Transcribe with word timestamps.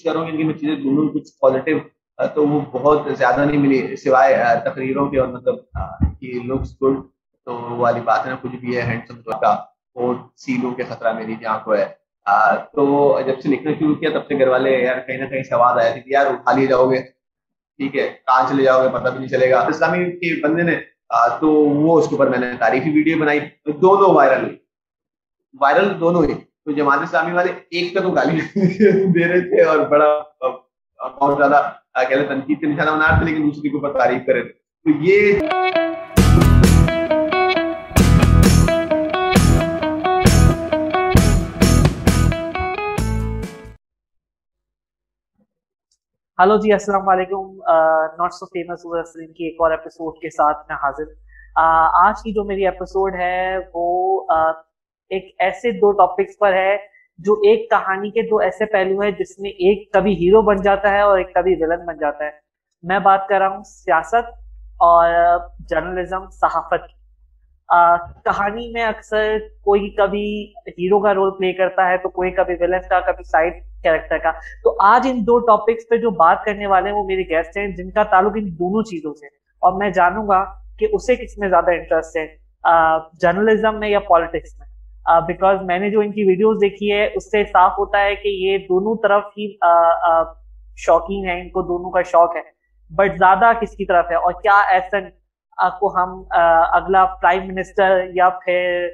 کوشش 0.00 0.04
کر 0.04 0.12
رہا 0.12 0.20
ہوں 0.20 0.38
کہ 0.38 0.44
میں 0.44 0.54
چیزیں 0.54 0.76
ڈھونڈوں، 0.76 1.08
کچھ 1.08 1.38
پازیٹیو 1.40 1.78
تو 2.34 2.46
وہ 2.48 2.60
بہت 2.72 3.02
زیادہ 3.18 3.44
نہیں 3.44 3.58
ملی، 3.58 3.96
سوائے 3.96 4.34
تقریروں 4.64 5.08
کے 5.10 5.18
اور 5.20 5.28
مطلب 5.28 5.56
کہ 6.20 6.38
لکس 6.44 6.70
گڈ 6.82 6.96
تو 7.44 7.54
وہ 7.54 7.76
والی 7.76 8.00
بات 8.04 8.24
ہے 8.24 8.30
نا 8.30 8.36
کچھ 8.40 8.56
بھی 8.56 8.76
ہے 8.76 8.82
ہینڈسم 8.82 9.20
کا، 9.40 9.52
وہ 9.94 10.14
سیلوں 10.36 10.72
کے 10.74 10.82
خطرہ 10.88 11.12
میری 11.12 11.34
جہاں 11.40 11.58
کو 11.64 11.74
ہے۔ 11.74 11.86
تو 12.74 12.82
جب 13.26 13.40
سے 13.42 13.48
لکھنا 13.48 13.70
شروع 13.78 13.94
کیا، 13.94 14.10
تب 14.14 14.26
سے 14.28 14.38
گھر 14.38 14.48
والے 14.48 14.70
یار 14.82 14.98
کہیں 15.06 15.18
نہ 15.18 15.26
کہیں 15.30 15.42
سے 15.42 15.54
آواز 15.54 15.78
آیا 15.78 15.90
تھی 15.92 16.00
کہ 16.00 16.10
یار 16.12 16.26
اٹھا 16.26 16.52
لیے 16.56 16.66
جاؤ 16.66 16.90
گے۔ 16.90 17.00
ٹھیک 17.78 17.96
ہے، 17.96 18.08
کہاں 18.26 18.42
چلے 18.48 18.62
جاؤ 18.64 18.82
گے؟ 18.82 18.88
پتہ 18.92 19.08
بھی 19.08 19.18
نہیں 19.18 19.28
چلے 19.28 19.50
گا۔ 19.50 19.60
اسلامی 19.68 20.04
کے 20.20 20.40
بندے 20.42 20.62
نے 20.62 20.76
تو 21.40 21.48
وہ 21.84 21.98
اس 21.98 22.08
کے 22.08 22.14
اوپر 22.14 22.28
میں 22.30 22.38
نے 22.38 22.46
تعریفی 22.60 22.90
ویڈیو 22.94 23.18
بنائی، 23.20 23.40
دونوں 23.82 24.14
وائرل 24.14 24.44
ہوئی 24.44 24.56
وائرل 25.60 25.88
دونوں 26.00 26.22
ہی۔ 26.24 26.34
تو 26.70 26.74
جماعت 26.76 26.98
اسلامی 27.02 27.32
والے 27.32 27.52
ایک 27.70 27.94
کا 27.94 28.00
تو 28.00 28.10
گالی 28.10 28.40
دے 29.14 29.28
رہے 29.28 29.40
تھے 29.40 29.62
اور 29.62 29.78
بڑا 29.78 30.10
بہت 31.20 31.38
زیادہ 31.38 31.70
کہتے 32.08 32.26
تنقید 32.26 32.60
کے 32.60 32.66
نشانہ 32.66 32.90
بنا 32.90 33.08
رہے 33.08 33.18
تھے، 33.18 33.24
لیکن 33.24 33.42
دوسرے 33.44 33.68
کے 33.68 33.76
اوپر 33.76 33.98
تعریف 33.98 34.22
کرے 34.26 34.42
تھے۔ 34.42 34.52
تو 34.84 34.90
یہ 35.00 35.38
ہلو 46.42 46.56
جی 46.56 46.72
السلام 46.72 47.08
علیکم۔ 47.08 47.56
ناٹ 48.18 48.32
سو 48.32 48.46
فیمس 48.46 48.82
کی 49.12 49.44
ایک 49.44 49.56
اور 49.58 49.70
ایپیسوڈ 49.70 50.14
کے 50.22 50.30
ساتھ 50.30 50.66
میں 50.68 50.76
حاضر۔ 50.76 51.12
آج 52.06 52.22
کی 52.22 52.32
جو 52.32 52.44
میری 52.44 52.64
ایپیسوڈ 52.64 53.14
ہے، 53.14 53.56
وہ 53.74 54.26
ایک 55.10 55.34
ایسے 55.38 55.70
دو 55.70 55.92
ٹاپکس 55.92 56.38
پر 56.38 56.52
ہے 56.52 56.76
جو 57.18 57.32
ایک 57.32 57.70
کہانی 57.70 58.10
کے 58.10 58.22
دو 58.22 58.36
ایسے 58.36 58.64
پہلو 58.66 59.00
ہیں 59.00 59.10
جس 59.10 59.38
میں 59.38 59.50
ایک 59.50 59.92
کبھی 59.92 60.12
ہیرو 60.12 60.42
بن 60.42 60.56
جاتا 60.56 60.90
ہے 60.90 61.00
اور 61.00 61.18
ایک 61.18 61.34
کبھی 61.34 61.54
ولن 61.60 61.86
بن 61.86 61.96
جاتا 62.00 62.24
ہے۔ 62.24 62.30
میں 62.82 62.98
بات 62.98 63.28
کر 63.28 63.38
رہا 63.38 63.48
ہوں 63.48 63.62
سیاست 63.66 64.28
اور 64.80 65.08
جرنلزم 65.68 66.30
صحافت 66.30 66.86
کی۔ 66.88 67.00
کہانی 68.24 68.72
میں 68.72 68.84
اکثر 68.84 69.36
کوئی 69.64 69.90
کبھی 69.90 70.52
ہیرو 70.68 71.00
کا 71.00 71.14
رول 71.14 71.30
پلے 71.30 71.52
کرتا 71.52 71.88
ہے 71.88 71.98
تو 71.98 72.08
کوئی 72.08 72.30
کبھی 72.30 72.54
ولن 72.60 72.88
کا، 72.88 73.00
کبھی 73.00 73.24
سائڈ 73.24 73.52
کیریکٹر 73.82 74.18
کا۔ 74.18 74.30
تو 74.64 74.76
آج 74.80 75.08
ان 75.10 75.20
دو 75.20 75.38
ٹاپکس 75.38 75.88
پہ 75.90 75.96
جو 75.96 76.10
بات 76.10 76.44
کرنے 76.44 76.66
والے 76.66 76.90
ہیں 76.90 76.96
وہ 76.96 77.04
میرے 77.04 77.22
گیسٹ 77.22 77.56
ہیں، 77.56 77.66
جن 77.66 77.90
کا 77.90 78.02
تعلق 78.02 78.32
ان 78.36 78.48
دونوں 78.52 78.82
چیزوں 78.82 79.14
سے 79.14 79.26
اور 79.62 79.72
میں 79.72 79.90
جانوں 79.90 80.28
گا 80.28 80.44
کہ 80.78 80.86
اسے 80.92 81.16
کس 81.16 81.38
میں 81.38 81.48
زیادہ 81.48 81.70
انٹرسٹ 81.70 82.16
ہے۔ 82.16 82.26
جرنلزم 83.20 83.80
میں 83.80 83.88
یا 83.88 84.00
پالیٹکس 84.00 84.58
میں۔ 84.58 84.69
بیکاز 85.26 85.58
میں 85.62 85.78
نے 85.78 85.90
جو 85.90 86.00
ان 86.00 86.12
کی 86.12 86.24
ویڈیوز 86.24 86.56
دیکھی 86.60 86.92
ہے 86.92 87.08
اس 87.14 87.30
سے 87.30 87.44
صاف 87.44 87.72
ہوتا 87.78 88.02
ہے 88.02 88.14
کہ 88.14 88.28
یہ 88.28 88.58
دونوں 88.58 88.96
طرف 89.02 89.22
ہی 89.38 89.52
شوقین 90.76 91.28
ہیں، 91.28 91.40
ان 91.40 91.48
کو 91.48 91.62
دونوں 91.62 91.90
کا 91.90 92.02
شوق 92.02 92.36
ہے۔ 92.36 92.42
بٹ 92.96 93.18
زیادہ 93.18 93.52
کس 93.60 93.76
کی 93.76 93.84
طرف 93.84 94.10
ہے؟ 94.10 94.16
اور 94.16 94.32
کیا 94.32 94.60
ایسن 94.70 95.08
کو 95.80 95.94
ہم 95.96 96.22
اگلا 96.72 97.04
پرائم 97.20 97.46
منسٹر 97.46 98.00
یا 98.14 98.28
پھر 98.44 98.88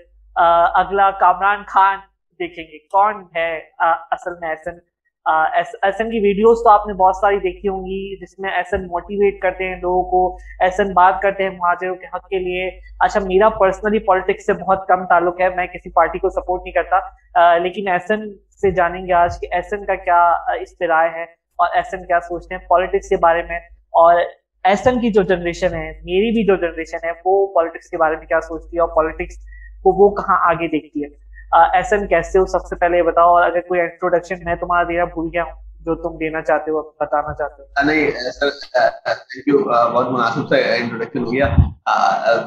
اگلا 0.75 1.11
کامران 1.11 1.63
خان 1.67 1.99
دیکھیں 2.41 2.65
گے؟ 2.65 2.79
کون 2.79 3.25
ہے 3.37 3.59
اصل 3.79 4.31
میں 4.41 4.49
ایسن 4.49 4.79
ایس 5.27 5.67
ایسن 5.83 6.11
کی 6.11 6.21
ویڈیوز 6.21 6.59
تو 6.65 6.71
آپ 6.71 6.87
نے 6.87 6.93
بہت 6.93 7.17
ساری 7.17 7.37
دیکھی 7.37 7.69
ہوں 7.69 7.81
گی، 7.81 8.17
جس 8.17 8.39
میں 8.39 8.51
ایسن 8.51 8.87
موٹیویٹ 8.87 9.41
کرتے 9.41 9.65
ہیں 9.65 9.77
لوگوں 9.77 10.03
کو 10.03 10.37
ایسن 10.61 10.93
بات 10.93 11.21
کرتے 11.23 11.43
ہیں 11.43 11.51
مہاجروں 11.51 11.95
کے 11.95 12.07
حق 12.07 12.29
کے 12.29 12.39
لیے۔ 12.39 12.69
اچھا 13.01 13.21
میرا 13.21 13.49
پرسنلی 13.49 13.99
پالیٹکس 13.99 14.47
سے 14.47 14.53
بہت 14.53 14.87
کم 14.89 15.05
تعلق 15.05 15.41
ہے، 15.41 15.49
میں 15.49 15.67
کسی 15.67 15.91
پارٹی 15.91 16.19
کو 16.19 16.29
سپورٹ 16.29 16.63
نہیں 16.65 16.73
کرتا۔ 16.73 17.59
لیکن 17.59 17.89
ایسن 17.89 18.21
سے 18.61 18.71
جانیں 18.71 19.07
گے 19.07 19.13
آج 19.13 19.41
کہ 19.41 19.47
ایسن 19.51 19.85
کا 19.85 19.95
کیا 19.95 20.23
استرائے 20.61 21.09
ہے 21.09 21.23
اور 21.59 21.69
ایسن 21.75 22.07
کیا 22.07 22.21
سوچتے 22.21 22.55
ہیں 22.55 22.63
پالیٹکس 22.69 23.09
کے 23.09 23.17
بارے 23.17 23.43
میں۔ 23.43 23.59
اور 24.03 24.21
ایسن 24.65 25.01
کی 25.01 25.11
جو 25.11 25.23
جنریشن 25.23 25.75
ہے، 25.75 25.91
میری 25.91 26.31
بھی 26.31 26.47
جو 26.47 26.57
جنریشن 26.57 27.07
ہے، 27.07 27.11
وہ 27.25 27.47
پالیٹکس 27.55 27.91
کے 27.91 27.97
بارے 27.97 28.17
میں 28.17 28.27
کیا 28.27 28.41
سوچتی 28.41 28.77
ہے 28.77 28.81
اور 28.81 28.89
پالیٹکس 28.89 29.37
کو 29.83 29.93
وہ 30.03 30.15
کہاں 30.15 30.39
آگے 30.51 30.69
دیکھتی 30.69 31.05
ہے۔ 31.05 31.26
ایسن 31.53 32.07
کیسے 32.09 32.39
ہو 32.39 32.47
سب 32.53 32.67
سے 32.69 32.77
پہلے 32.77 33.03
بتاؤ، 33.03 33.35
اور 33.35 33.43
اگر 33.43 33.61
کوئی 33.69 33.81
انٹروڈکشن 33.81 34.45
میں 34.45 34.55
تمہارا 34.61 34.89
دینا 34.89 35.05
بھول 35.15 35.29
گیا 35.33 35.43
ہوں، 35.45 35.53
جو 35.85 35.95
تم 36.03 36.17
دینا 36.19 36.41
چاہتے 36.43 36.71
ہو، 36.71 36.83
بتانا 37.01 37.33
چاہتے 37.35 37.63
ہو۔ 37.63 37.87
نہیں، 37.87 38.11
سر 38.39 38.51
تھینک 38.51 39.49
یو 39.49 39.59
بہت 39.59 40.11
مناسب 40.11 40.49
سے 40.49 40.63
انٹروڈکشن 40.77 41.25
ہو 41.25 41.33
گیا۔ 41.33 41.49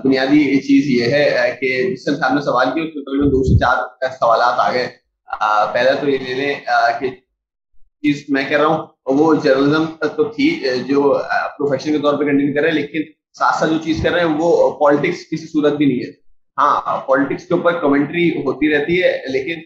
بنیادی 0.04 0.60
چیز 0.68 0.90
یہ 0.90 1.14
ہے 1.14 1.56
کہ 1.60 1.70
جس 1.92 2.06
سے 2.06 2.16
صاحب 2.16 2.34
نے 2.34 2.42
سوال 2.42 2.74
کیا، 2.74 2.84
اس 2.84 2.96
میں 2.96 3.04
تقریباً 3.04 3.30
دو 3.32 3.44
سے 3.44 3.58
چار 3.60 4.10
سوالات 4.20 4.60
آ 4.60 4.72
گئے۔ 4.74 4.88
پہلا 5.74 5.94
تو 6.02 6.10
یہ 6.10 6.18
لے 6.28 6.34
لیں 6.34 6.54
کہ 7.00 7.10
چیز 7.10 8.24
میں 8.30 8.44
کہہ 8.50 8.58
رہا 8.58 8.68
ہوں، 8.68 8.88
وہ 9.20 9.34
جرنلزم 9.44 9.86
تو 10.16 10.24
تھی، 10.24 10.50
جو 10.88 11.14
پروفیشن 11.58 11.92
کے 11.92 12.00
طور 12.04 12.18
پہ 12.20 12.24
کنٹینیو 12.24 12.54
کر 12.56 12.62
رہے 12.62 12.70
ہیں، 12.70 12.76
لیکن 12.76 13.12
ساتھ 13.40 13.56
ساتھ 13.56 13.72
جو 13.72 13.78
چیز 13.84 14.02
کر 14.04 14.12
رہے 14.12 14.22
ہیں، 14.22 14.36
وہ 14.40 14.72
پالیٹکس 14.80 15.30
کسی 15.32 15.48
صورت 15.48 15.74
بھی 15.74 15.86
نہیں 15.86 16.00
ہے۔ 16.00 16.12
ہاں 16.60 16.98
پالیٹکس 17.08 17.46
کے 17.48 17.54
اوپر 17.54 17.80
کمنٹری 17.82 18.30
ہوتی 18.46 18.74
رہتی 18.74 19.02
ہے، 19.04 19.12
لیکن 19.32 19.62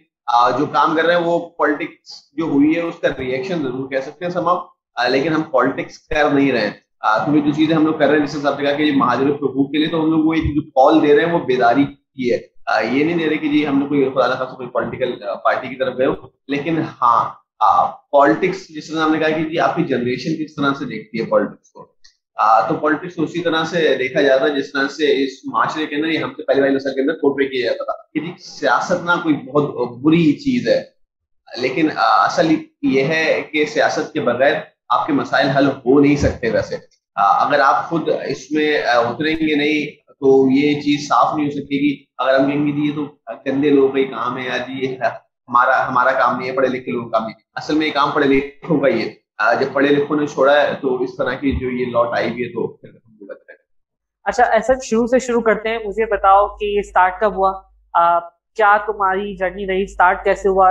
جو 0.58 0.66
کام 0.74 0.96
کر 0.96 1.06
رہے 1.06 1.16
ہیں، 1.16 1.22
وہ 1.22 1.40
پالیٹکس 1.58 2.12
جو 2.38 2.46
ہوئی 2.46 2.76
ہے، 2.76 2.82
اس 2.82 2.96
کا 3.02 3.08
ریئیکشن 3.18 3.62
ضرور 3.62 3.90
کہہ 3.90 4.06
سکتے 4.06 4.26
ہیں 4.26 4.32
سما 4.32 4.54
لیکن 5.10 5.34
ہم 5.34 5.42
پالیٹکس 5.52 6.00
کر 6.00 6.30
نہیں 6.34 6.52
رہے 6.52 6.62
ہیں۔ 6.62 6.72
کیونکہ 7.26 7.42
جو 7.42 7.56
چیزیں 7.56 7.76
ہم 7.76 7.86
لوگ 7.86 7.94
کر 7.94 8.10
رہے 8.10 8.18
ہیں 8.18 8.26
جس 8.26 8.36
حساب 8.36 8.58
سے 8.58 8.64
کہا 8.64 8.72
کہ 8.72 8.92
مہاجر 8.96 9.30
حقوق 9.30 9.72
کے 9.72 9.78
لیے، 9.78 9.88
تو 9.88 10.04
ہم 10.04 10.12
لوگ 10.12 10.26
وہ 10.26 10.34
ایک 10.34 10.44
جو 10.56 10.62
کال 10.72 11.02
دے 11.02 11.16
رہے 11.16 11.26
ہیں، 11.26 11.34
وہ 11.34 11.40
بیداری 11.46 11.86
کی 11.86 12.32
ہے۔ 12.34 12.38
یہ 12.92 13.04
نہیں 13.04 13.18
دے 13.18 13.30
رہے 13.30 13.38
کہ 13.38 13.48
جی 13.48 13.68
ہم 13.68 13.80
نے 13.80 13.86
کوئی 13.88 14.10
خدا 14.10 14.28
نہ 14.28 14.44
کوئی 14.44 14.68
پولیٹیکل 14.68 15.16
پارٹی 15.44 15.68
کی 15.68 15.76
طرف 15.76 15.98
گئے 15.98 16.06
ہو 16.06 16.14
لیکن 16.48 16.82
ہاں 17.02 17.24
پالیٹکس 18.12 18.68
جس 18.70 18.88
طرح 18.88 19.04
ہم 19.04 19.12
نے 19.12 19.20
کہا 19.20 19.30
کہ 19.30 19.44
جی 19.44 19.60
آپ 19.60 19.76
کی 19.76 19.84
جنریشن 19.84 20.44
کس 20.44 20.56
طرح 20.56 20.74
سے 20.80 20.86
دیکھتی 20.86 21.20
ہے 21.20 21.26
پالیٹکس 21.26 21.70
کو؟ 21.70 21.93
تو 22.70 22.76
پالیٹکس 22.76 23.14
اسی 23.18 23.42
طرح 23.42 23.64
سے 23.64 23.96
دیکھا 24.00 24.22
جاتا 24.22 24.46
ہے، 24.46 24.50
جس 24.50 24.72
طرح 24.72 24.88
سے 24.88 25.24
اس 25.24 25.30
معاشرے 25.46 25.86
کے 25.86 25.96
اندر 25.96 26.24
ہم 26.24 26.34
سے 26.34 26.44
پہلی 26.44 26.62
والی 26.62 26.76
نسل 26.76 26.94
کے 26.96 27.02
اندر 27.02 27.14
پورٹری 27.14 27.48
کیا 27.48 27.66
جاتا 27.66 27.84
تھا۔ 27.84 28.04
کہ 28.14 28.20
جی، 28.20 28.32
سیاست 28.40 29.04
نہ 29.06 29.12
کوئی 29.24 29.36
بہت 29.36 29.98
بری 30.02 30.32
چیز 30.34 30.68
ہے، 30.68 30.84
لیکن 31.58 31.90
اصل 31.96 32.56
یہ 32.82 33.04
ہے 33.04 33.44
کہ 33.52 33.66
سیاست 33.66 34.14
کے 34.14 34.22
بغیر 34.22 34.54
آپ 34.90 35.06
کے 35.06 35.14
مسائل 35.14 35.48
حل 35.48 35.68
ہو 35.68 36.00
نہیں 36.00 36.16
سکتے 36.16 36.50
ویسے۔ 36.50 36.76
اگر 37.16 37.60
آپ 37.60 37.90
خود 37.90 38.10
اس 38.28 38.52
میں 38.52 38.78
اتریں 38.84 39.36
گے 39.36 39.56
نہیں، 39.56 39.86
تو 40.12 40.50
یہ 40.52 40.82
چیز 40.82 41.08
صاف 41.08 41.36
نہیں 41.36 41.46
ہو 41.46 41.52
سکے 41.52 41.78
گی۔ 41.80 42.04
اگر 42.18 42.40
ہم 42.40 42.52
کہیں 42.52 42.66
گے 42.68 42.72
جی 42.72 42.88
یہ 42.90 42.96
تو 42.96 43.06
گندے 43.46 43.70
لوگوں 43.70 43.88
کا 43.88 44.00
ہی 44.00 44.06
کام 44.06 44.38
ہے، 44.38 44.44
یا 44.46 44.58
جی 44.58 44.86
یہ 44.86 44.96
ہمارا 44.98 45.88
ہمارا 45.88 46.12
کام 46.12 46.38
نہیں 46.40 46.50
ہے، 46.50 46.56
پڑھے 46.56 46.68
لکھے 46.68 46.92
لوگوں 46.92 47.10
کا 47.10 47.18
کام 47.18 47.28
نہیں 47.28 47.42
اصل 47.56 47.76
میں 47.76 47.88
یہ 47.88 47.92
کام 47.92 48.12
پڑھے 48.12 48.28
لکھوں 48.28 48.80
کا 48.80 48.88
ہی 48.88 49.02
ہے۔ 49.02 49.23
جب 49.60 49.74
پڑھے 49.74 49.90
لکھوں 49.90 50.16
نے 50.18 50.26
چھوڑا 50.28 50.54
ہے 50.54 50.74
تو 50.82 50.96
اس 51.04 51.16
طرح 51.18 51.34
کی 51.36 51.52
جو 51.60 51.70
یہ 51.70 51.86
لوٹ 51.92 52.14
آئی 52.18 52.30
ہوئی 52.30 52.44
ہے 52.44 52.54
تو 52.54 52.76
اچھا 54.26 54.44
ایسا 54.54 54.74
شروع 54.84 55.06
سے 55.08 55.20
شروع 55.20 55.42
کرتے 55.42 55.70
ہیں، 55.70 55.80
مجھے 55.86 56.06
بتاؤ 56.12 56.48
کہ 56.58 56.66
یہ 56.66 56.82
سٹارٹ 56.82 57.20
کب 57.22 57.36
ہوا؟ 57.36 57.52
کیا 58.58 58.76
تمہاری 58.86 59.36
جرنی 59.38 59.66
رہی؟ 59.68 59.86
سٹارٹ 59.88 60.24
کیسے 60.24 60.50
ہوا؟ 60.50 60.70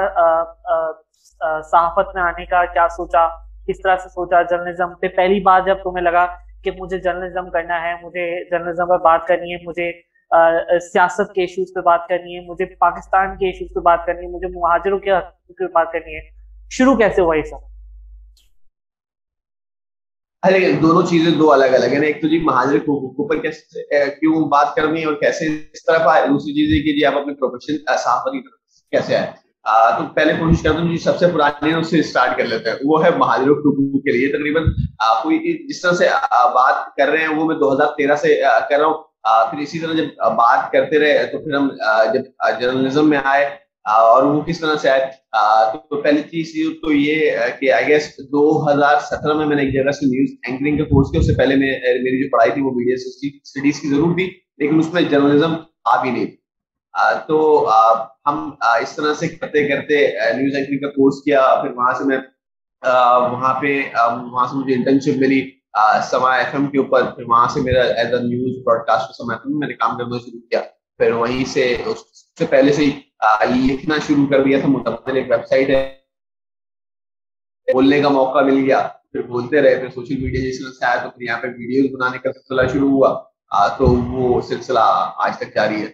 صحافت 1.70 2.14
میں 2.14 2.22
آنے 2.22 2.44
کا 2.46 2.64
کیا 2.74 2.86
سوچا؟ 2.96 3.26
کس 3.68 3.82
طرح 3.82 3.96
سے 3.96 4.08
سوچا؟ 4.08 4.42
جرنلزم 4.42 4.94
پہ 5.00 5.08
پہلی 5.16 5.40
بار 5.40 5.60
جب 5.66 5.82
تمہیں 5.82 6.04
لگا 6.04 6.26
کہ 6.64 6.70
مجھے 6.78 6.98
جرنلزم 6.98 7.50
کرنا 7.50 7.82
ہے، 7.82 7.94
مجھے 8.02 8.28
جرنلزم 8.50 8.88
پر 8.88 8.98
بات 9.04 9.26
کرنی 9.28 9.52
ہے، 9.52 9.58
مجھے 9.64 9.90
سیاست 10.92 11.32
کے 11.34 11.40
ایشوز 11.40 11.74
پہ 11.74 11.80
بات 11.86 12.08
کرنی 12.08 12.36
ہے، 12.36 12.40
مجھے 12.46 12.64
پاکستان 12.80 13.36
کے 13.38 13.46
ایشوز 13.46 13.68
پہ 13.74 13.80
بات 13.84 14.06
کرنی 14.06 14.26
ہے، 14.26 14.30
مجھے 14.32 14.48
مہاجروں 14.54 14.98
کے 14.98 15.66
بات 15.74 15.92
کرنی 15.92 16.14
ہے، 16.14 16.20
شروع 16.70 16.96
کیسے 16.96 17.22
ہوا 17.22 17.36
یہ 17.36 17.42
سب؟ 17.50 17.70
دونوں 20.82 21.02
چیزیں 21.02 21.30
دو 21.38 21.52
الگ 21.52 21.64
الگ 21.64 21.86
ہیں۔ 21.86 22.06
ایک 22.06 22.20
تو 22.22 22.28
جی 22.28 22.38
مہاجر 22.38 22.78
کے 22.78 22.90
اوپر 22.90 23.36
کیوں 23.40 24.48
بات 24.48 24.74
کرنی 24.74 25.00
ہے 25.00 25.06
اور 25.06 25.14
کیسے 25.14 25.46
اس 25.72 25.84
طرف 25.84 26.00
آئے؟ 26.04 26.26
دوسری 26.26 26.52
چیز 26.52 26.72
ہے 26.72 26.82
کہ 26.82 26.98
جی 26.98 27.04
آپ 27.04 27.20
اپنے 27.20 27.34
پروفیشن 27.34 27.76
صحافت 27.98 28.32
کی 28.32 28.42
طرف 28.42 28.60
کیسے 28.90 29.16
آئے؟ 29.16 29.30
تو 29.98 30.14
پہلے 30.14 30.32
کوشش 30.38 30.62
کرتا 30.62 30.80
ہوں 30.80 30.88
جی 30.88 30.96
سب 30.96 31.18
سے 31.18 31.26
پرانی 31.34 31.72
اس 31.74 31.90
سے 31.90 31.98
اسٹارٹ 31.98 32.36
کر 32.36 32.44
لیتے 32.44 32.70
ہیں۔ 32.70 32.76
وہ 32.84 33.04
ہے 33.04 33.10
مہاجروں 33.16 33.54
کے 33.54 33.68
حقوق 33.68 34.02
کے 34.02 34.12
لیے۔ 34.12 34.28
تقریباً 34.32 34.62
کوئی 35.22 35.66
جس 35.68 35.80
طرح 35.80 35.92
سے 35.92 36.08
بات 36.54 36.96
کر 36.96 37.08
رہے 37.08 37.18
ہیں، 37.18 37.34
وہ 37.36 37.44
میں 37.46 37.56
دو 37.56 37.72
ہزار 37.72 37.86
تیرہ 37.96 38.16
سے 38.16 38.42
کر 38.70 38.78
رہا 38.78 38.86
ہوں۔ 38.86 39.02
پھر 39.50 39.58
اسی 39.58 39.78
طرح 39.78 39.92
جب 39.92 40.04
بات 40.36 40.72
کرتے 40.72 40.98
رہے، 40.98 41.26
تو 41.32 41.38
پھر 41.44 41.54
ہم 41.54 41.68
جب 42.14 42.22
جرنلزم 42.60 43.08
میں 43.08 43.18
آئے 43.24 43.44
اور 43.86 44.22
وہ 44.22 44.40
کس 44.42 44.60
طرح 44.60 44.76
سے 44.82 44.88
آئے؟ 44.90 45.06
تو 45.88 46.00
پہلی 46.02 46.22
چیز 46.22 46.52
تو 46.82 46.92
یہ 46.92 47.30
کہ 47.60 47.72
آئی 47.72 47.86
گیس 47.86 48.08
دو 48.32 48.44
ہزار 48.66 48.98
سترہ 49.06 49.34
میں 49.36 49.46
میں 49.46 49.56
نے 49.56 49.62
ایک 49.62 49.72
جگہ 49.74 49.90
سے 49.90 50.06
نیوز 50.06 50.36
اینکرنگ 50.48 50.78
کا 50.78 50.84
کورس 50.84 51.10
کیا 51.10 51.20
اس 51.20 51.26
سے 51.26 51.34
پہلے 51.38 51.54
میں 51.56 51.72
میری 52.02 52.22
جو 52.22 52.28
پڑھائی 52.32 52.52
تھی 52.52 52.62
وہ 52.62 52.70
میڈیا 52.74 52.94
اسٹڈیز 52.94 53.80
کی 53.80 53.88
ضرور 53.88 54.14
تھی، 54.16 54.28
لیکن 54.58 54.78
اس 54.78 54.92
میں 54.92 55.02
جرنلزم 55.02 55.54
آ 55.84 56.00
بھی 56.02 56.10
نہیں۔ 56.10 56.26
تو 57.28 57.68
ہم 58.26 58.50
اس 58.80 58.94
طرح 58.96 59.14
سے 59.20 59.28
کرتے 59.28 59.68
کرتے 59.68 60.06
نیوز 60.36 60.56
اینکرنگ 60.56 60.80
کا 60.80 60.90
کورس 60.90 61.22
کیا 61.24 61.40
پھر 61.62 61.70
وہاں 61.76 61.92
سے 61.98 62.04
میں 62.04 62.18
وہاں 63.32 63.54
پہ 63.60 63.80
وہاں 63.96 64.46
سے 64.46 64.56
مجھے 64.56 64.74
انٹرنشپ 64.74 65.18
ملی 65.20 65.40
سما 66.10 66.34
ایف 66.36 66.54
ایم 66.54 66.66
کے 66.66 66.78
اوپر، 66.78 67.02
پھر 67.14 67.24
وہاں 67.28 67.46
سے 67.48 67.60
میرا 67.60 67.82
as 67.82 68.14
a 68.14 68.20
news 68.22 68.62
broadcast 68.86 69.16
Samaa 69.16 69.32
F 69.32 69.46
M 69.46 69.58
میں 69.58 69.68
نے 69.68 69.74
کام 69.74 69.96
کرنا 69.98 70.18
شروع 70.24 70.40
کیا۔ 70.40 70.60
پھر 71.00 71.12
وہیں 71.12 71.44
سے، 71.52 71.64
اس 71.86 71.98
سے 72.38 72.46
پہلے 72.46 72.72
سے 72.72 72.84
ہی 72.84 72.90
لکھنا 73.50 73.94
شروع 74.06 74.26
کر 74.30 74.44
دیا 74.44 74.60
تھا 74.60 74.68
متبادل 74.68 75.16
ایک 75.16 75.30
ویب 75.30 75.46
سائٹ 75.46 75.68
ہے۔ 75.68 75.96
بولنے 77.72 78.00
کا 78.00 78.08
موقع 78.08 78.40
مل 78.40 78.64
گیا۔ 78.64 78.88
پھر 79.12 79.22
بولتے 79.22 79.62
رہے، 79.62 79.74
پھر 79.74 79.88
سوشل 79.88 80.16
میڈیا 80.22 80.48
جس 80.48 80.58
طرح 80.58 80.70
سے 80.70 80.86
آیا 80.86 80.96
تو 81.02 81.10
پھر 81.10 81.22
یہاں 81.22 81.40
پہ 81.40 81.46
ویڈیوز 81.46 82.00
بنانے 82.00 82.18
کا 82.18 82.32
سلسلہ 82.32 82.66
شروع 82.72 82.90
ہوا۔ 82.90 83.22
تو 83.78 83.86
وہ 83.86 84.40
سلسلہ 84.40 85.12
آج 85.16 85.36
تک 85.38 85.54
جاری 85.54 85.82
ہے۔ 85.82 85.86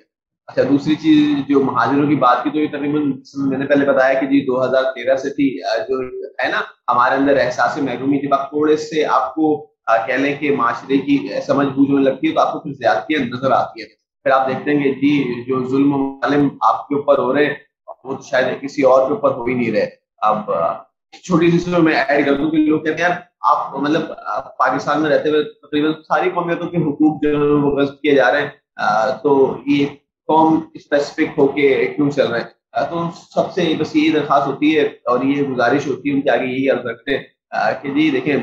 اچھا 0.46 0.62
دوسری 0.62 0.94
چیز 0.94 1.48
جو 1.48 1.60
مہاجروں 1.60 2.08
کی 2.08 2.14
بات 2.16 2.44
کی 2.44 2.50
تو 2.50 2.58
یہ 2.58 2.68
تقریباً 2.68 3.22
میں 3.34 3.58
نے 3.58 3.66
پہلے 3.66 3.86
بتایا 3.86 4.20
کہ 4.20 4.26
جی 4.26 4.46
دو 4.46 4.64
ہزار 4.64 4.82
تیرہ 4.82 5.16
سے 5.16 5.30
تھی۔ 5.30 5.58
جو 5.60 6.00
ہے 6.44 6.48
نا، 6.48 6.60
ہمارے 6.88 7.14
اندر 7.14 7.36
احساس 7.40 7.76
محرومی 7.76 8.18
جب 8.18 8.34
آپ 8.34 8.50
تھوڑے 8.50 8.76
سے 8.76 9.04
آپ 9.04 9.34
کو 9.34 9.66
کہہ 10.06 10.14
لیں 10.14 10.36
کہ 10.36 10.56
معاشرے 10.56 10.98
کی 10.98 11.28
سمجھ 11.46 11.68
بوجھ 11.68 11.90
ہونے 11.90 12.04
لگتی 12.04 12.28
ہے 12.28 12.34
تو 12.34 12.40
آپ 12.40 12.52
کو 12.52 12.60
پھر 12.60 12.72
زیادتیاں 12.72 13.20
نظر 13.20 13.50
آتی 13.50 13.82
ہے 13.82 13.86
پھر 14.28 14.36
آپ 14.36 14.48
دیکھتے 14.48 14.70
ہیں 14.70 14.84
کہ 14.84 14.90
جی 14.90 15.44
جو 15.44 15.68
ظلم 15.68 15.94
و 15.94 16.20
ظالم 16.20 16.48
آپ 16.60 16.88
کے 16.88 16.94
اوپر 16.94 17.18
ہو 17.18 17.34
رہے 17.34 17.44
ہیں، 17.46 17.54
وہ 18.04 18.14
تو 18.14 18.22
شاید 18.22 18.60
کسی 18.60 18.82
اور 18.82 19.08
کے 19.08 19.14
اوپر 19.14 19.30
ہو 19.30 19.44
ہی 19.44 19.54
نہیں 19.54 19.72
رہے۔ 19.72 19.88
اب، 20.18 20.50
چھوٹی 21.24 21.50
سی 21.50 21.70
میں 21.78 21.94
ایڈ 22.08 22.26
کر 22.26 22.34
دوں 22.34 22.50
کہ 22.50 22.56
لوگ 22.56 22.80
کہتے 22.80 23.02
ہیں 23.02 23.08
آپ 23.40 23.76
مطلب 23.76 24.02
پاکستان 24.58 25.02
میں 25.02 25.10
رہتے 25.10 25.28
ہوئے 25.28 25.44
تقریباً 25.44 25.92
ساری 25.92 26.30
قومیتوں 26.30 26.68
کے 26.68 26.76
حقوق 26.76 27.22
جو 27.22 27.60
وہ 27.60 27.76
غصب 27.76 28.00
کیے 28.00 28.14
جا 28.14 28.32
رہے 28.32 28.42
ہیں۔ 28.42 28.48
تو 29.22 29.56
یہ 29.66 29.86
قوم 30.26 30.60
اسپیسیفک 30.74 31.38
ہو 31.38 31.46
کے 31.46 31.92
کیوں 31.96 32.10
چل 32.10 32.26
رہے 32.26 32.40
ہیں؟ 32.40 32.46
تو 32.90 33.02
سب 33.34 33.52
سے 33.52 33.74
بس 33.78 33.96
یہ 33.96 34.12
درخواست 34.12 34.46
ہوتی 34.46 34.78
ہے 34.78 34.82
اور 34.82 35.22
یہ 35.22 35.42
گزارش 35.42 35.86
ہوتی 35.86 36.08
ہے، 36.08 36.14
ان 36.14 36.20
کے 36.20 36.30
آگے 36.30 36.46
یہی 36.46 36.70
عرض 36.70 36.86
رکھتے 36.86 37.16
ہیں۔ 37.16 37.24
کہ 37.82 37.88
جی 37.90 38.10
دیکھیں، 38.10 38.36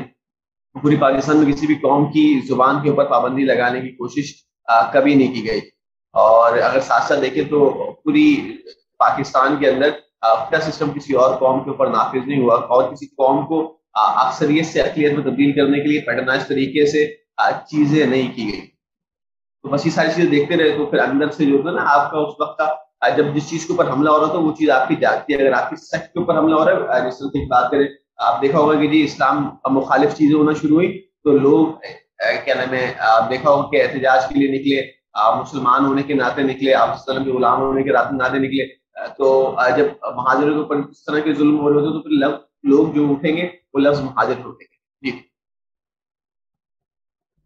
پوری 0.82 0.96
پاکستان 0.96 1.36
میں 1.36 1.52
کسی 1.52 1.66
بھی 1.66 1.74
قوم 1.74 2.04
کی 2.12 2.40
زبان 2.48 2.82
کے 2.82 2.90
اوپر 2.90 3.04
پابندی 3.04 3.42
لگانے 3.42 3.80
کی 3.80 3.88
کوشش 3.88 4.46
کبھی 4.92 5.14
نہیں 5.14 5.34
کی 5.34 5.46
گئی۔ 5.46 5.60
اور 6.22 6.58
اگر 6.58 6.80
ساتھ 6.80 7.04
ساتھ 7.04 7.20
دیکھیں 7.20 7.44
تو 7.44 7.60
پوری 8.04 8.28
پاکستان 8.98 9.56
کے 9.60 9.70
اندر 9.70 9.88
اپنا 10.20 10.60
سسٹم 10.60 10.90
کسی 10.90 11.14
اور 11.14 11.34
قوم 11.36 11.64
کے 11.64 11.70
اوپر 11.70 11.86
نافذ 11.86 12.28
نہیں 12.28 12.42
ہوا۔ 12.42 12.54
اور 12.54 12.92
کسی 12.92 13.06
قوم 13.06 13.46
کو 13.46 13.58
اکثریت 13.94 14.66
سے 14.66 14.80
اقلیت 14.80 15.12
میں 15.12 15.22
تبدیل 15.24 15.52
کرنے 15.52 15.78
کے 15.78 15.88
لیے 15.88 16.00
پیٹرنائز 16.00 16.46
طریقے 16.46 16.86
سے 16.86 17.06
چیزیں 17.70 18.06
نہیں 18.06 18.34
کی 18.36 18.52
گئی۔ 18.52 18.60
تو 19.62 19.68
بس 19.68 19.86
یہ 19.86 19.90
ساری 19.90 20.08
چیزیں 20.14 20.30
دیکھتے 20.30 20.56
رہے 20.56 20.70
تو 20.70 20.86
پھر 20.86 20.98
اندر 20.98 21.30
سے 21.30 21.44
جو 21.44 21.58
ہے 21.58 21.72
نا، 21.72 21.82
آپ 21.86 22.10
کا 22.10 22.18
اس 22.18 22.34
وقت 22.40 22.58
کا 22.58 23.08
جب 23.16 23.26
جس 23.34 23.48
چیز 23.50 23.66
کے 23.66 23.72
اوپر 23.72 23.90
حملہ 23.90 24.10
ہو 24.10 24.20
رہا 24.20 24.26
تھا، 24.26 24.38
وہ 24.38 24.52
چیز 24.52 24.70
آپ 24.70 24.88
کی 24.88 24.96
جاتی 24.96 25.34
ہے۔ 25.34 25.46
اگر 25.46 25.52
آپ 25.52 25.70
کی 25.70 25.76
سخت 25.76 26.12
کے 26.12 26.18
اوپر 26.18 26.38
حملہ 26.38 26.54
ہو 26.54 26.64
رہا 26.64 26.96
ہے 26.96 27.10
جس 27.10 27.18
طرح 27.18 27.28
کی 27.28 27.46
بات 27.46 27.70
کریں، 27.70 27.86
آپ 28.16 28.42
دیکھا 28.42 28.58
ہوگا 28.58 28.80
کہ 28.80 28.86
جی 28.88 29.02
اسلام 29.04 29.48
مخالف 29.70 30.14
چیزیں 30.14 30.36
ہونا 30.36 30.52
شروع 30.60 30.76
ہوئی 30.76 30.90
تو 31.24 31.38
لوگ 31.38 31.66
کیا 32.44 32.54
نام 32.54 32.74
ہے 32.74 32.94
دیکھا 33.30 33.50
ہوگا 33.50 33.70
کہ 33.70 33.82
احتجاج 33.82 34.28
کے 34.28 34.34
لیے 34.34 34.48
نکلے۔ 34.48 34.95
مسلمان 35.16 35.84
ہونے 35.84 36.02
کے 36.02 36.14
ناطے 36.14 36.42
نکلے، 36.42 36.74
آپ 36.74 36.88
وسلم 36.94 37.24
کے 37.24 37.30
غلام 37.32 37.60
ہونے 37.60 37.82
کے 37.82 37.90
ناطے 37.90 38.38
نکلے۔ 38.38 38.86
تو 39.18 39.56
جب 39.76 39.86
مہاجروں 40.16 40.54
کے 40.54 40.60
اوپر 40.60 40.76
اس 40.76 41.04
طرح 41.04 41.18
کے 41.18 41.34
ظلم 41.34 41.60
ہو 41.60 41.68
رہے 41.68 41.76
ہوتے 41.76 41.92
تو 41.92 42.02
پھر 42.02 42.10
لفظ 42.10 42.44
لوگ 42.64 42.92
جو 42.94 43.10
اٹھیں 43.10 43.36
گے، 43.36 43.48
وہ 43.74 43.80
لفظ 43.80 44.00
مہاجر 44.00 44.34
اٹھیں 44.38 44.66
گے۔ 44.72 44.76
جی۔ 45.02 45.16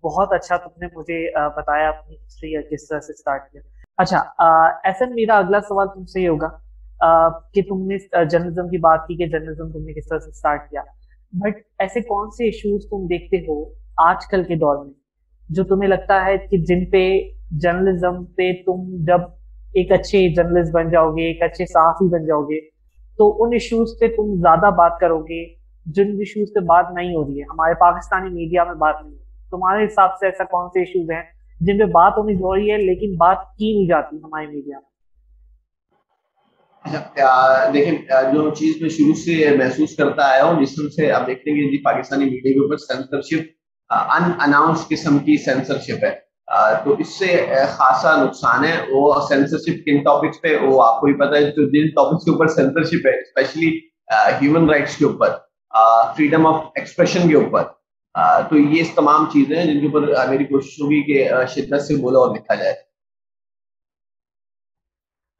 بہت 0.02 0.32
اچھا 0.32 0.56
تم 0.56 0.70
نے 0.80 0.86
مجھے 0.94 1.18
بتایا 1.56 1.88
اپنی 1.88 2.16
ہسٹری 2.16 2.50
یا 2.52 2.60
کس 2.60 2.88
طرح 2.88 3.00
سے 3.00 3.12
اسٹارٹ 3.12 3.50
کیا۔ 3.52 3.60
اچھا 3.96 4.18
ایس 4.18 4.74
ایسا 4.84 5.04
میرا 5.14 5.38
اگلا 5.38 5.60
سوال 5.60 5.88
تم 5.94 6.04
سے 6.04 6.20
یہ 6.20 6.28
ہوگا 6.28 6.48
کہ 7.54 7.62
تم 7.62 7.86
نے 7.86 8.24
جرنلزم 8.24 8.68
کی 8.68 8.78
بات 8.78 9.06
کی 9.08 9.16
کہ 9.16 9.26
جرنلزم 9.26 9.72
تم 9.72 9.84
نے 9.84 9.92
کس 9.92 10.08
طرح 10.08 10.18
سے 10.18 10.30
اسٹارٹ 10.30 10.70
کیا۔ 10.70 10.82
بٹ 11.32 11.56
ایسے 11.78 12.00
کون 12.00 12.30
سے 12.30 12.44
ایشوز 12.44 12.84
تم 12.90 13.06
دیکھتے 13.06 13.36
ہو 13.36 13.72
آج 13.96 14.26
کل 14.30 14.44
کے 14.44 14.54
دور 14.54 14.84
میں، 14.84 14.94
جو 15.48 15.64
تمہیں 15.64 15.88
لگتا 15.88 16.24
ہے 16.24 16.38
کہ 16.38 16.56
جن 16.58 16.90
پہ 16.90 17.02
جرنلزم 17.50 18.24
پہ 18.36 18.52
تم 18.66 18.84
جب 19.04 19.20
ایک 19.74 19.92
اچھے 19.92 20.28
جرنلسٹ 20.34 20.72
بن 20.72 20.90
جاؤ 20.90 21.10
گے 21.10 21.26
ایک 21.26 21.42
اچھے 21.42 21.66
صحافی 21.66 22.08
بن 22.08 22.26
جاؤ 22.26 22.42
گے 22.42 22.60
تو 23.18 23.32
ان 23.44 23.52
ایشوز 23.52 23.98
پہ 24.00 24.08
تم 24.08 24.34
زیادہ 24.40 24.70
بات 24.74 25.00
کرو 25.00 25.18
گے 25.22 25.44
جن 25.86 26.10
ایشوز 26.18 26.48
پہ 26.54 26.60
بات 26.60 26.92
نہیں 26.94 27.14
ہو 27.14 27.24
رہی 27.24 27.38
ہے 27.38 27.44
ہمارے 27.50 27.74
پاکستانی 27.74 28.30
میڈیا 28.30 28.64
میں 28.64 28.74
بات 28.74 29.02
نہیں 29.02 29.12
ہو 29.12 29.16
رہی 29.16 29.50
تمہارے 29.50 29.84
حساب 29.84 30.10
سے 30.20 30.26
ایسا 30.26 30.44
کون 30.44 30.68
سے 30.68 30.80
ایشوز 30.80 31.10
ہیں 31.10 31.22
جن 31.60 31.78
پہ 31.78 31.90
بات 31.92 32.18
ہونی 32.18 32.34
ضروری 32.34 32.70
ہے 32.72 32.78
لیکن 32.78 33.16
بات 33.16 33.44
کی 33.58 33.72
نہیں 33.74 33.88
جاتی 33.88 34.16
ہماری 34.16 34.46
میڈیا 34.46 34.78
میں 34.78 34.88
دیکھیں 37.72 37.98
جو 38.32 38.50
چیز 38.54 38.80
میں 38.80 38.88
شروع 38.88 39.14
سے 39.14 39.56
محسوس 39.56 39.96
کرتا 39.96 40.26
آیا 40.26 40.44
ہوں 40.44 40.62
جس 40.62 40.74
طرح 40.76 40.88
سے 40.88 41.10
آپ 41.12 41.26
دیکھتے 41.26 41.50
ہیں 41.50 41.56
کہ 41.56 41.70
جی 41.70 41.82
پاکستانی 41.82 42.24
میڈیا 42.24 42.52
کے 42.52 42.58
اوپر 42.58 42.76
سینسرشپ 42.76 43.42
ان 43.90 44.30
اناؤنس 44.40 44.88
قسم 44.88 45.18
کی 45.18 45.36
سینسرشپ 45.36 46.04
ہے 46.04 46.14
تو 46.84 46.94
اس 46.98 47.08
سے 47.18 47.28
خاصا 47.68 48.14
نقصان 48.24 48.64
ہے۔ 48.64 48.76
وہ 48.92 49.12
سینسرشپ 49.28 49.84
کن 49.86 50.02
ٹاپکس 50.04 50.40
پہ، 50.42 50.56
وہ 50.62 50.82
آپ 50.84 51.00
کو 51.00 51.06
بھی 51.06 51.14
پتا 51.14 51.36
ہے، 51.36 51.50
جو 51.50 51.68
جن 51.70 51.88
ٹاپکس 51.96 52.24
کے 52.24 52.30
اوپر 52.30 52.46
سینسرشپ 52.54 53.06
ہے 53.06 53.18
اسپیشلی 53.20 53.70
ہیومن 54.40 54.68
رائٹس 54.70 54.96
کے 54.96 55.04
اوپر 55.04 55.36
فریڈم 56.16 56.46
آف 56.46 56.64
ایکسپریشن 56.76 57.28
کے 57.28 57.36
اوپر۔ 57.36 57.62
تو 58.50 58.56
یہ 58.56 58.82
تمام 58.94 59.24
چیزیں 59.32 59.56
ہیں 59.56 59.66
جن 59.66 59.80
کے 59.80 59.86
اوپر 59.86 60.28
میری 60.28 60.44
کوشش 60.44 60.80
ہوگی 60.80 61.02
کہ 61.02 61.28
شدت 61.48 61.82
سے 61.82 62.00
بولا 62.02 62.18
اور 62.18 62.34
لکھا 62.36 62.54
جائے۔ 62.54 62.74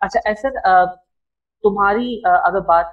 اچھا 0.00 0.20
ایسا 0.28 0.84
تمہاری 1.64 2.20
اگر 2.24 2.60
بات 2.66 2.86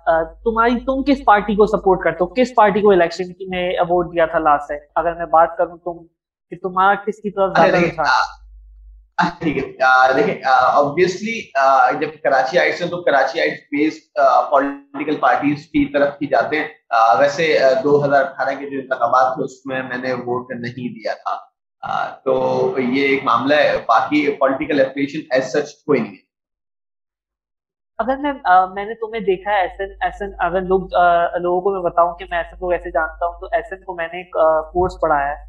تمہاری، 0.43 0.79
تم 0.79 1.03
کس 1.03 1.23
پارٹی 1.25 1.55
کو 1.55 1.65
سپورٹ 1.65 2.03
کرتے 2.03 2.23
ہو؟ 2.23 2.33
کس 2.33 2.55
پارٹی 2.55 2.81
کو 2.81 2.91
الیکشن 2.91 3.31
میں 3.49 3.69
ووٹ 3.89 4.13
دیا 4.13 4.25
تھا 4.25 4.39
لاسٹ 4.39 4.71
ہے 4.71 4.77
اگر 4.95 5.15
میں 5.15 5.25
بات 5.31 5.57
کروں 5.57 5.77
تم 5.77 6.05
کہ 6.51 6.57
تمہارا 6.61 6.94
کس 6.95 7.21
کی 7.21 7.29
طرف 7.31 7.57
ٹھیک 9.39 9.57
ہے 9.57 10.13
دیکھیں 10.15 10.41
آبویسلی 10.45 11.39
جب 11.99 12.09
کراچی 12.23 12.59
آئٹس 12.59 12.81
ہیں 12.81 12.89
تو 12.89 13.01
کراچی 13.03 13.39
آئٹس 13.41 13.61
بیسڈ 13.71 14.19
پولیٹیکل 14.49 15.15
پارٹیز 15.19 15.65
کی 15.65 15.85
طرف 15.94 16.17
کی 16.19 16.27
جاتے 16.27 16.59
ہیں۔ 16.59 16.67
ویسے 17.19 17.57
دو 17.83 18.03
ہزار 18.05 18.25
اٹھارہ 18.25 18.53
کے 18.59 18.69
جو 18.69 18.79
انتخابات 18.79 19.33
تھے 19.35 19.44
اس 19.44 19.65
میں 19.65 19.81
میں 19.83 19.97
نے 19.97 20.13
ووٹ 20.13 20.51
نہیں 20.51 20.94
دیا 20.94 21.13
تھا۔ 21.13 21.35
تو 22.23 22.33
یہ 22.79 23.07
ایک 23.07 23.23
معاملہ 23.23 23.55
ہے 23.55 23.77
باقی 23.88 24.31
پولیٹیکل 24.39 24.79
ایفیلیشن 24.79 25.19
ایز 25.29 25.51
سچ 25.53 25.73
کوئی 25.85 25.99
نہیں 26.01 26.11
ہے۔ 26.11 26.25
اگر 27.99 28.17
میں 28.17 28.33
میں 28.73 28.85
نے 28.85 28.94
تمہیں 28.94 29.21
دیکھا 29.21 29.51
ہے 29.51 29.61
ایسن 29.61 29.94
ایسن 30.01 30.33
اگر 30.39 30.61
لوگ 30.61 30.81
لوگوں 31.41 31.61
کو 31.61 31.71
میں 31.73 31.81
بتاؤں 31.81 32.15
کہ 32.15 32.25
میں 32.29 32.38
ایسن 32.38 32.57
کو 32.59 32.67
ویسے 32.67 32.91
جانتا 32.91 33.25
ہوں 33.25 33.39
تو 33.39 33.47
ایسن 33.51 33.83
کو 33.83 33.95
میں 33.95 34.07
نے 34.13 34.17
ایک 34.17 34.31
کورس 34.73 34.99
پڑھایا 35.01 35.29
ہے۔ 35.29 35.45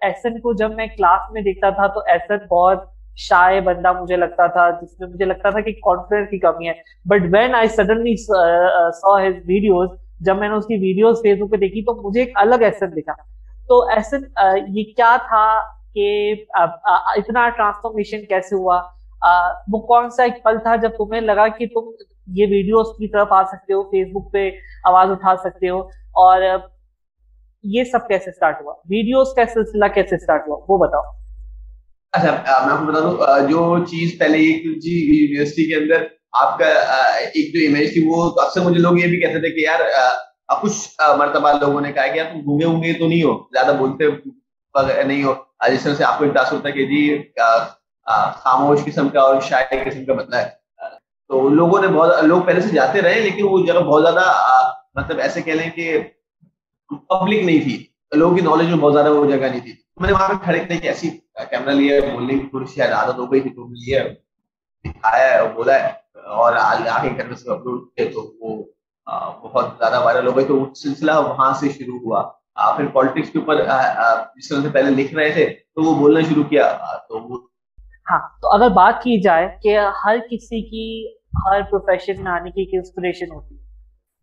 ایسن 0.00 0.38
کو 0.40 0.52
جب 0.58 0.74
میں 0.76 0.86
کلاس 0.96 1.30
میں 1.32 1.42
دیکھتا 1.42 1.70
تھا 1.70 1.86
تو 1.94 2.00
ایسن 2.12 2.46
بہت 2.50 2.88
شائع 3.18 3.60
بندہ 3.64 3.92
مجھے 3.92 4.16
لگتا 4.16 4.46
تھا، 4.46 4.68
جس 4.82 5.00
میں 5.00 5.08
مجھے 5.08 5.24
لگتا 5.24 5.50
تھا 5.50 5.60
کہ 5.60 5.72
کانفیڈنس 5.86 6.30
کی 6.30 6.38
کمی 6.38 6.68
ہے۔ 6.68 6.72
But 7.10 7.26
when 7.32 7.54
I 7.54 7.68
suddenly 7.68 8.14
saw 8.26 9.16
his 9.18 9.34
videos 9.46 9.88
جب 10.26 10.38
میں 10.38 10.48
نے 10.48 10.54
اس 10.54 10.66
کی 10.66 10.74
ویڈیوز 10.80 11.18
فیس 11.22 11.38
بک 11.40 11.50
پہ 11.50 11.56
دیکھی 11.56 11.82
تو 11.84 11.94
مجھے 12.02 12.20
ایک 12.20 12.32
الگ 12.42 12.62
ایسن 12.64 12.96
دکھا۔ 12.96 13.12
تو 13.68 13.82
ایسن 13.96 14.22
یہ 14.76 14.84
کیا 14.96 15.16
تھا 15.28 15.44
کہ 15.94 16.32
اتنا 16.54 17.48
ٹرانسفارمیشن 17.56 18.24
کیسے 18.28 18.56
ہوا؟ 18.56 18.80
وہ 19.72 19.78
کون 19.86 20.10
سا 20.10 20.22
ایک 20.22 20.42
پل 20.44 20.58
تھا 20.62 20.76
جب 20.82 20.90
تمہیں 20.98 21.20
لگا 21.20 21.46
کہ 21.58 21.66
تم 21.74 21.90
یہ 22.38 22.46
ویڈیوز 22.50 22.96
کی 22.98 23.08
طرف 23.12 23.32
آ 23.32 23.42
سکتے 23.42 23.72
ہو 23.72 23.82
فیس 23.90 24.08
بک 24.14 24.32
پہ 24.32 24.50
آواز 24.88 25.10
اٹھا 25.10 25.34
سکتے 25.44 25.68
ہو؟ 25.68 25.80
اور 26.24 26.42
یہ 27.62 27.84
سب 27.84 28.08
کیسے 28.08 28.30
سٹارٹ 28.30 28.60
ہوا؟ 28.60 28.72
ویڈیوز 28.72 29.34
کا 29.34 29.42
سلسلہ 29.52 29.84
کیسے 29.94 30.18
سٹارٹ 30.18 30.48
ہوا؟ 30.48 30.60
وہ 30.68 30.78
بتاؤ۔ 30.78 31.02
اچھا 32.12 32.30
میں 32.66 32.74
آپ 32.74 32.78
کو 32.78 32.86
بتا 32.86 33.00
دوں 33.00 33.48
جو 33.48 33.84
چیز 33.84 34.18
پہلے 34.18 34.38
جی 34.80 34.94
یونیورسٹی 35.24 35.68
کے 35.68 35.74
اندر 35.74 36.06
آپ 36.32 36.58
کا 36.58 36.64
ایک 36.64 37.54
جو 37.54 37.60
امیج 37.68 37.92
تھی، 37.92 38.04
وہ 38.08 38.30
اکثر 38.40 38.60
مجھے 38.60 38.78
لوگ 38.78 38.98
یہ 38.98 39.06
بھی 39.06 39.20
کہتے 39.20 39.40
تھے 39.40 39.50
کہ 39.50 39.60
یار 39.60 39.80
کچھ 40.62 41.00
مرتبہ 41.18 41.52
لوگوں 41.60 41.80
نے 41.80 41.92
کہا 41.92 42.06
کہ 42.06 42.18
یار، 42.18 42.26
تم 42.32 42.40
گھومے 42.40 42.64
ہوں 42.64 42.98
تو 42.98 43.08
نہیں 43.08 43.22
ہو، 43.22 43.38
زیادہ 43.52 43.76
بولتے 43.76 44.04
نہیں 45.02 45.24
ہو۔ 45.24 45.34
جس 45.72 45.82
طرح 45.82 45.94
سے 45.94 46.04
آپ 46.04 46.18
کو 46.18 46.24
احساس 46.24 46.52
ہوتا 46.52 46.68
ہے 46.68 46.72
کہ 46.72 46.86
جی 46.86 47.22
خاموش 48.36 48.84
قسم 48.84 49.08
کا 49.08 49.20
اور 49.20 49.40
شاعر 49.40 49.74
قسم 49.84 50.04
کا 50.04 50.12
بدلا 50.12 50.42
ہے۔ 50.42 50.48
تو 51.28 51.48
لوگوں 51.48 51.80
نے 51.80 51.88
بہت، 51.88 52.24
لوگ 52.24 52.42
پہلے 52.42 52.60
سے 52.60 52.68
جاتے 52.74 53.02
رہے، 53.02 53.20
لیکن 53.20 53.42
وہ 53.44 53.66
جگہ 53.66 53.80
بہت 53.80 54.02
زیادہ 54.02 54.24
مطلب 54.94 55.18
ایسے 55.18 55.42
کہہ 55.42 55.52
لیں 55.52 55.70
کہ 55.70 55.98
پبلک 56.96 57.44
نہیں 57.44 57.60
تھی۔ 57.60 57.86
لوگوں 58.14 58.36
کی 58.36 58.42
نالج 58.42 58.68
میں 58.68 58.78
بہت 58.78 58.92
زیادہ 58.92 59.10
وہ 59.10 59.30
جگہ 59.30 59.46
نہیں 59.46 59.60
تھی۔ 59.60 59.72
میں 59.96 60.06
نے 60.06 60.12
وہاں 60.12 60.28
پہ 60.28 60.34
کھڑے 60.44 60.64
تھے 60.64 60.76
کہ 60.76 60.88
ایسی 60.88 61.10
کیمرہ 61.50 61.70
لیا، 61.70 62.00
بولنے 62.12 62.34
کی 62.34 62.46
تھوڑی 62.46 62.66
سی 62.66 62.80
عادت 62.80 63.18
ہو 63.18 63.32
گئی 63.32 63.40
تھی 63.40 63.50
تو 63.50 63.68
لیا، 63.68 64.04
دکھایا 64.84 65.42
ہے 65.42 65.48
بولا۔ 65.48 65.74
ہے 65.74 65.92
اور 66.26 66.52
آگے 66.52 67.10
گھر 67.16 67.34
سے 67.34 67.50
اپلوڈ 67.50 67.80
کیا 67.96 68.04
تو 68.04 68.32
وہ 68.40 68.64
بہت 69.42 69.66
زیادہ 69.78 70.04
وائرل 70.04 70.26
ہو 70.26 70.36
گئی 70.36 70.44
تو 70.44 70.74
سلسلہ 70.74 71.12
وہاں 71.12 71.52
سے 71.52 71.68
شروع 71.68 71.98
ہوا۔ 71.98 72.30
پھر 72.76 72.86
پالیٹکس 72.86 73.30
کے 73.30 73.38
اوپر 73.38 73.56
جس 74.36 74.48
طرح 74.48 74.62
سے 74.62 74.68
پہلے 74.68 75.02
لکھ 75.02 75.14
رہے 75.14 75.30
تھے، 75.30 75.46
تو 75.46 75.82
وہ 75.82 75.94
بولنا 75.94 76.20
شروع 76.20 76.44
کیا۔ 76.44 76.76
تو 77.08 77.18
وہ 77.18 77.38
ہاں 78.10 78.28
تو 78.42 78.48
اگر 78.48 78.68
بات 78.68 79.02
کی 79.02 79.20
جائے 79.20 79.48
کہ 79.62 79.78
ہر 80.04 80.16
کسی 80.30 80.62
کی، 80.70 81.08
ہر 81.46 81.62
پروفیشن 81.62 82.24
میں 82.24 82.32
آنے 82.32 82.50
کی 82.50 82.60
ایک 82.60 82.70
انسپریشن 82.72 83.34
ہوتی 83.34 83.54
ہے۔ 83.54 83.59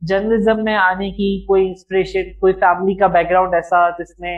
جرنلزم 0.01 0.63
میں 0.63 0.75
آنے 0.75 1.09
کی 1.11 1.45
کوئی 1.45 1.67
انسپریشن 1.67 2.39
کوئی 2.39 2.53
فیملی 2.53 2.95
کا 2.95 3.07
بیک 3.07 3.29
گراؤنڈ 3.29 3.53
ایسا 3.53 3.89
جس 3.89 4.19
میں 4.19 4.35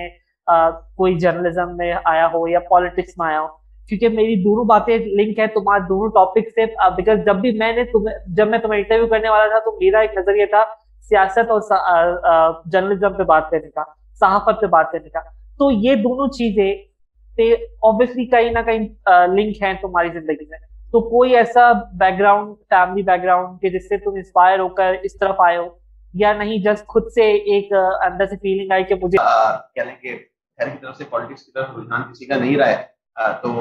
کوئی 0.98 1.18
جرنلزم 1.20 1.76
میں 1.78 1.94
آیا 2.06 2.28
ہو 2.34 2.48
یا 2.48 2.60
پالیٹکس 2.70 3.18
میں 3.18 3.28
آیا 3.28 3.42
ہو۔ 3.42 3.48
کیونکہ 3.90 4.10
میری 4.10 4.36
دونوں 4.44 4.64
باتیں 4.66 4.98
لنک 4.98 5.40
ہے 5.40 5.48
تمہارے 5.48 5.82
دونوں 5.90 6.10
ٹاپک 6.16 6.50
سے 6.56 6.66
بیکاز 6.96 7.26
جب 7.26 7.36
بھی 7.36 7.52
میں 7.60 7.72
نے 7.74 7.84
تمہیں، 7.84 8.16
جب 8.36 8.48
میں 8.48 8.60
تمہیں 8.60 8.80
انٹرویو 8.80 9.08
کرنے 9.08 9.30
والا 9.30 9.48
تھا 9.48 9.60
تو 9.60 9.72
میرا 9.72 10.00
ایک 10.00 10.18
نظریہ 10.18 10.46
تھا 10.46 10.64
سیاست 11.10 11.52
اور 11.52 11.62
جرنلزم 12.72 13.14
پہ 13.14 13.24
بات 13.24 13.50
کرنے 13.50 13.70
کا، 13.70 13.84
صحافت 14.20 14.62
پہ 14.62 14.66
بات 14.68 14.92
کرنے 14.92 15.10
کا۔ 15.10 15.20
تو 15.60 15.72
یہ 15.72 15.96
دونوں 15.96 16.28
چیزیں 16.28 16.72
اوبیسلی 17.88 18.26
کہیں 18.26 18.52
نہ 18.52 18.60
کہیں 18.66 18.80
لنک 19.36 19.62
ہیں 19.64 19.74
تمہاری 19.82 20.10
زندگی 20.10 20.46
میں۔ 20.50 20.58
تو 20.94 21.00
کوئی 21.10 21.36
ایسا 21.36 21.72
back 21.94 22.20
ground 22.20 22.56
family 22.70 23.02
back 23.02 23.22
ground 23.24 23.60
کہ 23.62 23.70
جس 23.70 23.90
سے 23.90 23.98
تم 23.98 24.14
انسپائر 24.16 24.60
ہو 24.60 24.68
کر 24.70 24.96
اس 25.04 25.18
طرف 25.20 25.42
آئے 25.46 25.58
ہو؟ 25.58 25.68
یا 26.14 26.32
نہیں 26.34 26.58
جسٹ 26.58 26.86
خود 26.88 27.12
سے 27.16 27.32
ایک 27.54 27.74
اندر 28.06 28.26
سے 28.26 28.36
فیلنگ 28.36 28.72
آئی 28.72 28.84
کہ 28.84 28.96
مجھے 28.96 29.18
کیا 29.18 29.84
لیں 29.84 29.96
کہ 30.02 30.16
گھر 30.60 30.70
کی 30.70 30.78
طرف 30.82 30.98
سے 30.98 31.04
پالیٹکس 31.10 31.44
کی 31.44 31.52
طرف 31.52 31.78
رجحان 31.78 32.12
کسی 32.12 32.26
کا 32.26 32.36
نہیں 32.36 32.58
رہا 32.58 32.68
ہے 32.68 33.32
تو 33.42 33.52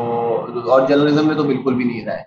اور 0.71 0.87
جرنلزم 0.89 1.27
میں 1.27 1.37
تو 1.37 1.43
بالکل 1.43 1.75
بھی 1.75 1.85
نہیں 1.85 2.05
رہا 2.07 2.17
ہے۔ 2.19 2.25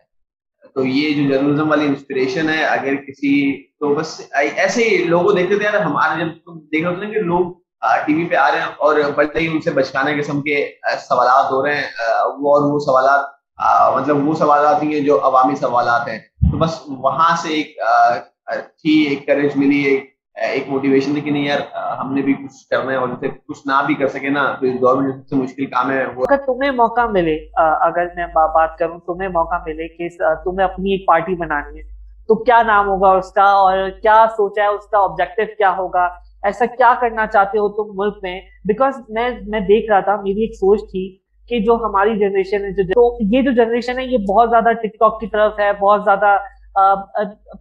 تو 0.75 0.86
یہ 0.86 1.13
جو 1.13 1.27
جرنلزم 1.29 1.70
والی 1.70 1.86
انسپریشن 1.86 2.50
ہے، 2.50 2.63
اگر 2.65 2.96
کسی 3.08 3.34
تو 3.79 3.93
بس 3.96 4.22
ایسے 4.31 4.84
ہی 4.84 5.03
لوگوں 5.05 5.34
دیکھتے 5.34 5.55
تھے، 5.55 5.63
یار 5.63 5.79
ہمارے 5.81 6.20
جب 6.20 6.31
تم 6.46 6.60
دیکھ 6.60 6.86
رہے 6.86 6.96
ہوتے 6.96 7.13
کہ 7.13 7.22
لوگ 7.22 7.51
ٹی 8.05 8.13
وی 8.13 8.27
پہ 8.29 8.36
آ 8.36 8.50
رہے 8.51 8.60
ہیں 8.60 8.67
اور 8.77 9.00
بڑے 9.15 9.39
ہی 9.39 9.48
ان 9.48 9.62
سے 9.62 9.72
بچکانے 9.72 10.20
قسم 10.20 10.41
کے 10.41 10.58
سوالات 11.08 11.51
ہو 11.51 11.65
رہے 11.65 11.75
ہیں 11.75 11.88
وہ 12.39 12.53
اور 12.53 12.72
وہ 12.72 12.79
سوالات 12.79 13.40
مطلب 13.96 14.27
وہ 14.27 14.34
سوالات 14.36 14.84
ہی 14.84 14.94
ہیں 14.94 15.01
جو 15.06 15.20
عوامی 15.25 15.56
سوالات 15.56 16.08
ہیں۔ 16.08 16.18
تو 16.51 16.58
بس 16.58 16.82
وہاں 16.88 17.36
سے 17.41 17.50
ایک 17.50 17.75
تھی، 18.77 19.01
ایک 19.03 19.25
کریج 19.27 19.51
ملی، 19.56 19.82
ایک 19.86 20.10
ایک 20.36 20.68
موٹیویشن 20.70 21.13
تھی 21.13 21.22
کہ 21.22 21.32
نہیں 21.32 21.46
یار، 21.46 21.60
ہم 22.00 22.13
نے 22.13 22.22
بھی 22.22 22.34
کچھ 22.34 22.68
کرنا 22.70 22.91
ہے 22.91 22.98
اور 22.98 23.10
اسے 23.10 23.27
کچھ 23.30 23.60
نہ 23.68 23.82
بھی 23.88 23.96
کر 23.96 24.08
سکے 24.08 24.30
نا، 24.30 24.44
تو 24.60 24.68
گورنمنٹ 24.82 25.15
سب 25.15 25.27
سے 25.30 25.36
مشکل 25.36 25.65
کام 25.74 25.91
ہے 25.91 26.06
وہ 26.15 26.25
اگر 26.30 26.46
تمہیں 26.46 26.72
موقع 26.72 27.06
ملے 27.12 27.36
اگر 27.58 28.08
میں 28.15 28.25
بات 28.36 28.77
کروں، 28.80 29.00
تمہیں 29.06 29.30
موقع 29.30 29.58
ملے 29.65 29.88
کہ 29.88 30.10
تمہیں 30.44 30.68
اپنی 30.68 30.91
ایک 30.91 31.06
پارٹی 31.08 31.36
بنانی 31.36 31.77
ہے، 31.77 31.84
تو 32.30 32.36
کیا 32.44 32.62
نام 32.63 32.88
ہوگا 32.88 33.12
اس 33.18 33.32
کا 33.34 33.44
اور 33.53 33.89
کیا 34.01 34.25
سوچا 34.38 34.62
ہے 34.62 34.68
اس 34.68 34.88
کا 34.91 35.00
آبجیکٹو 35.00 35.44
کیا 35.58 35.75
ہوگا؟ 35.77 36.08
ایسا 36.44 36.65
کیا 36.68 36.94
کرنا 37.01 37.25
چاہتے 37.27 37.58
ہو 37.58 37.70
تم 37.74 37.91
ملک 37.96 38.18
میں؟ 38.24 38.39
بیکاز 38.68 39.01
میں 39.10 39.30
میں 39.48 39.60
دیکھ 39.68 39.89
رہا 39.91 40.00
تھا، 40.00 40.15
میری 40.22 40.41
ایک 40.41 40.56
سوچ 40.56 40.91
تھی 40.91 41.10
کہ 41.50 41.60
جو 41.60 41.75
ہماری 41.83 42.17
جنریشن 42.19 42.63
ہے 42.65 42.71
جو 42.83 43.03
یہ 43.31 43.41
جو 43.41 43.51
جنریشن 43.53 44.00
ہے، 44.00 44.05
یہ 44.05 44.17
بہت 44.29 44.50
زیادہ 44.50 44.71
ٹک 44.81 45.00
ٹاک 45.00 45.19
کی 45.19 45.27
طرف 45.27 45.60
ہے، 45.60 45.71
بہت 45.79 46.03
زیادہ 46.05 46.38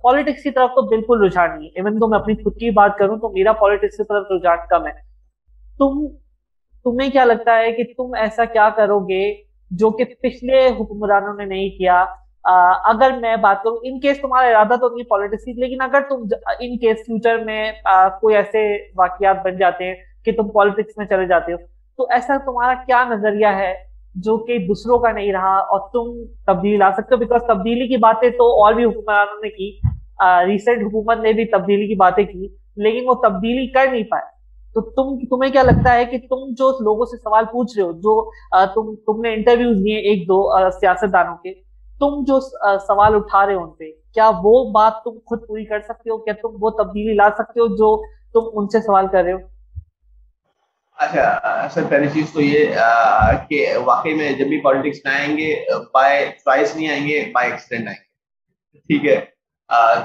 پالیٹکس 0.02 0.42
کی 0.42 0.50
طرف 0.50 0.70
تو 0.70 0.82
بالکل 0.88 1.25
رجحان 1.25 1.50
نہیں 1.50 1.66
ہے۔ 1.66 1.72
ایون 1.76 1.99
تو 2.00 2.08
میں 2.08 2.18
اپنی 2.18 2.34
خود 2.42 2.56
کی 2.56 2.70
بات 2.70 2.96
کروں 2.99 3.16
تو 3.16 3.28
میرا 3.28 3.52
پالیٹکس 3.60 3.96
کی 3.96 4.04
طرف 4.08 4.26
رجحان 4.30 4.58
کم 4.70 4.87
ہے۔ 4.87 4.92
تم، 5.78 6.06
تمہیں 6.84 7.10
کیا 7.10 7.25
لگتا 7.25 7.58
ہے 7.58 7.72
کہ 7.72 7.84
تم 7.96 8.14
ایسا 8.20 8.44
کیا 8.44 8.68
کرو 8.76 8.99
گے 9.08 9.22
جو 9.70 9.90
کہ 9.90 10.04
پچھلے 10.22 10.66
حکمرانوں 10.80 11.34
نے 11.34 11.44
نہیں 11.44 11.68
کیا؟ 11.78 12.04
اگر 12.84 13.10
میں 13.20 13.34
بات 13.37 13.62
کروں 13.62 13.76
ان 13.82 13.99
کیس 14.00 14.20
تمہارا 14.20 14.49
ارادہ 14.49 14.76
تو 14.80 14.88
نہیں 14.88 15.08
پالیٹکس 15.08 15.44
کی، 15.44 15.52
لیکن 15.52 15.82
اگر 15.82 16.00
تم 16.08 16.22
ان 16.58 16.78
کیس 16.78 16.96
فیوچر 17.06 17.44
میں 17.44 17.72
کوئی 18.20 18.37
ایسے 18.37 18.62
واقعات 18.96 19.42
بن 19.44 19.56
جاتے 19.56 19.84
ہیں 19.84 19.94
کہ 20.25 20.32
تم 20.32 20.49
پالیٹکس 20.50 20.99
میں 20.99 21.06
چلے 21.06 21.26
جاتے 21.26 21.52
ہو 21.52 21.58
تو 22.00 22.07
ایسا 22.11 22.37
تمہارا 22.45 22.75
کیا 22.87 23.04
نظریہ 23.09 23.47
ہے 23.57 23.73
جو 24.14 24.37
کہ 24.45 24.59
دوسروں 24.59 24.99
کا 24.99 25.11
نہیں 25.12 25.33
رہا 25.33 25.54
اور 25.73 25.80
تم 25.92 26.12
تبدیلی 26.47 26.76
لا 26.76 26.90
سکتے 26.97 27.14
ہو؟ 27.14 27.19
بیکاز 27.19 27.42
تبدیلی 27.49 27.88
کی 27.88 27.97
باتیں 28.04 28.28
تو 28.38 28.47
اور 28.62 28.75
بھی 28.75 28.85
حکمرانوں 28.85 29.40
نے 29.42 29.50
کی 29.50 29.71
ریسنٹ 30.47 30.83
حکومت 30.83 31.19
نے 31.23 31.33
بھی 31.33 31.45
تبدیلی 31.52 31.87
کی 31.87 31.95
باتیں 31.97 32.25
کی، 32.25 32.49
لیکن 32.85 33.09
وہ 33.09 33.14
تبدیلی 33.23 33.66
کر 33.73 33.87
نہیں 33.90 34.04
پائے۔ 34.11 34.28
تو 34.76 34.80
تم، 34.97 35.16
تمہیں 35.28 35.50
کیا 35.52 35.62
لگتا 35.62 35.95
ہے 35.95 36.04
کہ 36.04 36.19
تم 36.30 36.50
جو 36.59 36.71
لوگوں 36.85 37.04
سے 37.04 37.16
سوال 37.16 37.45
پوچھ 37.52 37.78
رہے 37.78 37.87
ہو، 37.87 37.92
جو 37.92 38.14
تم 38.75 38.95
تم 39.07 39.21
نے 39.21 39.35
انٹرویوز 39.35 39.76
دیے 39.76 39.99
ایک، 40.11 40.23
دو 40.28 40.40
سیاست 40.71 41.12
دانوں 41.12 41.37
کے، 41.37 41.52
تم 42.00 42.23
جو 42.26 42.40
سوال 42.87 43.14
اٹھا 43.14 43.47
رہے 43.47 43.54
ہو 43.54 43.62
ان 43.62 43.71
پہ، 43.71 43.90
کیا 44.14 44.30
وہ 44.42 44.52
بات 44.73 45.02
تم 45.04 45.19
خود 45.26 45.47
پوری 45.49 45.64
کر 45.64 45.80
سکتے 45.80 46.11
ہو؟ 46.11 46.19
کیا 46.19 46.35
تم 46.42 46.57
وہ 46.61 46.71
تبدیلی 46.83 47.14
لا 47.14 47.28
سکتے 47.38 47.61
ہو 47.61 47.66
جو 47.76 47.97
تم 48.35 48.49
ان 48.52 48.69
سے 48.69 48.80
سوال 48.80 49.07
کر 49.12 49.23
رہے 49.25 49.33
ہو؟ 49.33 49.38
اچھا 51.04 51.69
سر، 51.75 51.85
پہلی 51.88 52.09
چیز 52.12 52.33
تو 52.33 52.40
یہ 52.40 52.75
کہ 53.49 53.66
واقعی 53.85 54.14
میں 54.14 54.33
جب 54.33 54.47
بھی 54.47 54.61
پالیٹکس 54.61 54.99
میں 55.04 55.14
آئیں 55.14 55.37
گے 55.37 55.54
بائی 55.95 56.26
چوائس 56.38 56.76
نہیں 56.76 56.88
آئیں 56.88 57.07
گے 57.09 57.23
بائی 57.35 57.50
ایکسیڈنٹ 57.50 57.88
آئیں 57.88 57.99
گے۔ 58.00 58.78
ٹھیک 58.80 59.07
ہے۔ 59.11 59.21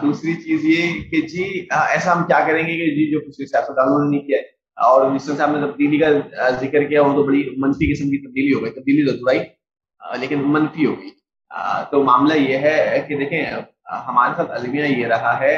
دوسری 0.01 0.33
چیز 0.35 0.65
یہ 0.65 1.09
کہ 1.11 1.21
جی 1.27 1.43
ایسا 1.71 2.11
ہم 2.13 2.23
کیا 2.23 2.39
کریں 2.47 2.63
گے 2.67 2.73
کہ 2.73 2.89
جی 2.95 3.11
جو 3.11 3.19
کچھ 3.19 3.35
سیاستدانوں 3.35 4.03
نے 4.03 4.09
نہیں 4.09 4.27
کیا 4.27 4.39
اور 4.87 5.09
مسلم 5.11 5.35
صاحب 5.37 5.55
نے 5.55 5.65
تبدیلی 5.67 5.97
کا 5.97 6.49
ذکر 6.61 6.83
کیا، 6.83 7.01
وہ 7.01 7.13
تو 7.15 7.23
بڑی 7.23 7.43
منفی 7.57 7.91
قسم 7.93 8.09
کی 8.09 8.17
تبدیلی 8.27 8.53
ہو 8.53 8.63
گئی، 8.63 8.71
تبدیلی 8.71 9.05
ضرور 9.05 9.29
آئی 9.29 9.39
لیکن 10.19 10.41
منفی 10.53 10.85
ہو 10.85 10.93
گئی۔ 11.01 11.11
تو 11.91 12.03
معاملہ 12.03 12.33
یہ 12.33 12.57
ہے 12.57 13.03
کہ 13.07 13.17
دیکھیں، 13.17 13.45
ہمارے 14.07 14.33
ساتھ 14.37 14.51
المیہ 14.51 14.85
یہ 14.97 15.07
رہا 15.07 15.39
ہے 15.39 15.55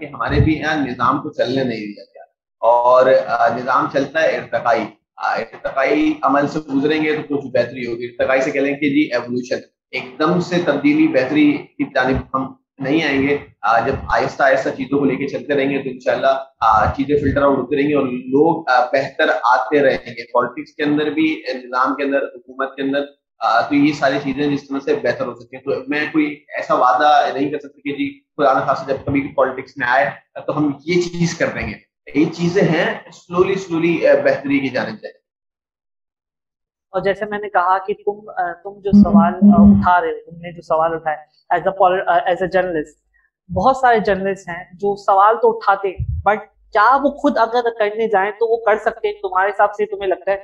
کہ 0.00 0.04
ہمارے 0.04 0.40
بھی 0.40 0.58
یہاں 0.58 0.76
نظام 0.86 1.22
کو 1.22 1.32
چلنے 1.32 1.64
نہیں 1.64 1.86
دیا۔ 1.86 2.04
گیا 2.04 2.15
اور 2.60 3.06
نظام 3.56 3.86
چلتا 3.92 4.22
ہے 4.22 4.36
ارتقائی۔ 4.36 4.84
ارتقائی 5.18 6.12
عمل 6.22 6.46
سے 6.48 6.58
گزریں 6.74 7.02
گے 7.04 7.16
تو 7.16 7.36
کچھ 7.36 7.46
بہتری 7.46 7.86
ہوگی۔ 7.86 8.06
ارتقائی 8.06 8.40
سے 8.40 8.50
کہہ 8.50 8.60
لیں 8.60 8.74
کہ 8.76 8.88
جی 8.94 9.08
ایولیوشن 9.12 9.60
ایک 9.92 10.18
دم 10.18 10.40
سے 10.40 10.56
تبدیلی 10.64 11.06
بہتری 11.08 11.50
کی 11.78 11.84
جانب 11.94 12.16
ہم 12.34 12.52
نہیں 12.78 13.02
آئیں 13.04 13.22
گے۔ 13.22 13.36
جب 13.86 13.94
آہستہ 14.14 14.42
آہستہ 14.42 14.68
چیزوں 14.76 14.98
کو 14.98 15.04
لے 15.04 15.16
کے 15.16 15.26
چلتے 15.28 15.54
رہیں 15.54 15.70
گے 15.70 15.82
تو 15.82 15.88
انشاءاللہ 15.90 16.92
چیزیں 16.96 17.16
فلٹر 17.18 17.42
آؤٹ 17.42 17.58
ہوتی 17.58 17.76
رہیں 17.76 17.88
گی 17.88 17.92
اور 17.92 18.06
لوگ 18.06 18.62
بہتر 18.92 19.28
آتے 19.50 19.82
رہیں 19.82 20.10
گے۔ 20.16 20.24
پالیٹکس 20.32 20.74
کے 20.74 20.82
اندر 20.82 21.10
بھی، 21.10 21.26
نظام 21.54 21.94
کے 21.94 22.04
اندر، 22.04 22.22
حکومت 22.34 22.76
کے 22.76 22.82
اندر 22.82 23.04
تو 23.68 23.74
یہ 23.74 23.92
ساری 23.92 24.18
چیزیں 24.22 24.46
جس 24.50 24.66
طرح 24.68 24.78
سے 24.84 24.94
بہتر 25.02 25.26
ہو 25.26 25.34
سکتی 25.34 25.56
ہیں۔ 25.56 25.62
تو 25.64 25.82
میں 25.88 26.04
کوئی 26.12 26.26
ایسا 26.56 26.74
وعدہ 26.74 27.10
نہیں 27.34 27.50
کر 27.50 27.58
سکتا 27.58 27.80
کہ 27.84 27.96
جی 27.96 28.08
قرآن 28.36 28.60
خاص 28.66 28.86
جب 28.86 29.04
کبھی 29.06 29.26
پالیٹکس 29.36 29.76
میں 29.76 29.86
آئے 29.88 30.10
تو 30.46 30.56
ہم 30.58 30.70
یہ 30.86 31.02
چیز 31.02 31.34
کر 31.38 31.48
دیں 31.54 31.66
گے۔ 31.68 31.74
یہ 32.14 32.24
چیزیں 32.32 32.62
ہیں 32.62 33.10
سلولی 33.12 33.54
سلولی 33.54 33.96
بہتری 34.24 34.58
کی 34.58 34.68
جانب 34.68 34.96
چاہیے 34.96 35.24
اور 36.92 37.00
جیسے 37.00 37.24
میں 37.24 37.38
نے 37.38 37.48
کہا 37.48 37.78
کہ 37.78 37.94
تم 37.94 38.20
تم 38.62 38.78
جو 38.80 38.90
سوال 39.02 39.34
اٹھا 39.52 40.00
رہے 40.00 40.10
ہو، 40.10 40.30
تم 40.30 40.36
نے 40.36 40.52
جو 40.52 40.62
سوال 40.62 40.94
اٹھائے 40.94 41.16
as 41.50 41.66
a 41.66 42.00
as 42.26 42.42
a 42.42 42.48
journalist 42.48 42.98
بہت 43.50 43.76
سارے 43.76 43.98
جرنلسٹ 43.98 44.48
ہیں 44.48 44.64
جو 44.72 44.94
سوال 44.96 45.36
تو 45.42 45.56
اٹھاتے 45.56 45.88
ہیں 45.88 46.06
بٹ 46.24 46.38
کیا 46.74 46.88
وہ 47.02 47.10
خود 47.18 47.38
اگر 47.38 47.68
کرنے 47.78 48.08
جائیں 48.08 48.30
تو 48.30 48.50
وہ 48.52 48.56
کر 48.64 48.76
سکتے 48.76 49.08
ہیں؟ 49.08 49.14
تمہارے 49.22 49.50
حساب 49.50 49.74
سے 49.74 49.86
تمہیں 49.86 50.08
لگتا 50.08 50.30
ہے 50.32 50.36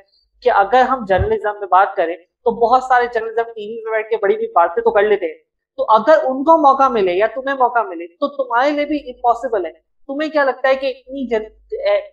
کہ 0.42 0.50
اگر 0.54 0.84
ہم 0.88 1.04
جرنلزم 1.08 1.58
میں 1.60 1.68
بات 1.68 1.96
کریں 1.96 2.16
تو 2.16 2.50
بہت 2.60 2.82
سارے 2.82 3.06
جرنلزم 3.14 3.50
ٹی 3.54 3.66
وی 3.68 3.82
میں 3.84 3.92
بیٹھ 3.92 4.10
کے 4.10 4.16
بڑی 4.16 4.36
بھی 4.36 4.46
باتیں 4.54 4.82
تو 4.82 4.90
کر 4.90 5.02
لیتے 5.02 5.26
ہیں۔ 5.26 5.38
تو 5.78 5.84
اگر 5.88 6.24
ان 6.24 6.42
کو 6.44 6.56
موقع 6.62 6.88
ملے 6.88 7.12
یا 7.12 7.26
تمہیں 7.34 7.56
موقع 7.56 7.82
ملے 7.88 8.06
تو 8.14 8.28
تمہارے 8.36 8.70
لیے 8.70 8.84
بھی 8.84 8.98
امپاسبل 9.10 9.66
ہے۔ 9.66 9.72
تمہیں 10.08 10.28
کیا 10.30 10.44
لگتا 10.44 10.68
ہے 10.68 10.74
کہ 10.76 10.86
اتنی 10.88 11.26
جن 11.28 11.42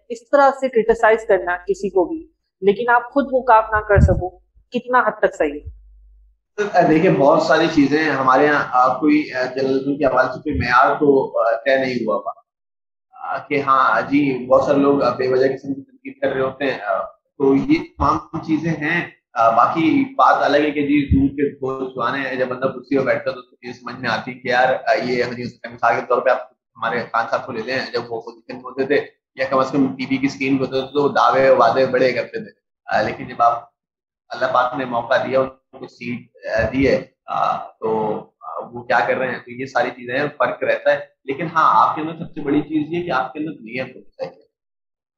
اس 0.10 0.29
طرح 0.29 0.50
سے 0.60 0.69
کرٹیسائز 0.69 1.25
کرنا 1.27 1.58
کسی 1.67 1.89
کو 1.89 2.05
بھی، 2.05 2.22
لیکن 2.62 2.89
آپ 2.89 3.12
خود 3.13 3.27
وہ 3.31 3.41
کام 3.43 3.63
نہ 3.72 3.81
کر 3.88 4.00
سکو، 4.03 4.29
کتنا 4.74 5.00
حد 5.08 5.19
تک 5.19 5.36
صحیح 5.38 5.60
ہے؟ 5.60 6.88
دیکھیں، 6.88 7.12
بہت 7.12 7.41
ساری 7.41 7.67
چیزیں 7.74 8.10
ہمارے 8.10 8.46
یہاں 8.46 8.88
کوئی 9.00 9.24
جرنلزم 9.55 9.98
کے 9.98 10.05
حوالے 10.05 10.34
سے 10.34 10.39
کوئی 10.39 10.58
معیار 10.60 10.96
تو 10.96 11.12
طے 11.65 11.77
نہیں 11.77 12.03
ہوا 12.05 12.19
تھا 12.24 13.38
کہ 13.48 13.62
ہاں 13.62 14.01
جی 14.10 14.22
بہت 14.48 14.63
سارے 14.63 14.79
لوگ 14.79 15.00
بے 15.17 15.27
وجہ 15.27 15.48
قسم 15.53 15.74
کی 15.74 15.81
تنقید 15.81 16.19
کر 16.22 16.34
رہے 16.34 16.41
ہوتے 16.41 16.65
ہیں 16.65 17.00
تو 17.38 17.55
یہ 17.55 17.79
تمام 17.98 18.41
چیزیں 18.48 18.72
ہیں۔ 18.72 19.00
باقی 19.55 19.89
بات 20.15 20.43
الگ 20.43 20.58
ہے 20.58 20.72
کہ 20.72 20.81
جی 20.88 20.96
دودھ 21.08 21.36
کے 21.36 21.50
گھول 21.50 21.89
چوانے 21.89 22.19
ہیں، 22.19 22.36
جب 22.36 22.48
بندہ 22.48 22.67
کرسی 22.67 22.98
پہ 22.98 23.03
بیٹھتا 23.05 23.31
تو 23.31 23.67
یہ 23.67 23.74
سمجھ 23.74 23.96
میں 23.96 24.10
آتی 24.10 24.34
کہ 24.39 24.48
یار 24.48 24.74
یہ 25.03 25.24
مثال 25.25 25.96
کے 25.96 26.05
طور 26.10 26.22
پہ 26.22 26.29
آپ 26.29 26.48
ہمارے 26.80 27.00
خان 27.12 27.26
صاحب 27.30 27.46
کو 27.46 27.52
لے 27.52 27.62
لیں 27.62 27.80
جب 27.94 28.12
وہ 28.12 28.22
پوزیشن 28.22 28.56
میں 28.56 28.64
ہوتے 28.64 28.86
تھے 28.86 29.00
یا 29.38 29.46
کم 29.50 29.60
از 29.60 29.72
کم 29.72 29.88
ٹی 29.96 30.06
وی 30.10 30.18
کی 30.18 30.28
اسکرین 30.28 30.58
پہ 30.58 30.64
ہوتے 30.64 30.80
تھے 30.80 30.94
تو 30.94 31.08
دعوے 31.10 31.50
وعدے 31.52 31.86
بڑے 31.88 32.12
کرتے 32.14 32.44
تھے 32.44 33.04
لیکن 33.04 33.28
جب 33.28 33.42
آپ 33.42 33.68
اللہ 34.32 34.54
پاک 34.54 34.78
نے 34.78 34.86
موقع 34.88 35.18
دیا 35.26 35.40
ان 35.40 35.80
کو 35.80 35.88
سیٹ 35.88 36.74
دی 36.74 36.88
ہے 36.88 36.98
تو 37.80 37.90
وہ 38.72 38.84
کیا 38.84 39.00
کر 39.00 39.18
رہے 39.18 39.32
ہیں 39.32 39.40
تو 39.40 39.52
یہ 39.52 39.66
ساری 39.66 39.90
چیزیں 39.90 40.28
فرق 40.38 40.64
رہتا 40.64 40.92
ہے 40.92 41.00
لیکن 41.26 41.48
ہاں 41.56 41.66
آپ 41.76 41.96
کے 41.96 42.02
اندر 42.02 42.18
سب 42.18 42.34
سے 42.34 42.42
بڑی 42.42 42.62
چیز 42.62 42.94
یہ 42.94 43.04
کہ 43.04 43.12
آپ 43.12 43.34
کے 43.34 43.40
اندر 43.40 43.60
نیت 43.62 43.96
ہونی 43.96 44.10
چاہیے 44.12 44.48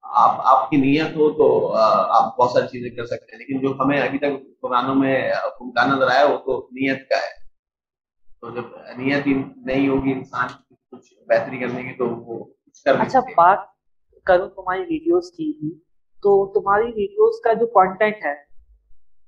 آپ 0.04 0.42
آپ 0.46 0.70
کی 0.70 0.78
نیت 0.78 1.16
ہو 1.16 1.30
تو 1.34 1.48
آپ 1.76 2.38
بہت 2.38 2.52
ساری 2.52 2.68
چیزیں 2.68 2.90
کر 2.90 3.06
سکتے 3.06 3.32
ہیں 3.32 3.40
لیکن 3.40 3.62
جو 3.62 3.76
ہمیں 3.80 4.00
ابھی 4.00 4.18
تک 4.18 4.42
قرآنوں 4.62 4.96
میں 4.96 5.16
حکمکان 5.32 5.90
نظر 5.90 6.12
آیا 6.12 6.26
وہ 6.26 6.38
تو 6.38 6.60
نیت 6.72 7.08
کا 7.10 7.18
ہے 7.18 7.40
تو 8.42 8.50
جب 8.50 8.98
نیت 8.98 9.28
ہی 9.28 9.34
نہیں 9.34 9.88
ہوگی 9.88 10.12
انسان 10.12 10.48
بہتری 11.32 11.60
کرنے 11.60 11.84
کی 11.84 11.94
تو 11.94 12.08
وہ 12.08 12.44
اچھا 12.86 13.20
بات 13.38 13.60
کروں 14.28 14.48
تمہاری 14.50 14.82
ویڈیوز 14.82 15.32
کی 15.32 15.52
بھی 15.60 15.70
تو 16.24 16.32
تمہاری 16.54 16.92
ویڈیوز 16.96 17.40
کا 17.44 17.54
جو 17.54 17.68
کانٹینٹ 17.68 18.26
ہے 18.26 18.34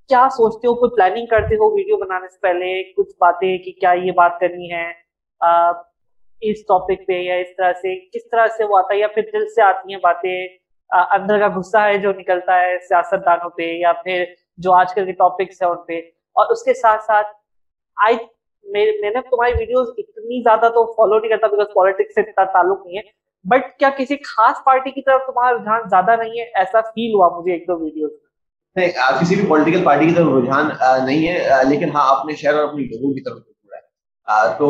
کیا 0.09 0.27
سوچتے 0.31 0.67
ہو؟ 0.67 0.73
کوئی 0.75 0.95
پلاننگ 0.95 1.25
کرتے 1.25 1.55
ہو 1.55 1.69
ویڈیو 1.75 1.97
بنانے 1.97 2.27
سے 2.27 2.39
پہلے؟ 2.41 2.71
کچھ 2.93 3.15
باتیں 3.19 3.57
کہ 3.57 3.71
کیا 3.71 3.91
یہ 4.03 4.11
بات 4.11 4.39
کرنی 4.39 4.71
ہے 4.71 4.87
اس 6.41 6.61
ٹاپک 6.61 7.07
پہ 7.07 7.19
یا 7.19 7.35
اس 7.35 7.55
طرح 7.57 7.71
سے 7.73 7.95
کس 8.09 8.29
طرح 8.31 8.47
سے 8.57 8.63
وہ 8.63 8.77
آتا 8.77 8.93
ہے؟ 8.93 8.99
یا 8.99 9.07
پھر 9.07 9.29
دل 9.33 9.47
سے 9.47 9.61
آتی 9.61 9.93
ہیں 9.93 9.99
باتیں 9.99 10.47
اندر 10.89 11.39
کا 11.39 11.47
غصہ 11.55 11.77
ہے 11.77 11.97
جو 11.97 12.11
نکلتا 12.13 12.59
ہے 12.61 12.77
سیاست 12.79 13.25
دانوں 13.25 13.49
پہ 13.49 13.71
یا 13.75 13.91
پھر 14.03 14.23
جو 14.57 14.73
آج 14.73 14.93
کل 14.93 15.05
کے 15.05 15.11
ٹاپکس 15.11 15.61
ہیں 15.61 15.69
ان 15.69 15.77
پہ 15.87 15.99
اور 16.35 16.51
اس 16.51 16.63
کے 16.63 16.73
ساتھ 16.73 17.03
ساتھ 17.03 17.27
آئی 17.97 18.17
میں 18.65 18.85
نے 19.03 19.21
تمہاری 19.21 19.53
ویڈیوز 19.57 19.87
اتنی 19.97 20.41
زیادہ 20.43 20.69
تو 20.75 20.85
فالو 20.93 21.19
نہیں 21.19 21.29
کرتا 21.29 21.47
بیکاز 21.47 21.73
پالیٹکس 21.75 22.15
سے 22.15 22.21
اتنا 22.21 22.43
تعلق 22.53 22.85
نہیں 22.85 22.97
ہے. 22.97 23.03
بٹ 23.45 23.63
کیا 23.79 23.89
کسی 23.97 24.15
خاص 24.25 24.63
پارٹی 24.65 24.91
کی 24.91 25.01
طرف 25.01 25.21
تمہارا 25.25 25.55
رجحان 25.55 25.89
زیادہ 25.89 26.15
نہیں 26.19 26.39
ہے؟ 26.39 26.45
ایسا 26.55 26.81
فیل 26.83 27.13
ہوا 27.13 27.27
مجھے 27.37 27.51
ایک 27.53 27.67
دو 27.67 27.77
ویڈیوز 27.79 28.11
میں. 28.11 28.87
کسی 29.19 29.35
بھی 29.35 29.45
پولیٹیکل 29.47 29.83
پارٹی 29.85 30.05
کی 30.07 30.13
طرف 30.15 30.27
رجحان 30.35 30.69
نہیں 31.05 31.27
ہے 31.27 31.63
لیکن 31.69 31.89
ہاں 31.95 32.07
اپنے 32.11 32.35
شہر 32.35 32.53
اور 32.53 32.67
اپنے 32.67 32.83
لوگوں 32.83 33.13
کی 33.13 33.21
طرف 33.21 33.37
ہے. 33.37 34.51
تو 34.57 34.67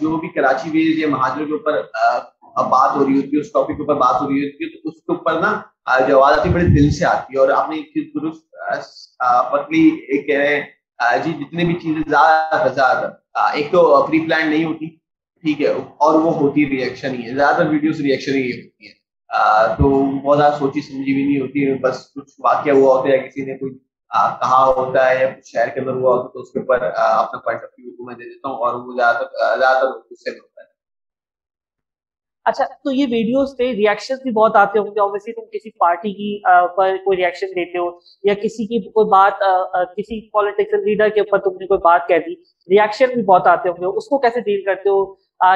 جو 0.00 0.16
بھی 0.16 0.28
کراچی 0.34 0.70
بیس 0.70 0.98
یا 0.98 1.08
مہاجروں 1.08 1.46
کے 1.46 1.52
اوپر 1.52 1.82
بات 2.70 2.96
ہو 2.96 3.04
رہی 3.04 3.16
ہوتی 3.16 3.36
ہے، 3.36 3.40
اس 3.40 3.52
ٹاپک 3.52 3.76
کے 3.76 3.82
اوپر 3.82 3.94
بات 4.00 4.20
ہو 4.20 4.28
رہی 4.28 4.44
ہوتی 4.44 4.64
ہے، 4.64 4.68
تو 4.70 4.88
اس 4.88 4.94
کے 4.96 5.12
اوپر 5.12 5.40
نا 5.40 5.50
جو 6.08 6.16
آواز 6.18 6.38
آتی 6.38 6.48
ہے، 6.48 6.54
بڑے 6.54 6.64
دل 6.76 6.90
سے 6.98 7.04
آتی 7.06 7.34
ہے، 7.34 7.38
اور 7.40 7.48
آپ 7.56 7.68
نے 7.70 7.76
ایک 7.76 7.86
چیز 7.94 8.04
درست 8.14 8.44
پتلی 9.52 10.22
کہہ 10.22 10.38
رہے 10.38 10.54
ہیں 10.54 10.62
جی 11.24 11.32
جتنے 11.34 11.64
بھی 11.64 11.74
چیزیں 11.74 12.02
زیادہ 12.08 12.68
زیادہ 12.74 13.10
ایک 13.54 13.70
تو 13.72 13.80
پری 14.06 14.20
پلان 14.26 14.48
نہیں 14.50 14.64
ہوتی، 14.64 14.86
ٹھیک 15.44 15.60
ہے، 15.62 15.68
اور 15.68 16.14
وہ 16.20 16.34
ہوتی 16.34 16.64
ریئیکشن 16.68 17.14
ہی 17.14 17.22
ہے۔ 17.24 17.34
زیادہ 17.34 17.56
تر 17.56 17.68
ویڈیوز 17.70 18.00
ریئیکشن 18.00 18.34
ہی 18.34 18.50
ہوتی 18.52 18.88
ہے 18.88 18.94
تو 19.78 19.90
بہت 20.22 20.38
زیادہ 20.38 20.56
سوچی 20.58 20.80
سمجھی 20.80 21.14
بھی 21.14 21.24
نہیں 21.24 21.40
ہوتی، 21.40 21.72
بس 21.80 22.06
کچھ 22.14 22.32
واقعہ 22.44 22.72
ہوا 22.72 22.94
ہوتا 22.94 23.08
ہے 23.08 23.18
کسی 23.18 23.44
نے 23.44 23.56
کوئی 23.58 23.72
کہا 24.40 24.64
ہوتا 24.66 25.08
ہے 25.08 25.20
یا 25.20 25.28
کچھ 25.28 25.50
شہر 25.52 25.68
کے 25.74 25.80
اندر 25.80 25.92
ہوا 25.92 26.14
ہوتا 26.14 26.26
ہے، 26.26 26.32
تو 26.32 26.40
اس 26.40 26.50
کے 26.52 26.58
اوپر 26.60 26.82
اپنا 26.82 27.38
پوائنٹ 27.38 27.62
آف 27.62 27.70
ویو 27.78 28.06
میں 28.06 28.14
دے 28.14 28.24
دیتا 28.24 28.48
ہوں 28.48 28.56
اور 28.56 28.74
وہ 28.74 28.96
زیادہ 28.96 29.16
تر 29.16 29.58
زیادہ 29.58 29.78
تر 29.80 29.98
غصے 30.10 30.30
میں 30.30 30.40
ہوتا 30.40 30.62
ہے۔ 30.62 30.68
اچھا 32.46 32.64
تو 32.64 32.92
یہ 32.92 33.06
ویڈیوز 33.10 33.56
پہ 33.58 33.70
ریئیکشن 33.76 34.14
بھی 34.22 34.30
بہت 34.32 34.56
آتے 34.56 34.78
ہوں 34.78 34.86
گے. 34.86 35.00
اوبیسلی 35.00 35.32
تم 35.34 35.46
کسی 35.52 35.70
پارٹی 35.78 36.12
کی 36.14 36.30
پر 36.76 36.96
کوئی 37.04 37.16
ریئیکشن 37.16 37.46
دیتے 37.56 37.78
ہو 37.78 37.88
یا 38.24 38.34
کسی 38.42 38.66
کی 38.66 38.80
کوئی 38.90 39.08
بات 39.10 39.40
کسی 39.96 40.20
پولیٹیکل 40.32 40.84
لیڈر 40.84 41.08
کے 41.14 41.20
اوپر 41.20 41.38
تم 41.44 41.56
نے 41.60 41.66
کوئی 41.66 41.80
بات 41.84 42.08
کہہ 42.08 42.24
دی 42.26 42.34
ریئیکشن 42.68 43.14
بھی 43.14 43.22
بہت 43.22 43.46
آتے 43.46 43.68
ہوں 43.68 43.76
گے. 43.80 43.96
اس 43.96 44.06
کو 44.08 44.18
کیسے 44.18 44.40
ڈیل 44.40 44.62
کرتے 44.64 44.88
ہو؟ 44.88 45.04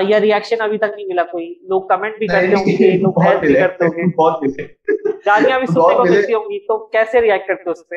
یا 0.09 0.21
ریئیکشن 0.21 0.61
ابھی 0.61 0.79
تک 0.79 0.95
نہیں 0.97 1.07
ملا 1.09 1.25
کوئی؟ 1.31 1.49
لوگ 1.69 1.83
کمنٹ 1.89 2.19
بھی 2.19 2.27
کرتے 2.27 2.55
ہوں 2.55 2.67
گے 2.79 2.97
لوگ 3.03 3.13
بحث 3.21 3.41
بھی 3.41 3.55
کرتے 3.55 3.85
ہوں 3.85 3.93
گے. 3.97 4.65
گالیاں 5.27 5.59
بھی 5.59 5.67
سننے 5.67 5.95
کو 5.97 6.05
ملتی 6.05 6.35
ہوں 6.35 6.45
گی. 6.45 6.59
تو 6.67 6.79
کیسے 6.87 7.21
ریئیکٹ 7.21 7.49
کرتے 7.49 7.63
ہو 7.67 7.71
اس 7.71 7.89
پہ؟ 7.89 7.97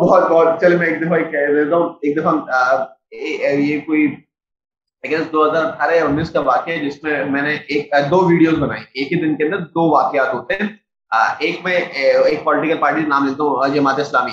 بہت 0.00 0.30
بہت. 0.30 0.60
چلے 0.60 0.76
میں 0.76 0.86
ایک 0.86 1.00
دفعہ 1.00 1.18
کہہ 1.30 1.54
دیتا 1.54 1.76
ہوں. 1.76 1.88
ایک 2.02 2.16
دفعہ 2.16 2.34
یہ 3.12 3.80
کوئی 3.86 4.06
دو 5.04 5.50
ہزار 5.50 5.64
اٹھارہ 5.64 5.94
یا 5.94 6.04
انیس 6.04 6.30
کا 6.30 6.40
واقعہ 6.40 6.72
ہے 6.72 6.78
جس 6.78 7.02
میں 7.02 7.24
میں 7.24 7.42
نے 7.42 7.54
ایک 7.54 7.90
دو 8.10 8.28
ویڈیوز 8.28 8.58
بنائی۔ 8.58 8.80
ایک 8.94 9.12
ہی 9.12 9.20
دن 9.20 9.36
کے 9.36 9.44
اندر 9.44 9.58
دو 9.58 9.94
واقعات 9.94 10.34
ہوتے 10.34 10.54
ہیں۔ 10.54 10.68
ایک 11.38 11.60
میں 11.64 11.76
ایک 12.24 12.44
پولیٹیکل 12.44 12.80
پارٹی 12.80 13.00
نام 13.00 13.26
لیتا 13.26 13.42
ہوں 13.42 13.68
جماعت 13.74 13.98
اسلامی۔ 13.98 14.30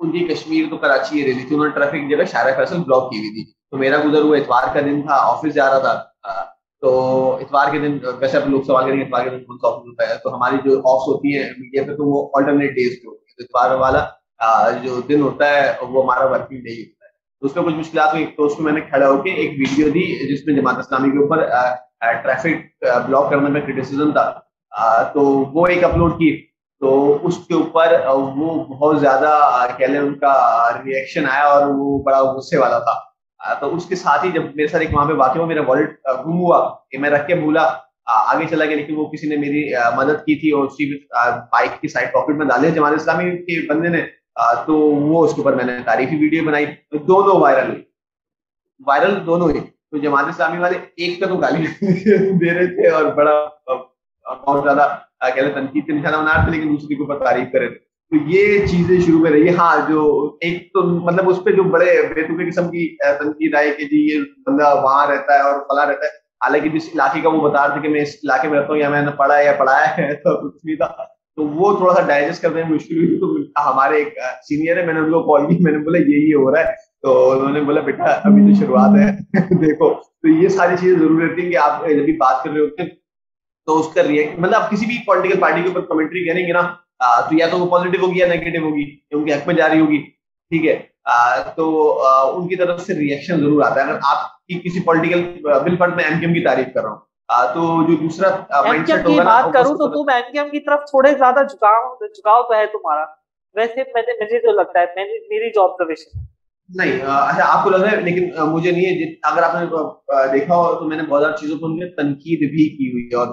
ان 0.00 0.12
کی 0.12 0.18
کشمیر 0.18 0.64
تو 0.70 0.76
کراچی 0.76 1.24
رہی 1.24 1.32
تھی۔ 1.32 1.54
انہوں 1.54 1.68
نے 1.68 1.74
ٹریفک 1.74 2.10
جگہ 2.10 2.24
شارع 2.24 2.56
فیصل 2.56 2.76
بلاک 2.76 3.10
کی 3.10 3.18
ہوئی 3.18 3.44
تھی۔ 3.44 3.52
تو 3.70 3.76
میرا 3.76 3.96
گزر 4.04 4.20
ہوا، 4.22 4.36
اتوار 4.36 4.74
کا 4.74 4.80
دن 4.80 5.02
تھا 5.02 5.14
آفس 5.14 5.54
جا 5.54 5.70
رہا 5.70 5.78
تھا۔ 5.78 6.04
تو 6.80 6.90
اتوار 7.36 7.72
کے 7.72 7.78
دن، 7.78 7.98
ویسے 8.18 8.38
لوگ 8.46 8.62
سوال 8.62 8.84
کریں 8.84 8.96
گے، 8.96 9.02
اتوار 9.02 9.24
کے 9.24 9.30
دن 9.30 9.44
کون 9.44 9.58
سا 9.58 9.68
آفس 9.68 9.86
ہوتا 9.86 10.08
ہے؟ 10.08 10.14
تو 10.24 10.34
ہماری 10.34 10.56
جو 10.64 10.78
آفس 10.78 11.08
ہوتی 11.08 11.36
ہیں 11.36 11.50
میڈیا 11.58 11.82
پہ، 11.82 11.96
تو 11.96 12.04
وہ 12.06 12.30
آلٹرنیٹ 12.34 12.70
ڈیز 12.70 12.98
پہ 13.02 13.08
ہوتی 13.08 13.24
ہے 13.28 13.44
اتوار 13.44 13.78
والا 13.78 14.04
جو 14.82 15.00
دن 15.00 15.20
ہوتا 15.20 15.48
ہے، 15.48 15.72
وہ 15.88 16.02
ہمارا 16.04 16.24
ورکنگ 16.24 16.58
ڈے 16.58 16.70
ہوتا 16.70 16.88
ہے۔ 16.88 16.93
اس 17.44 17.56
میں 17.56 17.64
کچھ 17.64 17.74
مشکلات 17.74 18.14
ہوئی۔ 18.14 18.26
تو 18.26 18.44
اس 18.44 18.60
میں 18.60 18.72
میں 18.72 18.80
نے 18.80 18.88
کھڑا 18.88 19.08
ہو 19.08 19.22
کے 19.22 19.30
ایک 19.30 19.50
ویڈیو 19.58 19.88
دی 19.88 20.34
جس 20.34 20.46
میں 20.46 20.54
جماعت 20.54 20.78
اسلامی 20.78 21.10
کے 21.10 21.18
اوپر 21.18 21.48
ٹریفک 22.22 22.84
بلاک 23.06 23.30
کرنے 23.30 23.50
میں 23.50 23.60
کرٹیسزم 23.60 24.12
تھا۔ 24.12 24.40
تو 25.02 25.20
وہ 25.26 25.66
ایک 25.66 25.84
اپلوڈ 25.84 26.12
کی۔ 26.12 26.46
تو 26.80 27.18
اس 27.22 27.38
کے 27.38 27.54
اوپر 27.54 27.92
وہ 28.06 28.64
بہت 28.64 29.00
زیادہ 29.00 29.38
کہہ 29.78 29.86
لیں 29.86 30.00
ان 30.00 30.18
کا 30.18 30.68
ریئیکشن 30.84 31.24
آیا 31.30 31.44
اور 31.44 31.66
وہ 31.66 32.02
بڑا 32.02 32.22
غصے 32.22 32.58
والا 32.58 32.78
تھا۔ 32.78 33.14
تو 33.54 33.74
اس 33.74 33.86
کے 33.86 33.96
ساتھ 33.96 34.24
ہی 34.24 34.30
جب 34.30 34.42
میرے 34.54 34.66
ساتھ 34.66 34.82
ایک 34.82 34.94
وہاں 34.94 35.04
پہ 35.04 35.12
واقع 35.12 35.38
ہوا، 35.38 35.46
میرا 35.46 35.60
والٹ 35.66 35.90
گم 36.26 36.38
ہوا۔ 36.38 36.74
کہ 36.90 36.98
میں 36.98 37.10
رکھ 37.10 37.26
کے 37.26 37.34
بھولا۔ 37.34 37.72
آگے 38.06 38.46
چلا 38.50 38.64
گیا، 38.64 38.76
لیکن 38.76 38.94
وہ 38.96 39.04
کسی 39.04 39.28
نے 39.28 39.36
میری 39.36 39.72
مدد 39.96 40.12
کی 40.12 40.40
تھی 40.40 40.50
اور 40.50 40.64
اسی 40.64 41.06
بائک 41.52 41.80
کی 41.80 41.88
سائڈ 41.88 42.12
پاکٹ 42.12 42.34
میں 42.36 42.46
ڈالے۔ 42.46 42.70
جماعت 42.70 42.92
اسلامی 42.92 43.30
کے 43.30 43.66
بندے 43.68 43.88
نے 43.88 44.02
تو 44.66 44.76
وہ 44.78 45.24
اس 45.24 45.34
کے 45.34 45.40
اوپر 45.40 45.52
میں 45.54 45.64
نے 45.64 45.72
تاریخی 45.84 46.16
ویڈیو 46.16 46.44
بنائی 46.44 46.66
دونوں 46.92 47.40
وائرل 47.40 47.70
ہوئی۔ 47.70 47.82
وائرل 48.86 49.26
دونوں 49.26 49.50
ہوئی۔ 49.50 49.60
تو 49.60 49.98
جماعت 49.98 50.24
اسلامی 50.28 50.58
والے 50.58 50.78
ایک 50.96 51.20
کا 51.20 51.26
تو 51.26 51.36
گالی 51.36 51.66
دے 52.30 52.54
رہے 52.54 52.66
تھے 52.66 52.88
اور 52.88 53.04
بڑا 53.04 53.48
بہت 54.46 54.62
زیادہ 54.62 54.98
کہہ 55.34 55.52
تنقید 55.54 55.86
کے 55.86 55.92
نشانہ 55.92 56.16
بنا 56.16 56.36
رہے 56.36 56.44
تھے، 56.44 56.58
لیکن 56.58 56.68
دوسرے 56.68 56.94
کے 56.94 57.02
اوپر 57.02 57.24
تعریف 57.24 57.52
کر 57.52 57.58
رہے 57.58 57.68
تھے۔ 57.68 57.78
تو 58.10 58.16
یہ 58.26 58.66
چیزیں 58.66 59.00
شروع 59.00 59.18
میں 59.18 59.30
رہی۔ 59.30 59.54
ہاں 59.54 59.76
جو 59.88 60.32
ایک 60.40 60.72
تو 60.72 60.82
مطلب 60.82 61.30
اس 61.30 61.44
پہ 61.44 61.50
جو 61.50 61.62
بڑے 61.62 62.02
بے 62.14 62.50
قسم 62.50 62.66
کی 62.66 62.96
تنقید 62.96 63.54
آئے 63.54 63.70
کہ 63.70 63.84
جی 63.84 64.14
یہ 64.14 64.20
بندہ 64.46 64.80
وہاں 64.82 65.06
رہتا 65.06 65.34
ہے 65.34 65.40
اور 65.40 65.60
فلاں 65.60 65.86
رہتا 65.86 66.06
ہے۔ 66.06 66.24
حالانکہ 66.44 66.68
جس 66.68 66.88
علاقے 66.94 67.20
کا 67.20 67.28
وہ 67.28 67.50
بتا 67.50 67.68
رہے 67.68 67.74
تھے 67.74 67.82
کہ 67.82 67.88
میں 67.88 68.00
اس 68.00 68.08
علاقے 68.08 68.48
میں 68.48 68.58
رہتا 68.58 68.68
ہوں، 68.68 68.76
یا 68.76 68.88
میں 68.88 69.02
نے 69.02 69.10
پڑھا 69.10 69.38
ہے 69.38 69.44
یا 69.44 69.52
پڑھایا 69.52 69.96
ہے، 69.96 70.14
تو 70.14 70.48
کچھ 70.48 70.66
بھی 70.66 70.76
تھا۔ 70.76 71.13
تو 71.36 71.48
وہ 71.48 71.76
تھوڑا 71.76 71.94
سا 71.94 72.00
ڈائجسٹ 72.00 72.42
کرنے 72.42 72.62
میں 72.62 72.70
مشکل 72.70 72.96
ہوئی 72.96 73.18
تو 73.18 73.70
ہمارے 73.72 73.94
ایک 73.96 74.18
سینئر 74.48 74.76
ہے 74.76 74.86
میں 74.86 74.94
نے 74.94 75.00
ان 75.00 75.10
کو 75.10 75.22
کال 75.22 75.46
کی، 75.46 75.58
میں 75.60 75.72
نے 75.72 75.78
بولا 75.78 75.98
یہی 75.98 76.34
ہو 76.34 76.54
رہا 76.54 76.60
ہے۔ 76.60 76.72
تو 77.02 77.30
انہوں 77.30 77.50
نے 77.50 77.60
بولا، 77.60 77.80
بیٹا، 77.80 78.04
ابھی 78.04 78.54
تو 78.54 78.64
شروعات 78.64 78.90
ہے۔ 78.98 79.16
دیکھو، 79.66 79.94
تو 79.94 80.28
یہ 80.28 80.48
ساری 80.48 80.76
چیزیں 80.80 80.98
ضرور 80.98 81.22
رہتی 81.22 81.42
ہیں 81.42 81.50
کہ 81.52 81.56
آپ 81.56 81.88
جب 81.88 82.04
بھی 82.04 82.12
بات 82.12 82.44
کر 82.44 82.50
رہے 82.50 82.60
ہوتے 82.60 82.82
ہیں 82.82 82.90
تو 83.66 83.80
اس 83.80 83.94
کا 83.94 84.02
ریئیکٹ 84.02 84.38
مطلب 84.38 84.62
آپ 84.62 84.70
کسی 84.70 84.86
بھی 84.86 84.98
پولیٹیکل 85.06 85.40
پارٹی 85.40 85.62
کے 85.62 85.68
اوپر 85.68 85.80
کمنٹری 85.80 86.32
کریں 86.32 86.46
گے 86.46 86.52
نا 86.52 86.62
تو 87.20 87.34
یا 87.36 87.46
تو 87.50 87.58
وہ 87.58 87.70
پازیٹیو 87.70 88.06
ہوگی 88.06 88.18
یا 88.18 88.26
نیگیٹو 88.26 88.64
ہوگی 88.64 88.96
ان 89.10 89.24
کے 89.24 89.32
حق 89.32 89.46
میں 89.46 89.54
جاری 89.54 89.80
ہوگی، 89.80 89.98
ٹھیک 90.50 90.66
ہے۔ 90.66 90.82
تو 91.56 91.98
ان 92.34 92.48
کی 92.48 92.56
طرف 92.56 92.80
سے 92.80 92.94
ریئیکشن 92.94 93.36
ضرور 93.36 93.62
آتا 93.62 93.74
ہے۔ 93.74 93.90
اگر 93.90 93.98
آپ 94.02 94.44
کی 94.46 94.60
کسی 94.60 94.80
پولیٹیکل 94.80 95.22
بل 95.64 95.76
فرد 95.76 95.96
میں 95.96 96.04
ایم 96.04 96.20
کیم 96.20 96.34
کی 96.34 96.44
تعریف 96.44 96.66
کر 96.74 96.82
رہا 96.82 96.90
ہوں۔ 96.90 96.98
تو 97.28 97.60
جو 97.88 97.96
دوسرا 97.96 98.28
بات 99.24 99.52
کروں 99.54 99.74
تو 99.74 99.88
تم 99.88 100.14
ایم 100.14 100.32
کیم 100.32 100.50
کی 100.50 100.60
طرف 100.60 100.78
تھوڑے 100.78 101.10
زیادہ 101.10 101.40
جھکاؤ 101.50 101.94
جھکاؤ 102.06 102.42
تو 102.42 102.54
ہے 102.54 102.66
تمہارا۔ 102.66 103.04
ویسے 103.54 103.82
مجھے 103.96 104.38
جو 104.38 104.52
لگتا 104.52 104.80
ہے 104.80 104.84
میری 104.94 105.50
جو 105.50 105.62
آبزرویشن 105.64 106.18
نہیں 106.68 107.00
اچھا 107.02 107.42
آپ 107.46 107.64
کو 107.64 107.70
لگ 107.70 107.76
رہا 107.76 107.92
ہے 107.92 108.00
لیکن 108.00 108.42
مجھے 108.42 108.70
نہیں 108.70 108.86
ہے۔ 108.86 109.12
اگر 109.22 109.42
آپ 109.42 109.54
نے 109.54 109.66
دیکھا 110.32 110.56
ہو 110.56 110.74
تو 110.74 110.84
میں 110.84 110.96
نے 110.96 111.02
بہت 111.02 111.22
زیادہ 111.22 111.34
چیزوں 111.34 111.56
کو 111.56 111.68
تنقید 111.96 112.38
بھی 112.38 112.68
کی 112.76 112.92
ہوئی 112.92 113.08
ہے۔ 113.12 113.16
اور 113.16 113.26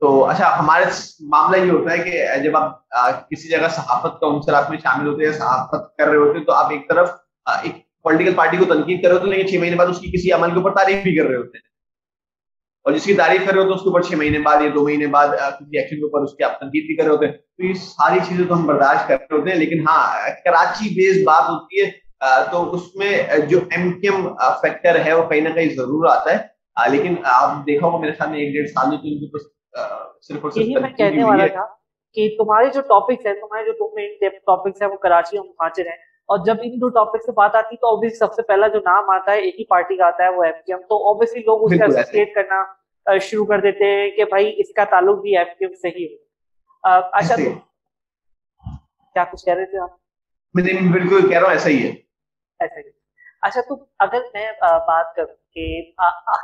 تو 0.00 0.24
اچھا 0.24 0.58
ہمارے 0.58 0.84
معاملہ 1.20 1.56
یہ 1.56 1.70
ہوتا 1.70 1.92
ہے 1.92 1.98
کہ 1.98 2.42
جب 2.42 2.56
آپ 2.56 3.30
کسی 3.30 3.48
جگہ 3.48 3.68
صحافت 3.70 4.20
کا 4.20 4.26
عنصر 4.26 4.70
میں 4.70 4.78
شامل 4.78 5.08
ہوتے 5.08 5.24
ہیں 5.24 5.32
صحافت 5.32 5.96
کر 5.96 6.08
رہے 6.08 6.16
ہوتے 6.16 6.38
ہیں 6.38 6.44
تو 6.44 6.52
آپ 6.52 6.70
ایک 6.70 6.88
طرف 6.88 7.10
ایک 7.46 8.02
پولیٹیکل 8.02 8.34
پارٹی 8.34 8.56
کو 8.56 8.64
تنقید 8.64 9.02
کر 9.02 9.08
رہے 9.08 9.18
ہوتے 9.18 9.30
ہیں 9.30 9.36
لیکن 9.36 9.48
چھ 9.48 9.56
مہینے 9.56 9.76
بعد 9.76 9.86
اس 9.86 9.98
کی 9.98 10.10
کسی 10.10 10.32
عمل 10.32 10.50
کے 10.50 10.56
اوپر 10.56 10.70
تعریف 10.70 11.02
بھی 11.02 11.16
کر 11.16 11.26
رہے 11.26 11.36
ہوتے 11.36 11.58
ہیں۔ 11.58 11.73
اور 12.84 12.92
جس 12.92 13.04
کی 13.04 13.14
تعریف 13.14 13.46
کر 13.46 13.52
رہے 13.52 13.58
ہوتے 13.58 13.68
ہیں 13.68 13.76
اس 13.76 13.82
کے 13.82 13.88
اوپر 13.88 14.00
چھ 14.00 14.14
مہینے 14.14 14.38
بعد 14.38 14.62
یا 14.62 14.68
دو 14.74 14.84
مہینے 14.84 15.06
بعد 15.06 15.28
کسی 15.28 15.78
ایکشن 15.78 15.96
کے 15.96 16.02
اوپر 16.02 16.20
اس 16.20 16.34
کی 16.34 16.44
آپ 16.44 16.58
تنقید 16.60 16.86
بھی 16.86 16.96
کر 16.96 17.04
رہے 17.04 17.12
ہوتے 17.12 17.26
ہیں۔ 17.26 17.32
تو 17.32 17.64
یہ 17.66 17.72
ساری 17.74 18.18
چیزیں 18.28 18.44
تو 18.48 18.54
ہم 18.54 18.66
برداشت 18.66 19.08
کر 19.08 19.16
رہے 19.20 19.38
ہوتے 19.38 19.50
ہیں 19.50 19.58
لیکن 19.58 19.88
ہاں 19.88 20.28
کراچی 20.44 20.88
بیس 20.94 21.26
بات 21.26 21.48
ہوتی 21.48 21.82
ہے 21.82 21.90
تو 22.50 22.74
اس 22.74 22.94
میں 22.94 23.22
جو 23.48 23.58
ایم 23.58 23.92
کیم 23.92 24.28
فیکٹر 24.60 25.04
ہے 25.04 25.12
وہ 25.12 25.28
کہیں 25.28 25.40
نہ 25.40 25.48
کہیں 25.48 25.68
ضرور 25.68 26.06
آتا 26.06 26.32
ہے۔ 26.32 26.54
لیکن 26.90 27.14
آپ 27.24 27.66
دیکھا 27.66 27.86
ہوگا 27.86 27.98
میرے 27.98 28.12
سامنے 28.12 28.38
ایک 28.38 28.52
ڈیڑھ 28.52 28.68
سال 28.68 28.88
میں 28.88 28.98
تو 28.98 29.08
ان 29.08 29.28
کے 30.50 30.62
اوپر 30.62 30.80
میں 30.80 30.90
کہنے 30.90 31.24
والا 31.24 31.46
تھا 31.46 31.66
کہ 32.16 32.28
تمہارے 32.38 32.70
جو 32.74 32.80
ٹاپکس 32.80 33.26
ہیں 33.26 33.34
تمہارے 33.34 33.64
جو 33.64 33.72
دو 33.72 33.94
مین 33.94 34.14
ٹاپکس 34.46 34.82
ہیں 34.82 34.88
وہ 34.88 34.96
کراچی 34.96 35.38
اور 35.38 35.46
مہاجر 35.46 35.86
ہیں۔ 35.86 36.13
اور 36.28 36.38
جب 36.46 36.62
ان 36.62 36.80
دو 36.80 36.88
ٹاپک 36.88 37.22
سے 37.22 37.32
بات 37.32 37.54
آتی 37.54 37.76
تو 37.76 37.86
اوبیسلی 37.86 38.16
سب 38.16 38.32
سے 38.32 38.42
پہلا 38.42 38.68
جو 38.68 38.78
نام 38.80 39.10
آتا 39.10 39.32
ہے 39.32 39.40
ایک 39.40 39.58
ہی 39.58 39.64
پارٹی 39.64 39.96
کا 39.96 40.06
آتا 40.06 40.24
ہے 40.24 40.28
وہ 40.28 40.44
ایم 40.44 40.60
کیو 40.66 40.76
ایم 40.76 40.86
تو 40.86 40.96
اوبیسلی 41.08 41.42
لوگ 41.42 41.64
اس 41.64 41.78
کا 41.78 41.84
ایسوسیٹ 41.84 42.34
کرنا 42.34 42.62
شروع 43.06 43.44
کر 43.46 43.60
دیتے 43.60 43.90
ہیں 43.90 44.10
کہ 44.10 44.24
بھائی 44.24 44.52
اس 44.56 44.72
کا 44.74 44.84
تعلق 44.90 45.20
بھی 45.20 45.36
ایم 45.38 45.52
کیو 45.58 45.68
ایم 45.68 45.74
سے 45.74 45.88
ہی 45.88 46.06
ہو 46.06 46.98
اچھا 47.12 47.36
تو 47.36 47.50
کیا 49.16 49.24
کچھ 49.24 49.44
کہہ 49.44 49.54
رہے 49.54 49.64
تھے 49.64 49.78
آپ؟ 49.78 49.90
میں 50.54 50.62
بالکل 50.92 51.28
کہہ 51.28 51.38
رہا 51.38 51.46
ہوں 51.46 51.54
ایسا 51.54 51.68
ہی 51.68 51.82
ہے۔ 51.82 51.90
ایسا 52.60 52.78
ہی 52.78 52.90
اچھا 53.42 53.60
تو 53.60 53.74
اگر 53.98 54.20
میں 54.34 54.50
بات 54.86 55.14
کروں 55.16 55.34
کہ 55.52 55.66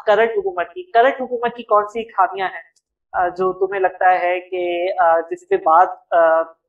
کرنٹ 0.06 0.30
حکومت 0.30 0.72
کی 0.74 0.82
کرنٹ 0.92 1.20
حکومت 1.20 1.56
کی 1.56 1.62
کون 1.62 1.86
سی 1.86 2.04
خامیاں 2.12 2.48
ہیں؟ 2.48 2.62
جو 3.36 3.52
تمہیں 3.52 3.80
لگتا 3.80 4.12
ہے 4.20 4.38
کہ 4.40 4.62
جس 5.30 5.48
سے 5.48 5.56
بات 5.62 6.14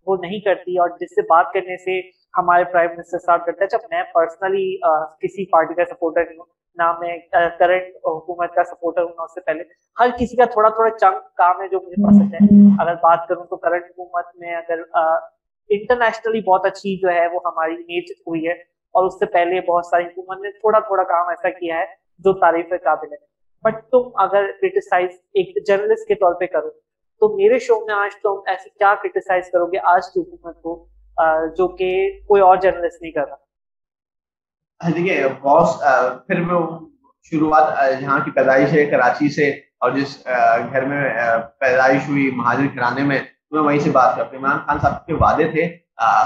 وہ 0.07 0.17
نہیں 0.21 0.39
کرتی 0.39 0.77
اور 0.77 0.89
جس 0.99 1.15
سے 1.15 1.21
بات 1.21 1.53
کرنے 1.53 1.77
سے 1.77 1.99
ہمارے 2.37 2.63
پرائم 2.63 2.91
منسٹر 2.91 3.17
صاحب 3.17 3.45
کرتا 3.45 3.63
ہے 3.63 3.67
جب 3.71 3.79
میں 3.91 4.03
پرسنلی 4.13 4.77
کسی 5.19 5.45
پارٹی 5.45 5.73
کا 5.73 5.85
سپورٹر 5.85 6.25
نہیں 6.25 6.37
ہوں 6.37 6.45
نہ 6.75 6.91
میں 6.99 7.17
کرنٹ 7.59 7.95
حکومت 7.95 8.53
کا 8.55 8.63
سپورٹر 8.63 9.01
ہوں 9.01 9.23
اس 9.23 9.33
سے 9.33 9.41
پہلے 9.41 9.63
ہر 9.97 10.09
کسی 10.19 10.35
کا 10.35 10.45
تھوڑا 10.45 10.69
تھوڑا 10.69 10.89
چنک 10.89 11.35
کام 11.37 11.61
ہے 11.61 11.67
جو 11.67 11.79
مجھے 11.81 12.03
پسند 12.03 12.33
ہے۔ 12.33 12.45
اگر 12.79 12.95
بات 12.95 13.27
کروں 13.29 13.43
تو 13.45 13.57
کرنٹ 13.57 13.85
حکومت 13.85 14.35
میں 14.35 14.55
اگر 14.55 14.81
انٹرنیشنلی 15.69 16.41
بہت 16.41 16.65
اچھی 16.65 16.97
جو 16.97 17.09
ہے 17.09 17.27
وہ 17.33 17.39
ہماری 17.45 17.73
امیج 17.73 18.11
ہوئی 18.27 18.47
ہے۔ 18.47 18.53
اور 18.95 19.05
اس 19.05 19.19
سے 19.19 19.25
پہلے 19.25 19.61
بہت 19.61 19.85
ساری 19.85 20.05
حکومت 20.05 20.41
نے 20.41 20.51
تھوڑا 20.51 20.79
تھوڑا 20.79 21.03
کام 21.03 21.27
ایسا 21.27 21.49
کیا 21.49 21.77
ہے 21.79 21.85
جو 22.19 22.33
تعریف 22.33 22.69
قابل 22.83 23.11
ہے۔ 23.11 23.17
بٹ 23.63 23.83
تم 23.91 24.09
اگر 24.15 24.51
کرٹیسائز 24.61 25.09
ایک 25.33 25.67
جرنلسٹ 25.67 26.07
کے 26.07 26.15
طور 26.15 26.33
پہ 26.33 26.45
کرو 26.45 26.69
تو 27.21 27.35
میرے 27.35 27.59
شو 27.59 27.79
میں 27.85 27.93
آج 27.93 28.15
تم 28.23 28.39
ایسے 28.45 28.69
کیا 28.69 28.93
کرٹیسائز 29.03 29.51
کرو 29.51 29.65
گے؟ 29.65 29.77
آج 29.83 30.09
کی 30.13 30.19
حکومت 30.19 30.61
کو 30.61 30.73
جو 31.57 31.67
کہ 31.77 31.89
کوئی 32.27 32.41
اور 32.41 32.57
جرنلسٹ 32.57 33.01
نہیں 33.01 33.11
کر 33.11 33.27
رہا۔ 33.27 33.35
ہاں، 34.81 34.91
دیکھیے، 34.91 35.27
باس 35.41 35.77
پھر 36.27 36.41
میں 36.41 36.59
شروعات 37.31 37.99
جہاں 37.99 38.19
کی 38.25 38.31
پیدائش 38.31 38.73
ہے، 38.73 38.85
کراچی 38.91 39.29
سے، 39.29 39.49
اور 39.79 39.91
جس 39.91 40.17
گھر 40.71 40.85
میں 40.85 41.03
پیدائش 41.59 42.07
ہوئی 42.07 42.29
مہاجر 42.35 42.65
گھرانے 42.75 43.03
میں 43.03 43.19
میں 43.51 43.61
وہیں 43.61 43.79
سے 43.79 43.89
بات 43.91 44.15
کرتا 44.15 44.29
ہوں۔ 44.29 44.39
عمران 44.39 44.59
خان 44.65 44.77
صاحب 44.81 45.05
کے 45.05 45.13
وعدے 45.13 45.47
تھے 45.51 45.67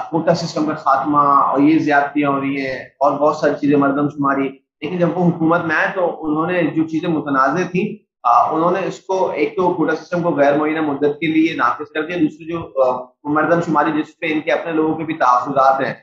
کوٹا 0.10 0.34
سسٹم 0.36 0.66
کا 0.66 0.74
خاتمہ، 0.76 1.18
اور 1.18 1.60
یہ 1.60 1.80
زیادتیاں 1.80 2.30
ہو 2.32 2.40
رہی 2.42 2.66
ہیں، 2.66 2.78
اور 3.00 3.20
بہت 3.20 3.36
ساری 3.38 3.54
چیزیں 3.62 3.78
مردم 3.78 4.10
شماری 4.10 4.48
لیکن 4.82 4.98
جب 5.00 5.18
وہ 5.18 5.26
حکومت 5.26 5.62
میں 5.66 5.76
آئے 5.76 5.88
تو 5.96 6.08
انہوں 6.26 6.52
نے 6.52 6.62
جو 6.76 6.88
چیزیں 6.88 7.10
متنازع 7.10 7.64
تھیں 7.72 7.86
انہوں 8.26 8.72
نے 8.72 8.80
اس 8.88 9.00
کو 9.00 9.30
ایک 9.32 9.56
تو 9.56 9.74
کوٹا 9.74 9.96
سسٹم 9.96 10.22
کو 10.24 10.30
غیر 10.36 10.58
معینہ 10.58 10.82
مدت 10.82 11.20
کے 11.20 11.28
لیے 11.28 11.54
نافذ 11.56 11.92
کر 11.94 12.06
دیا 12.06 12.18
دوسری 12.22 12.46
جو 12.46 12.60
مردم 13.34 13.62
شماری 13.62 13.92
جس 13.92 14.18
پہ 14.20 14.32
ان 14.34 14.40
کے 14.42 14.52
اپنے 14.52 14.72
لوگوں 14.72 14.96
کے 14.96 15.04
بھی 15.04 15.14
تحفظات 15.14 15.82
ہیں۔ 15.82 15.94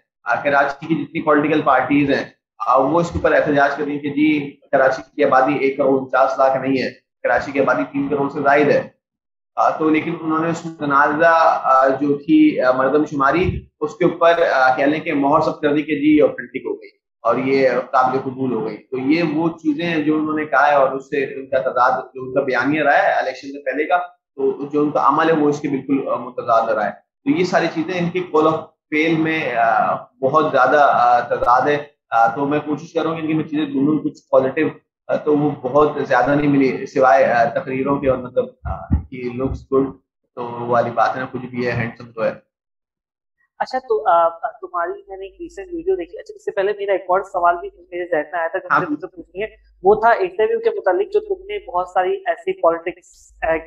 کراچی 0.45 0.87
کی 0.87 0.95
جتنی 0.95 1.23
پولیٹیکل 1.23 1.63
پارٹیز 1.63 2.11
ہیں 2.11 2.25
وہ 2.91 3.01
اس 3.01 3.11
کے 3.11 3.19
اوپر 3.19 3.33
احتجاج 3.33 3.75
کر 3.77 3.85
رہی 3.85 3.93
ہیں 3.93 4.01
کہ 4.01 4.11
جی 4.11 4.29
کراچی 4.73 5.03
کی 5.17 5.25
آبادی 5.25 5.57
ایک 5.57 5.77
کروڑ 5.77 5.99
انچاس 5.99 6.39
لاکھ 6.39 6.57
نہیں 6.57 6.83
ہے، 6.83 6.91
کراچی 7.25 7.53
کی 7.53 7.61
آبادی 7.61 7.83
تین 7.93 8.09
کروڑ 8.09 8.29
سے 8.29 8.43
زائد 8.43 8.71
ہے۔ 8.71 8.83
تو 9.79 9.89
لیکن 9.91 10.15
انہوں 10.21 10.39
نے 10.39 10.51
اس 10.51 10.65
متنازع 10.67 11.33
جو 12.01 12.17
تھی 12.19 12.39
مردم 12.77 13.05
شماری 13.05 13.45
اس 13.81 13.95
کے 13.95 14.05
اوپر 14.05 14.41
کہہ 14.77 14.85
لیں 14.85 15.01
کہ 15.01 15.15
مہر 15.15 15.41
سب 15.41 15.61
کر 15.61 15.75
دی 15.75 15.83
کہ 15.83 16.01
جی 16.01 16.21
اوتھینٹک 16.21 16.67
ہو 16.67 16.75
گئی۔ 16.75 17.02
اور 17.23 17.37
یہ 17.37 17.69
قابل 17.91 18.19
قبول 18.25 18.53
ہو 18.53 18.67
گئی۔ 18.67 18.77
تو 18.91 18.99
یہ 18.99 19.23
وہ 19.35 19.49
چیزیں 19.49 19.97
جو 20.05 20.17
انہوں 20.19 20.39
نے 20.39 20.45
کہا 20.45 20.69
ہے 20.69 20.75
اور 20.75 20.93
اس 20.93 21.05
سے 21.05 21.25
ان 21.35 21.47
کا 21.47 21.59
تعداد 21.59 21.93
جو 22.15 22.23
ان 22.23 22.35
کا 22.35 22.41
بیانیہ 22.41 22.83
رہا 22.83 22.99
ہے 23.03 23.13
الیکشن 23.13 23.49
سے 23.49 23.63
پہلے 23.65 23.85
کا، 23.85 23.99
تو 24.37 24.69
جو 24.73 24.81
ان 24.83 24.91
کا 24.91 25.07
عمل 25.09 25.29
ہے 25.29 25.35
وہ 25.35 25.49
اس 25.49 25.61
کے 25.61 25.69
بالکل 25.69 25.99
متضاد 26.21 26.69
رہا 26.69 26.87
ہے۔ 26.87 26.91
تو 27.25 27.31
یہ 27.39 27.45
ساری 27.45 27.67
چیزیں 27.75 27.95
ان 27.99 28.09
کی 28.11 28.21
کول 28.21 28.47
آف 28.47 28.61
فیل 28.91 29.17
میں 29.17 29.41
بہت 30.21 30.51
زیادہ 30.51 30.81
تعداد 31.29 31.69
ہے۔ 31.69 31.77
تو 32.35 32.47
میں 32.47 32.59
کوشش 32.65 32.93
کر 32.93 33.03
رہا 33.03 33.11
ہوں 33.11 33.21
کہ 33.21 33.33
ان 33.33 33.43
کی 33.43 33.49
چیزیں 33.49 33.67
دونوں 33.67 33.99
کچھ 33.99 34.21
پازیٹیو 34.31 34.69
تو 35.25 35.37
وہ 35.39 35.51
بہت 35.63 35.93
زیادہ 36.09 36.31
نہیں 36.35 36.49
ملی، 36.49 36.87
سوائے 36.87 37.27
تقریروں 37.55 37.97
کے 38.01 38.09
اور 38.09 38.19
مطلب 38.19 38.47
کہ 39.11 39.17
لکس 39.35 39.61
گڈ 39.73 39.87
تو 40.35 40.43
والی 40.69 40.91
بات 40.91 41.17
ہے 41.17 41.23
کچھ 41.33 41.47
بھی 41.51 41.67
ہے 41.67 41.73
ہینڈسم 41.73 42.13
تو 42.13 42.25
ہے۔ 42.25 42.33
اچھا 43.63 43.79
تو 43.89 43.99
تمہاری 44.61 45.03
میں 45.09 45.17
نے 45.17 45.27
ایک 45.27 45.41
ریسنٹ 45.41 45.73
ویڈیو 45.73 45.95
دیکھی۔ 45.97 46.19
اچھا 46.19 46.35
اس 46.37 46.45
سے 46.45 46.51
پہلے 46.51 46.73
میرا 46.79 46.93
ایک 46.93 47.05
اور 47.09 47.23
سوال 47.33 47.57
بھی 47.61 47.69
میرے 47.79 48.07
ذہن 48.07 48.31
میں 48.33 48.39
آیا 48.41 48.49
تھا 48.49 48.79
جو 48.81 48.91
مجھے 48.91 49.07
پوچھنی 49.07 49.43
ہے۔ 49.43 49.49
وہ 49.83 49.95
تھا 49.95 50.11
انٹرویو 50.21 50.59
کے 50.61 50.71
متعلق 50.71 51.13
جو 51.13 51.21
تم 51.21 51.43
نے 51.43 51.59
بہت 51.67 51.89
ساری 51.89 52.17
ایسی 52.27 52.61
پالیٹکس 52.61 53.11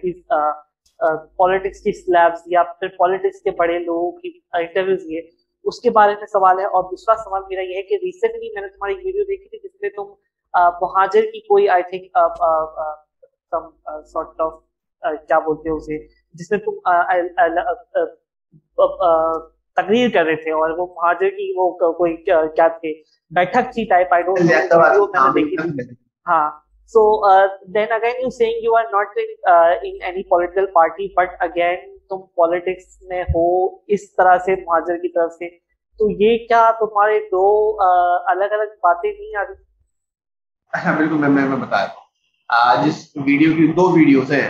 کی 0.01 0.11
پالیٹکس 1.37 1.81
کی 1.81 1.91
سلیبس 1.91 2.41
یا 2.45 2.63
پھر 2.79 2.87
پالیٹکس 2.97 3.41
کے 3.41 3.51
بڑے 3.51 3.79
لوگوں 3.79 4.11
کی 4.11 4.31
انٹرویوز 4.53 5.03
لیے۔ 5.03 5.21
اس 5.65 5.79
کے 5.79 5.89
بارے 5.89 6.15
میں 6.15 6.25
سوال 6.25 6.59
ہے۔ 6.59 6.65
اور 6.65 6.83
دوسرا 6.83 7.15
سوال 7.23 7.41
میرا 7.49 7.61
یہ 7.61 7.75
ہے 7.75 7.83
کہ 7.83 7.97
ریسنٹلی 8.03 8.49
میں 8.53 8.61
نے 8.61 8.67
تمہاری 8.67 8.93
ویڈیو 9.05 9.23
دیکھی 9.23 9.49
تھی 9.49 9.59
جس 9.63 9.81
میں 9.81 9.89
تم 9.89 10.13
مہاجر 10.81 11.21
کی 11.21 11.39
کوئی 11.47 11.69
آئی 11.69 11.83
تھنک 11.83 12.17
سارٹ 14.05 14.41
آف 14.41 14.53
کیا 15.27 15.39
بولتے 15.39 15.69
ہیں 15.69 15.75
اسے؟ 15.75 15.97
جس 16.33 16.51
میں 16.51 16.59
تم 16.59 16.77
تقریر 19.77 20.09
کر 20.09 20.25
رہے 20.25 20.35
تھے 20.35 20.51
اور 20.51 20.77
وہ 20.77 20.85
مہاجر 20.87 21.29
کی 21.29 21.51
وہ 21.57 21.69
کوئی 21.93 22.15
کیا 22.17 22.67
تھے؟ 22.67 22.93
بیٹھک 23.31 23.73
تھی 23.73 23.85
ٹائپ 23.85 24.13
آئی 24.13 24.23
ڈونٹ 24.23 25.81
ہاں 26.27 26.49
so 26.93 27.03
then 27.73 27.91
again 27.91 28.21
you 28.21 28.29
seeing 28.29 28.63
you 28.63 28.75
are 28.75 28.83
not 28.91 29.17
in 29.17 30.01
any 30.01 30.23
political 30.29 30.65
party 30.73 31.07
but 31.13 31.29
again 31.39 31.97
تم 32.09 32.21
پالیٹکس 32.35 33.01
میں 33.01 33.21
ہو 33.29 33.45
اس 33.87 34.11
طرح 34.15 34.37
سے 34.37 34.55
مہاجر 34.55 34.97
کی 34.97 35.09
طرف 35.09 35.31
سے 35.33 35.49
تو 35.99 36.09
یہ 36.21 36.37
کیا 36.47 36.69
تمہارے 36.79 37.19
دو 37.27 37.45
الگ 38.27 38.53
الگ 38.53 38.73
باتیں 38.81 39.11
نہیں 39.11 39.35
آ 39.35 39.43
رہی 39.43 40.93
بالکل 40.97 41.27
میں 41.27 41.57
بتایا 41.57 41.85
جس 42.85 42.95
ویڈیو 43.15 43.51
کی 43.51 43.67
دو 43.67 43.91
ویڈیوز 43.91 44.31
ہیں 44.31 44.49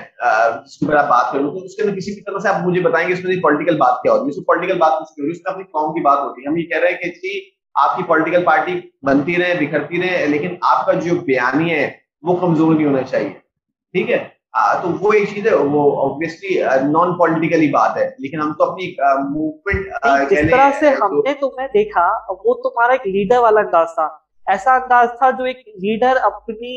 جس 0.66 0.78
کے 0.78 0.86
اوپر 0.86 0.96
آپ 0.96 1.08
بات 1.10 1.32
کروں 1.32 1.52
تو 1.52 1.66
اس 1.66 1.76
کے 1.76 1.84
اندر 1.84 1.96
کسی 1.96 2.14
بھی 2.14 2.22
طرح 2.22 2.40
سے 2.40 2.50
آپ 2.50 2.56
مجھے 2.64 2.82
بتائیں 2.82 3.08
گے 3.08 3.14
اس 3.14 3.24
میں 3.24 3.36
پولیٹیکل 3.44 3.78
بات 3.78 4.02
کیا 4.04 4.12
ہوتی 4.12 4.24
ہے۔ 4.24 4.30
اس 4.30 4.38
میں 4.38 4.46
پولیٹیکل 4.46 4.78
بات 4.80 4.92
کچھ 4.92 5.12
ہوتی 5.12 5.26
ہے؟ 5.26 5.32
اس 5.32 5.38
میں 5.38 5.52
اپنی 5.54 5.64
قوم 5.64 5.94
کی 5.94 6.02
بات 6.02 6.20
ہوتی 6.20 6.42
ہے۔ 6.42 6.50
ہم 6.50 6.58
یہ 6.58 6.64
کہہ 6.64 6.80
رہے 6.80 6.88
ہیں 6.88 6.98
کہ 6.98 7.10
جی 7.24 7.40
آپ 7.76 7.98
کی 7.98 8.04
پولیٹیکل 8.04 8.44
پارٹی 8.44 8.80
بنتی 9.04 9.36
رہے 9.36 9.54
بکھرتی 9.60 10.02
رہے 10.02 10.26
لیکن 10.26 10.56
آپ 10.62 10.86
کا 10.86 10.94
جو 10.94 11.16
بیانی 11.26 11.72
ہے 11.72 11.92
وہ 12.22 12.36
کمزور 12.36 12.76
نہیں 12.76 12.86
ہونا 12.88 13.02
چاہیے۔ 13.02 13.30
ٹھیک 13.94 14.12
ہے؟ 14.12 14.24
تو 14.82 14.90
وہ 15.00 15.14
ایک 15.14 15.30
چیز 15.34 15.48
ہے 15.48 15.56
وہ 15.56 15.82
اوبیسلی 16.02 16.60
نان 16.92 17.14
پولیٹیکلی 17.18 17.68
بات 17.72 17.98
ہے۔ 17.98 18.10
لیکن 18.20 18.42
ہم 18.42 18.54
تو 18.54 18.72
اپنی 18.72 18.94
موومنٹ 19.30 20.32
جس 20.32 20.52
طرح 20.52 20.70
سے 20.80 20.90
ہم 21.02 21.18
نے 21.26 21.34
تمہیں 21.34 21.68
دیکھا 21.74 22.08
وہ 22.30 22.54
تمہارا 22.64 22.92
ایک 22.92 23.08
لیڈر 23.08 23.38
والا 23.38 23.60
انداز 23.60 23.88
تھا۔ 23.96 24.08
ایسا 24.48 24.76
انداز 24.76 25.08
تھا 25.18 25.30
جو 25.32 25.44
ایک 25.44 25.58
لیڈر 25.84 26.18
اپنی 26.22 26.76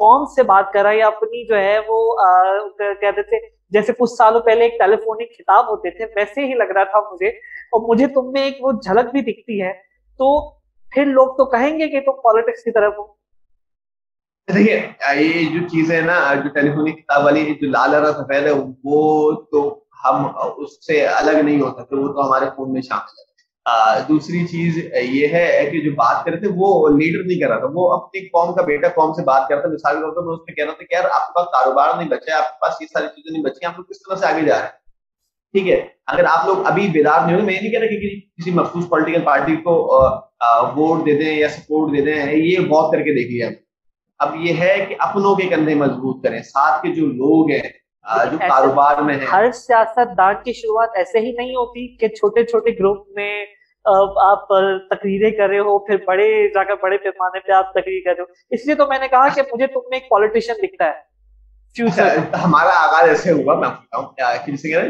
قوم 0.00 0.24
سے 0.34 0.42
بات 0.42 0.72
کر 0.72 0.82
رہا 0.82 0.90
ہے 0.90 0.96
یا 0.96 1.06
اپنی 1.06 1.46
جو 1.48 1.56
ہے 1.56 1.78
وہ 1.88 1.98
کہتے 2.78 3.22
تھے، 3.22 3.38
جیسے 3.70 3.92
کچھ 3.98 4.10
سالوں 4.10 4.40
پہلے 4.40 4.64
ایک 4.64 4.78
ٹیلی 4.78 4.96
فونک 4.96 5.30
خطاب 5.38 5.68
ہوتے 5.68 5.90
تھے، 5.90 6.04
ویسے 6.16 6.44
ہی 6.46 6.54
لگ 6.54 6.72
رہا 6.74 6.84
تھا 6.84 7.00
مجھے، 7.12 7.28
اور 7.28 7.88
مجھے 7.88 8.06
تم 8.14 8.30
میں 8.32 8.42
ایک 8.42 8.56
وہ 8.60 8.72
جھلک 8.72 9.12
بھی 9.12 9.20
دکھتی 9.22 9.60
ہے۔ 9.62 9.72
تو 10.20 10.28
پھر 10.92 11.04
لوگ 11.06 11.28
تو 11.36 11.44
کہیں 11.50 11.78
گے 11.78 11.88
کہ 11.88 12.00
تم 12.00 12.20
پالیٹکس 12.24 12.62
کی 12.64 12.70
طرف 12.72 12.92
ہو۔ 12.98 13.04
دیکھیے، 14.48 14.76
یہ 15.16 15.48
جو 15.52 15.66
چیزیں 15.68 16.00
نا، 16.02 16.18
جو 16.34 16.48
ٹیلی 16.54 16.70
فونک 16.70 16.98
کتاب 16.98 17.24
والی 17.24 17.44
جو 17.60 17.70
لال 17.70 17.94
ہرا 17.94 18.12
سفید 18.12 18.46
ہے، 18.46 18.52
وہ 18.84 19.32
تو 19.52 19.62
ہم 20.04 20.26
اس 20.56 20.86
سے 20.86 21.06
الگ 21.06 21.42
نہیں 21.44 21.60
ہو 21.60 21.70
سکتے، 21.70 21.96
وہ 21.96 22.12
تو 22.12 22.26
ہمارے 22.26 22.46
خون 22.56 22.72
میں 22.72 22.82
شامل 22.82 23.18
ہے۔ 23.18 23.24
دوسری 24.08 24.46
چیز 24.46 24.76
یہ 25.02 25.28
ہے 25.28 25.68
کہ 25.72 25.80
جو 25.80 25.90
بات 25.92 26.24
کر 26.24 26.30
رہے 26.30 26.40
تھے 26.40 26.48
وہ 26.56 26.88
لیڈر 26.88 27.24
نہیں 27.24 27.40
کر 27.40 27.48
رہا 27.48 27.58
تھا 27.58 27.66
وہ 27.74 27.90
اپنی 27.92 28.20
قوم 28.26 28.54
کا 28.54 28.62
بیٹا 28.62 28.88
قوم 28.88 29.12
سے 29.12 29.22
بات 29.24 29.48
کرتا 29.48 29.68
مثال 29.68 29.96
کے 29.96 30.02
طور 30.02 30.26
پر 30.26 30.32
اس 30.32 30.40
میں 30.40 30.54
کہہ 30.54 30.64
رہا 30.64 30.72
تھا 30.72 30.84
کہ 30.84 30.94
یار 30.94 31.04
آپ 31.04 31.26
کے 31.26 31.32
پاس 31.34 31.46
کاروبار 31.52 31.96
نہیں 31.96 32.08
بچا 32.08 32.32
ہے 32.32 32.36
آپ 32.36 32.50
کے 32.50 32.58
پاس 32.60 32.80
یہ 32.80 32.86
ساری 32.86 33.06
چیزیں 33.06 33.32
نہیں 33.32 33.44
بچی 33.44 33.66
آپ 33.66 33.72
لوگ 33.76 33.84
کس 33.84 34.02
طرح 34.02 34.16
سے 34.16 34.26
آگے 34.26 34.44
جا 34.46 34.56
رہے 34.56 34.62
ہیں؟ 34.62 34.72
ٹھیک 35.54 35.68
ہے 35.68 35.80
اگر 36.06 36.24
آپ 36.24 36.46
لوگ 36.46 36.66
ابھی 36.66 36.86
بیدار 36.92 37.26
نہیں 37.26 37.40
ہو 37.40 37.44
میں 37.44 37.58
نہیں 37.60 37.70
کہہ 37.72 37.78
رہا 37.78 37.88
کہ 37.88 38.20
کسی 38.38 38.50
مخصوص 38.50 38.88
پولیٹیکل 38.88 39.24
پارٹی 39.24 39.56
کو 39.56 39.74
ووٹ 40.76 41.06
دے 41.06 41.18
دیں 41.18 41.36
یا 41.36 41.48
سپورٹ 41.48 41.96
دے 41.96 42.04
دیں 42.04 42.32
یہ 42.32 42.66
بہت 42.68 42.92
کر 42.92 42.98
کے 42.98 43.14
دیکھ 43.14 43.30
لیا۔ 43.32 43.48
اب 44.20 44.36
یہ 44.40 44.60
ہے 44.60 44.84
کہ 44.88 44.94
اپنوں 44.98 45.34
کے 45.36 45.48
کندھے 45.48 45.74
مضبوط 45.74 46.22
کریں 46.24 46.40
ساتھ 46.42 46.82
کے 46.82 46.94
جو 46.94 47.06
لوگ 47.06 47.50
ہیں 47.50 47.68
جو 48.30 48.38
کاروبار 48.38 49.02
میں 49.02 49.14
ہیں۔ 49.14 49.26
ہر 49.32 49.50
سیاست 49.50 50.16
دان 50.18 50.34
کی 50.44 50.52
شروعات 50.52 50.96
ایسے 50.96 51.18
ہی 51.18 51.32
نہیں 51.32 51.54
ہوتی 51.54 51.86
کہ 51.96 52.08
چھوٹے 52.08 52.44
چھوٹے 52.44 52.70
گروپ 52.78 53.06
میں 53.16 53.44
آپ 54.16 54.48
تقریریں 54.90 55.30
کر 55.30 55.48
رہے 55.48 55.58
ہو، 55.58 55.78
پھر 55.78 55.96
بڑے، 56.06 56.48
جا 56.48 56.64
کر 56.64 56.74
بڑے 56.82 56.98
پیمانے 56.98 57.40
پہ 57.40 57.52
آپ 57.52 57.70
تقریر 57.70 58.00
کر 58.04 58.10
رہے 58.10 58.22
ہو۔ 58.22 58.32
اس 58.50 58.66
لیے 58.66 58.74
تو 58.74 58.86
میں 58.86 58.98
نے 58.98 59.08
کہا 59.08 59.28
کہ 59.28 59.42
مجھے 59.52 59.66
تم 59.66 59.80
میں 59.90 59.98
ایک 59.98 60.08
پالیٹیشین 60.08 60.56
دکھتا 60.62 60.84
ہے۔ 60.84 61.16
ہمارا 62.44 62.68
آغاز 62.68 63.08
ایسے 63.08 63.32
ہوا، 63.32 63.54
میں 63.54 63.68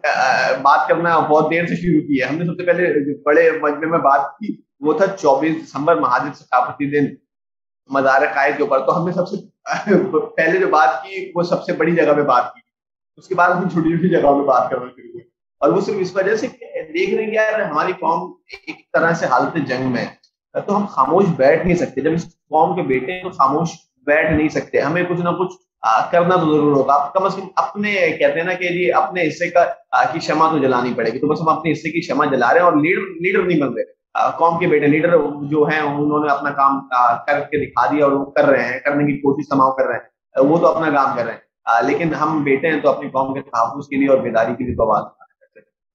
بات 0.63 0.89
کرنا 0.89 1.19
بہت 1.19 1.51
دیر 1.51 1.67
سے 1.67 1.75
شروع 1.75 2.01
کی 2.01 2.21
ہے۔ 2.21 2.27
ہم 2.27 2.35
نے 2.35 2.45
سب 2.45 2.53
سے 2.53 2.67
پہلے 2.67 3.23
بڑے 3.23 3.51
مجمے 3.63 3.87
میں 3.87 3.99
بات 3.99 4.21
کی، 4.21 4.61
وہ 4.81 4.93
تھا 4.93 5.07
چوبیس 5.07 5.67
دسمبر، 5.67 5.97
مہاجر 5.97 6.35
ثقافتی 6.35 6.91
دن۔ 6.91 7.15
مزار 7.91 8.23
قائد 8.35 8.57
کے 8.57 8.63
اوپر۔ 8.63 8.79
تو 8.79 9.01
ہم 9.01 9.07
نے 9.07 9.13
سب 9.13 9.29
سے 9.29 9.37
پہلے 10.37 10.59
جو 10.59 10.69
بات 10.69 11.03
کی، 11.03 11.33
وہ 11.35 11.43
سب 11.43 11.65
سے 11.65 11.73
بڑی 11.73 11.93
جگہ 11.93 12.13
پہ 12.13 12.23
بات 12.23 12.55
کی۔ 12.55 12.61
اس 13.17 13.29
کے 13.29 13.35
بعد 13.35 13.51
ہم 13.51 13.69
چھوٹی 13.69 13.89
چھوٹی 13.89 14.09
جگہوں 14.09 14.43
پہ 14.43 14.47
بات 14.47 14.71
کرنا 14.71 14.87
شروع 14.87 15.14
اور 15.65 15.73
وہ 15.73 15.81
صرف 15.81 15.95
اس 15.99 16.17
وجہ 16.17 16.37
سے 16.37 16.47
دیکھ 16.93 17.15
رہے 17.15 17.25
ہیں 17.25 17.35
یار 17.35 17.61
ہماری 17.61 17.93
قوم 17.93 18.33
ایک 18.67 18.93
طرح 18.93 19.13
سے 19.13 19.27
حالت 19.27 19.69
جنگ 19.69 19.91
میں 19.91 20.05
تو 20.67 20.77
ہم 20.77 20.87
خاموش 20.87 21.25
بیٹھ 21.37 21.67
نہیں 21.67 21.77
سکتے۔ 21.77 22.01
جب 22.01 22.13
اس 22.13 22.25
قوم 22.25 22.77
کے 22.77 22.83
بیٹے 22.83 23.23
تو 23.23 23.31
خاموش 23.31 23.69
بیٹھ 24.07 24.33
نہیں 24.33 24.49
سکتے۔ 24.49 24.81
ہمیں 24.81 25.05
کچھ 25.09 25.21
نہ 25.21 25.29
کچھ 25.29 25.57
کرنا 26.13 26.37
تو 26.37 26.53
ضرور 26.53 26.73
ہوگا۔ 26.73 27.11
کم 27.15 27.25
از 27.25 27.35
کم 27.35 27.49
اپنے، 27.57 27.95
کہتے 27.95 28.39
ہیں 28.39 28.47
نا 28.47 28.53
کہ 28.53 28.69
جی 28.69 28.93
اپنے 28.93 29.23
حصے 29.23 29.49
کا 29.49 29.65
کی 30.13 30.21
شمع 30.21 30.51
تو 30.51 30.59
جلانی 30.59 30.95
پڑے 30.97 31.11
گی۔ 31.11 31.19
تو 31.19 31.27
بس 31.27 31.41
ہم 31.41 31.49
اپنے 31.49 31.73
حصے 31.73 31.91
کی 31.91 32.01
شمع 32.01 32.25
جلا 32.25 32.49
رہے 32.53 32.59
ہیں 32.59 32.65
اور 32.65 32.73
لیڈر 32.73 33.01
لیڈر 33.01 33.43
نہیں 33.43 33.61
بن 33.61 33.75
رہے۔ 33.75 33.85
قوم 34.37 34.59
کے 34.59 34.67
بیٹے، 34.67 34.87
لیڈر 34.87 35.11
جو 35.43 35.65
ہیں، 35.73 35.81
انہوں 35.81 36.25
نے 36.25 36.33
اپنا 36.33 36.51
کام 36.51 36.89
کر 37.27 37.41
کے 37.41 37.67
دکھا 37.67 37.91
دیا 37.91 38.05
اور 38.05 38.13
وہ 38.13 38.25
کر 38.25 38.45
رہے 38.45 38.63
ہیں، 38.63 38.81
کرنے 38.81 39.05
کی 39.05 39.19
کوشش 39.19 39.49
تمام 39.49 39.73
کر 39.73 39.87
رہے 39.87 39.95
ہیں۔ 39.95 40.45
وہ 40.45 40.59
تو 40.59 40.67
اپنا 40.67 40.91
کام 40.91 41.17
کر 41.17 41.25
رہے 41.25 41.33
ہیں۔ 41.33 41.41
لیکن 41.83 42.15
ہم 42.15 42.43
بیٹے 42.43 42.69
ہیں 42.69 42.81
تو 42.81 42.91
اپنی 42.91 43.09
قوم 43.09 43.35
کے 43.35 43.41
تحفظ 43.41 43.89
کے 43.89 43.97
لیے 43.97 44.09
اور 44.09 44.19
بیداری 44.19 44.55
کے 44.55 44.65
لیے 44.65 44.75
تو 44.75 44.93
آواز 44.93 45.24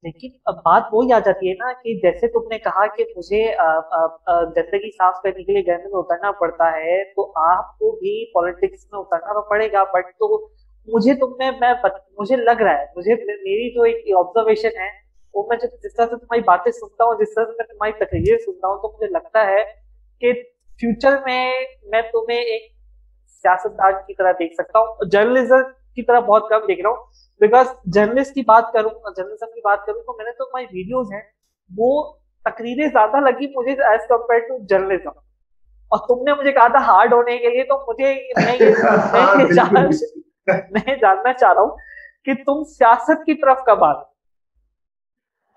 لیکن 0.03 0.29
اب 0.45 0.55
بات 0.65 0.83
وہی 0.91 1.11
آ 1.13 1.19
جاتی 1.19 1.49
ہے 1.49 1.53
نا 1.59 1.71
کہ 1.83 1.93
جیسے 2.01 2.27
تم 2.33 2.47
نے 2.49 2.57
کہا 2.59 2.85
کہ 2.95 3.05
مجھے 3.15 3.41
زندگی 4.55 4.91
صاف 4.91 5.21
کرنے 5.23 5.43
کے 5.43 5.53
لیے 5.53 5.65
گرمی 5.67 5.91
میں 5.91 5.99
اترنا 5.99 6.31
پڑتا 6.39 6.71
ہے، 6.75 7.03
تو 7.13 7.31
آپ 7.41 7.77
کو 7.79 7.91
بھی 7.95 8.13
پالیٹکس 8.33 8.85
میں 8.91 8.99
اترنا 8.99 9.33
تو 9.33 9.41
پڑے 9.49 9.71
گا 9.71 9.83
بٹ 9.93 10.13
تو 10.19 10.37
مجھے 10.87 11.13
تم 11.15 11.35
نے، 11.39 11.49
میں 11.59 11.73
مجھے 12.19 12.35
لگ 12.35 12.61
رہا 12.61 12.79
ہے، 12.79 12.85
مجھے 12.95 13.15
میری 13.25 13.73
جو 13.73 13.81
ایک 13.89 14.05
آبزرویشن 14.17 14.79
ہے، 14.79 14.89
وہ 15.33 15.43
میں 15.49 15.57
جس 15.57 15.93
طرح 15.95 16.05
سے 16.05 16.15
تمہاری 16.15 16.41
باتیں 16.45 16.71
سنتا 16.71 17.05
ہوں، 17.05 17.19
جس 17.19 17.33
طرح 17.35 17.45
سے 17.45 17.51
میں 17.57 17.65
تمہاری 17.65 17.91
تقریر 18.05 18.37
سنتا 18.45 18.67
ہوں، 18.67 18.81
تو 18.81 18.91
مجھے 18.93 19.11
لگتا 19.13 19.45
ہے 19.47 19.63
کہ 20.21 20.33
فیوچر 20.79 21.17
میں 21.25 21.43
میں 21.91 22.01
تمہیں 22.11 22.39
ایک 22.39 22.71
سیاستدان 23.43 23.93
کی 24.07 24.13
طرح 24.13 24.31
دیکھ 24.39 24.53
سکتا 24.53 24.79
ہوں۔ 24.79 25.09
جرنلزم 25.11 25.67
کی 25.99 26.05
طرح 26.05 26.19
بہت 26.25 26.49
کم 26.49 26.65
دیکھ 26.67 26.81
رہا 26.81 26.89
ہوں۔ 26.89 27.05
بیکاز 27.41 27.67
جرنلسٹ 27.93 28.33
کی 28.33 28.41
بات 28.45 28.71
کروں 28.73 28.89
جرنلزم 29.17 29.51
کی 29.53 29.61
بات 29.63 29.85
کروں 29.85 30.01
تو 30.01 30.17
میں 30.17 30.25
نے 30.25 30.31
تو 30.33 30.45
ویڈیوز 30.55 31.11
ہیں 31.13 31.21
وہ 31.71 31.89
تقریریں 32.45 32.87
زیادہ 32.87 33.19
لگی 33.19 33.47
مجھے 33.55 33.71
ایز 33.83 34.07
کمپیئر 34.09 34.39
ٹو 34.39 34.57
جرنلزم 34.65 35.17
اور 35.91 35.99
تم 36.07 36.23
نے 36.23 36.33
مجھے 36.33 36.51
کہا 36.51 36.67
تھا 36.67 36.81
ہارڈ 36.87 37.13
ہونے 37.13 37.37
کے 37.37 37.49
لیے 37.49 37.63
تو 37.63 37.77
مجھے 37.87 38.13
میں 40.71 40.95
جاننا 40.95 41.33
چاہ 41.33 41.53
رہا 41.53 41.61
ہوں 41.61 41.75
کہ 42.25 42.33
تم 42.45 42.63
سیاست 42.69 43.25
کی 43.25 43.33
طرف 43.33 43.63
کب 43.65 43.83
آ 43.83 43.91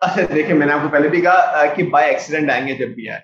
اچھا 0.03 0.23
دیکھیں 0.35 0.55
میں 0.55 0.67
نے 0.67 0.73
آپ 0.73 0.81
کو 0.83 0.89
پہلے 0.89 1.09
بھی 1.09 1.21
کہا 1.21 1.65
کہ 1.75 1.83
بائی 1.91 2.11
ایکسیڈنٹ 2.11 2.51
آئیں 2.51 2.67
گے 2.69 2.75
جب 2.75 2.95
بھی 2.95 3.09
آئے 3.09 3.21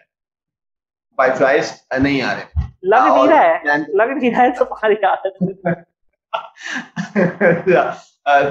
بائی 1.19 1.31
چوائس 1.39 1.73
نہیں 1.99 2.23
آ 2.23 2.35
رہے۔ 2.35 2.67
لگ 2.83 3.07
نہیں 3.07 3.29
رہا 3.29 3.43
ہے 3.45 3.77
لگ 3.95 4.13
نہیں 4.13 4.31
رہا 4.31 4.43
ہے 4.43 4.51
تمہاری 4.59 5.05
عادت۔ 5.05 5.43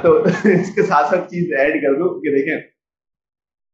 تو 0.04 0.24
اس 0.24 0.76
کے 0.76 0.84
ساتھ 0.84 1.10
ساتھ 1.10 1.30
چیز 1.30 1.54
ایڈ 1.60 1.74
کر 1.74 1.94
دوں 1.94 2.22
کہ 2.22 2.32
دیکھیں 2.32 2.68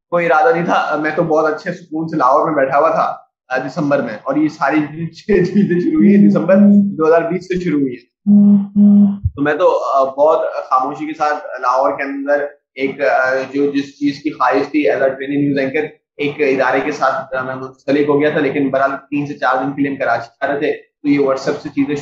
کوئی 0.10 0.26
ارادہ 0.26 0.54
نہیں 0.54 0.66
تھا 0.66 0.96
میں 1.02 1.12
تو 1.16 1.24
بہت 1.24 1.54
اچھے 1.54 1.74
سکون 1.74 2.08
سے 2.08 2.18
لاہور 2.18 2.46
میں 2.46 2.56
بیٹھا 2.56 2.78
ہوا 2.78 2.89
تھا 2.89 3.18
دسمبر 3.68 4.02
میں 4.02 4.13
اور 4.24 4.36
یہ 4.36 4.48
ساری 4.48 5.08
چیزیں 5.08 5.80
شروع 5.80 5.96
ہوئی 5.96 6.16
ہیں 6.16 6.30
دسمبر 6.30 6.56
دو 6.72 7.08
ہزار 7.08 7.22
بیس 7.22 7.46
سے 7.46 7.60
شروع 7.60 7.80
ہوئی 7.80 7.94
ہیں۔ 7.94 8.10
تو 9.36 9.42
میں 9.42 9.54
تو 9.54 9.70
بہت 10.06 10.39
خاموشی 10.70 11.06
کے 11.06 11.13
ساتھ 11.13 11.62
لاہور 11.62 11.98
کے 11.98 12.04
اندر 12.04 12.46
ایک 12.74 13.02
جو 13.52 13.72
جس 13.72 14.00
چیز 14.00 14.20
کی 14.24 14.30
خواہش 14.30 14.72
تھی 14.72 14.89
as 14.89 15.02
a 15.02 15.10
training 15.10 15.39
news 15.39 15.58
anchor 15.58 15.86
ایک 16.18 16.42
ادارے 16.42 16.80
کے 16.86 16.92
ساتھ 16.92 17.34
میں 17.46 17.56
منسلک 17.56 18.10
ہو 18.10 18.22
گیا 18.22 18.30
تھا 18.30 18.39
لیکن 18.39 18.70
برحال 18.70 18.92
تین 19.10 19.28
سے 19.28 19.34
چار 19.34 19.63
دن 19.63 19.72
کے 19.72 19.82
لیے 19.82 19.92
ہم 19.92 19.98
کراچی 19.98 20.30
آ 20.42 20.48
رہے 20.48 20.60
تھے 20.60 20.72
تو 20.74 21.10
یہ 21.10 21.20
واٹس 21.20 21.48
ایپ 21.48 21.62
سے 21.62 21.70
چیزیں 21.70 21.96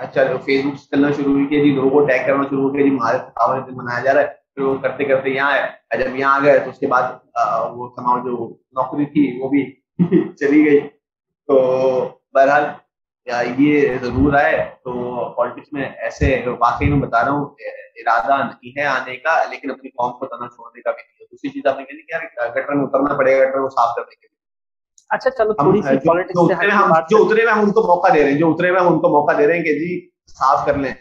اچھا 0.00 0.22
فیس 0.44 0.64
بک 0.64 0.76
چلنا 0.90 1.10
شروع 1.12 1.32
ہوئی 1.32 1.46
کہ 1.46 1.62
جی 1.64 1.70
لوگوں 1.70 1.90
کو 1.90 2.06
ٹیگ 2.06 2.26
کرنا 2.26 2.42
شروع 2.50 2.62
ہو 2.62 2.74
گیا 2.74 2.82
جی 2.82 2.96
ہمارے 2.96 3.60
دن 3.60 3.76
منایا 3.76 4.04
جا 4.04 4.14
رہا 4.14 4.20
ہے 4.20 4.26
پھر 4.26 4.62
وہ 4.62 4.78
کرتے 4.78 5.04
کرتے 5.04 5.30
یہاں 5.30 5.50
آئے 5.52 5.98
جب 5.98 6.16
یہاں 6.16 6.40
آ 6.40 6.44
گئے 6.44 6.58
تو 6.58 6.70
اس 6.70 6.78
کے 6.78 6.86
بعد 6.86 7.02
وہ 7.72 7.88
تمام 7.88 8.24
جو 8.24 8.48
نوکری 8.72 9.06
تھی 9.06 9.40
وہ 9.42 9.48
بھی 9.48 9.64
چلی 10.36 10.64
گئی۔ 10.64 10.80
تو 11.48 11.58
بہرحال 12.34 12.64
یہ 13.58 13.96
ضرور 14.02 14.34
آئے، 14.34 14.70
تو 14.84 14.92
پالیٹکس 15.34 15.72
میں 15.72 15.84
ایسے 15.84 16.42
واقعی 16.46 16.88
میں 16.88 16.98
بتا 16.98 17.24
رہا 17.24 17.30
ہوں، 17.30 17.44
ارادہ 17.96 18.42
نہیں 18.44 18.78
ہے 18.78 18.84
آنے 18.86 19.16
کا، 19.16 19.44
لیکن 19.50 19.70
اپنی 19.70 19.90
قوم 19.90 20.12
کو 20.12 20.26
تنا 20.26 20.48
چھوڑنے 20.48 20.82
کا 20.82 20.90
بھی 20.90 21.02
نہیں 21.02 21.20
ہے۔ 21.20 21.24
دوسری 21.24 21.50
چیز 21.50 21.66
آپ 21.66 21.78
نے 21.78 21.84
کہی 21.84 22.02
کہ 22.02 22.48
گٹر 22.56 22.74
میں 22.74 22.84
اترنا 22.84 23.14
پڑے 23.14 23.38
گا، 23.38 23.44
گٹر 23.44 23.60
کو 23.60 23.68
صاف 23.68 23.96
کرنے 23.96 24.14
کے 24.14 24.26
لیے 24.26 24.37
اچھا 25.10 25.30
چلو 25.30 25.52
تھوڑی 25.52 25.82
سی 25.82 25.96
جو 27.10 27.24
اترے 27.24 27.44
میں 27.44 27.52
ہم 27.52 27.60
ان 27.60 27.72
کو 27.72 27.82
موقع 27.86 28.08
دے 28.14 28.22
رہے 28.22 28.30
ہیں 28.32 28.38
جو 28.38 28.50
اترے 28.50 28.70
میں 28.72 28.80
ہم 28.80 28.86
ان 28.86 29.00
کو 29.00 29.08
موقع 29.08 29.32
دے 29.38 29.46
رہے 29.46 29.56
ہیں 29.56 29.64
کہ 29.64 29.74
جی 29.74 30.08
صاف 30.28 30.66
کر 30.66 30.74
لیں 30.74 30.92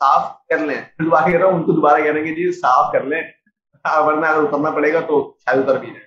صاف 0.00 0.22
کر 0.48 0.58
لیں۔ 0.58 0.80
دوبارہ 0.98 1.30
کہہ 1.30 1.38
رہا 1.38 1.46
ہوں 1.46 1.54
ان 1.54 1.62
کو 1.62 1.72
دوبارہ 1.72 2.00
کہہ 2.02 2.12
رہے 2.12 2.20
ہیں 2.20 2.26
کہ 2.26 2.34
جی 2.34 2.52
صاف 2.52 2.92
کر 2.92 3.04
لیں۔ 3.04 3.20
ورنہ 3.84 4.26
اگر 4.26 4.42
اترنا 4.42 4.70
پڑے 4.70 4.92
گا 4.92 5.00
تو 5.00 5.34
شاید 5.38 5.58
اتر 5.58 5.78
بھی 5.78 5.90
جائے۔ 5.90 6.06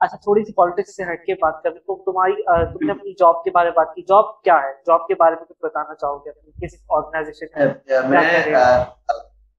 اچھا 0.00 0.16
تھوڑی 0.16 0.44
سی 0.44 0.52
پالیٹکس 0.52 0.96
سے 0.96 1.02
ہٹ 1.02 1.24
کے 1.26 1.34
بات 1.34 1.62
کریں 1.62 1.78
تو 1.78 1.96
تمہاری 2.04 2.42
تم 2.72 2.84
نے 2.86 2.92
اپنی 2.92 3.12
جاب 3.12 3.42
کے 3.44 3.50
بارے 3.50 3.68
میں 3.68 3.74
بات 3.76 3.94
کی۔ 3.94 4.02
جاب 4.02 4.42
کیا 4.42 4.54
ہے؟ 4.54 4.72
جاب 4.86 5.06
کے 5.06 5.14
بارے 5.14 5.34
میں 5.34 5.44
کچھ 5.44 5.64
بتانا 5.64 5.94
چاہو 5.94 6.18
گے؟ 6.18 6.30
کس 6.60 6.74
آرگنائزیشن 6.88 7.46
میں 8.10 8.22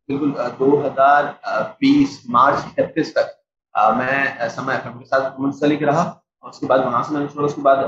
بالکل 0.10 0.32
دو 0.60 0.70
ہزار 0.88 1.24
بیس 1.80 2.20
مارچ 2.30 2.80
اکتیس 2.80 3.14
تک 3.14 3.38
میں 3.98 4.48
سما 4.50 4.74
ایف 4.74 4.86
ایم 4.86 4.98
کے 5.00 5.06
ساتھ 5.06 5.40
منسلک 5.42 5.84
رہا۔ 5.84 6.12
اور 6.40 6.50
اس 6.50 6.60
کے 6.60 6.66
بعد 6.66 6.80
وہاں 6.86 7.02
سے 7.04 7.14
میں 7.14 7.22
نے 7.22 7.28
چھوڑا 7.28 7.46
اس 7.46 7.56
کے 7.56 7.62
بعد 7.62 7.84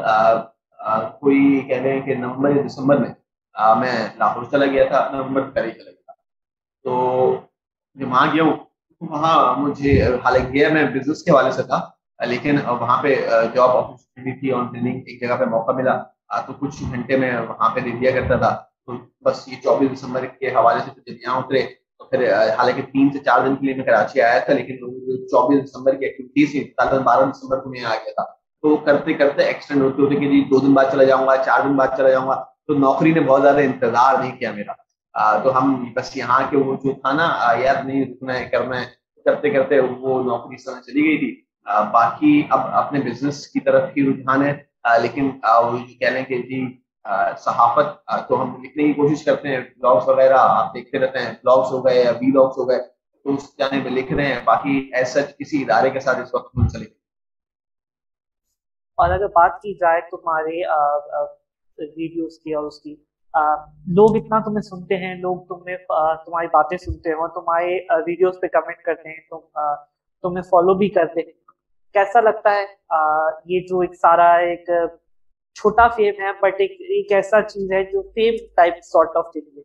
کوئی 1.20 1.60
کہہ 1.68 1.82
لیں 1.82 2.00
کہ 2.02 2.16
نومبر 2.16 2.56
یا 2.56 2.62
دسمبر 2.68 2.98
میں 2.98 3.10
میں 3.80 3.96
لاہور 4.20 4.44
چلا 4.52 4.66
گیا 4.66 4.84
تھا 4.88 5.08
نومبر 5.12 5.42
پہلے 5.54 5.72
چلا 5.72 5.90
گیا 5.90 6.02
تھا۔ 6.06 6.14
تو 6.84 6.92
جب 8.00 8.08
وہاں 8.12 8.28
گیا 8.34 8.44
ہوں 8.44 8.54
وہاں 9.02 9.36
مجھے 9.60 10.02
حالانکہ 10.24 10.52
گیا 10.54 10.70
میں 10.74 10.84
بزنس 10.94 11.24
کے 11.24 11.32
حوالے 11.32 11.52
سے 11.52 11.64
تھا، 11.64 11.80
لیکن 12.28 12.58
وہاں 12.68 13.02
پہ 13.04 13.16
جاب 13.54 13.70
اپرچونیٹی 13.78 14.40
تھی 14.40 14.52
آن 14.54 14.66
ٹریننگ 14.72 15.02
ایک 15.08 15.20
جگہ 15.22 15.36
پہ 15.40 15.46
موقع 15.52 15.72
ملا۔ 15.78 15.96
تو 16.48 16.54
کچھ 16.60 16.84
گھنٹے 16.92 17.18
میں 17.18 17.32
وہاں 17.48 17.70
پہ 17.76 17.80
دے 17.80 17.92
دیا 18.00 18.12
کرتا 18.12 18.36
تھا۔ 18.38 18.52
تو 18.86 18.94
بس 19.26 19.48
یہ 19.48 19.56
چوبیس 19.64 19.92
دسمبر 19.94 20.26
کے 20.40 20.54
حوالے 20.56 20.80
سے 20.86 20.90
جب 20.96 21.18
یہاں 21.24 21.38
اترے، 21.38 21.62
تو 21.98 22.06
پھر 22.10 22.20
حالانکہ 22.58 22.82
تین 22.94 23.10
سے 23.14 23.20
چار 23.26 23.40
دن 23.46 23.56
کے 23.56 23.66
لیے 23.66 23.76
میں 23.76 23.86
کراچی 23.86 24.22
آیا 24.22 24.40
تھا، 24.46 24.54
لیکن 24.54 24.78
چوبیس 25.32 25.64
دسمبر 25.66 25.96
کی 25.96 26.06
ایکٹیویٹی 26.06 26.46
تھی، 26.52 26.64
تقریباً 26.78 27.04
بارہ 27.06 27.30
دسمبر 27.32 27.60
کو 27.64 27.70
میں 27.70 27.84
آ 27.84 27.94
گیا 27.96 28.14
تھا۔ 28.16 28.26
تو 28.62 28.76
کرتے 28.78 29.14
کرتے 29.14 29.44
ایکسٹینڈ 29.44 29.82
ہوتے 29.82 30.02
ہوتے 30.02 30.16
کہ 30.16 30.28
جی 30.30 30.44
دو 30.50 30.60
دن 30.60 30.74
بعد 30.74 30.86
چلا 30.92 31.04
جاؤں 31.04 31.28
گا، 31.28 31.38
چار 31.38 31.60
دن 31.66 31.76
بعد 31.76 31.88
چلا 31.98 32.10
جاؤں 32.10 32.28
گا، 32.28 32.36
تو 32.68 32.74
نوکری 32.74 33.12
نے 33.14 33.20
بہت 33.20 33.42
زیادہ 33.42 33.60
انتظار 33.60 34.20
نہیں 34.20 34.36
کیا 34.38 34.52
میرا۔ 34.52 34.74
تو 35.44 35.58
ہم 35.58 35.86
بس 35.96 36.18
یہاں 36.18 36.42
کے 36.50 36.58
وہ 36.58 36.76
جو 36.84 36.94
تھا 36.94 37.12
نا 37.12 37.28
یاد 37.60 37.86
نہیں 37.86 38.06
رکنا 38.06 38.40
ہے، 38.40 38.46
کرنا 38.52 38.82
ہے۔ 38.82 38.86
کرتے 39.26 39.50
کرتے 39.50 39.80
وہ 39.80 40.24
نوکری 40.24 40.56
اس 40.56 40.64
طرح 40.64 40.82
چلی 40.82 41.04
گئی 41.04 41.18
تھی۔ 41.18 41.42
باقی 41.92 42.42
اب 42.50 42.60
اپنے 42.74 43.00
بزنس 43.00 43.48
کی 43.48 43.60
طرف 43.60 43.90
ہی 43.98 44.02
رجحان 44.10 44.42
ہے۔ 44.46 44.54
لیکن 45.02 45.30
وہ 45.44 45.78
کہہ 46.00 46.08
لیں 46.08 46.24
کہ 46.26 46.38
جی 46.42 46.78
صحافت 47.38 47.88
تو 48.30 48.42
ہم 48.42 48.64
لکھنے 48.64 48.84
کی 48.84 48.94
کوشش 48.94 49.24
کرتے 49.26 49.48
ہیں۔ 49.48 49.60
بلاگس 49.60 50.08
وغیرہ 50.08 50.38
آپ 50.40 50.74
دیکھتے 50.74 51.00
رہتے 51.00 51.20
ہیں۔ 51.20 51.32
بلاگس 51.44 51.72
ہو 51.72 51.86
گئے 51.86 52.04
یا 52.04 52.12
وی 52.12 52.28
لاگس 52.28 52.58
ہو 52.58 52.70
گئے، 52.70 52.80
تو 53.24 53.34
اس 53.34 53.58
جانے 53.58 53.82
میں 53.84 53.92
لکھ 53.92 54.14
رہے 54.14 54.26
ہیں۔ 54.26 54.40
باقی 54.46 54.90
ایسا 54.94 55.20
کسی 55.40 55.62
ادارے 55.62 55.90
کے 55.90 56.00
ساتھ 56.00 56.20
اس 56.20 56.34
وقت 56.34 56.58
منسلک 56.58 57.01
اور 59.02 59.10
اگر 59.10 59.28
بات 59.28 59.52
کی 59.62 59.74
جائے 59.74 60.02
تمہارے 60.12 60.58
ویڈیوز 61.78 62.40
کی 62.40 62.54
اور 62.54 62.64
اس 62.64 62.80
کی 62.82 62.96
لوگ 63.88 64.16
اتنا 64.16 64.40
تمہیں 64.40 64.62
سنتے 64.62 64.96
ہیں 64.96 65.16
لوگ 65.16 65.38
تمہیں 65.50 65.78
تمہاری 66.26 66.48
باتیں 66.48 66.78
سنتے 66.78 67.10
ہیں 67.10 67.16
اور 67.16 67.30
تمہارے 67.30 67.78
ویڈیوز 68.08 68.40
پہ 68.42 68.48
کمنٹ 68.48 68.82
کرتے 68.86 69.10
ہیں 69.10 69.20
تم 69.30 69.40
تمہیں 70.24 70.42
فالو 70.42 70.74
بھی 70.78 70.90
کرتے 70.90 71.20
ہیں۔ 71.20 71.32
کیسا 71.94 72.22
لگتا 72.22 72.56
ہے؟ 72.56 72.66
یہ 73.46 73.60
جو 73.60 73.80
ایک 73.80 73.96
سارا 73.96 74.32
ایک 74.34 74.66
چھوٹا 75.56 75.88
فیم 75.88 76.14
ہے 76.20 76.32
بٹ 76.42 76.56
ایک 76.60 76.72
ایک 76.72 77.12
ایسا 77.12 77.42
چیز 77.42 77.72
ہے 77.72 77.84
جو 77.84 78.02
fame 78.16 78.34
type 78.58 78.74
sort 78.84 79.16
of 79.16 79.26
cheese 79.34 79.58
ہے۔ 79.58 79.62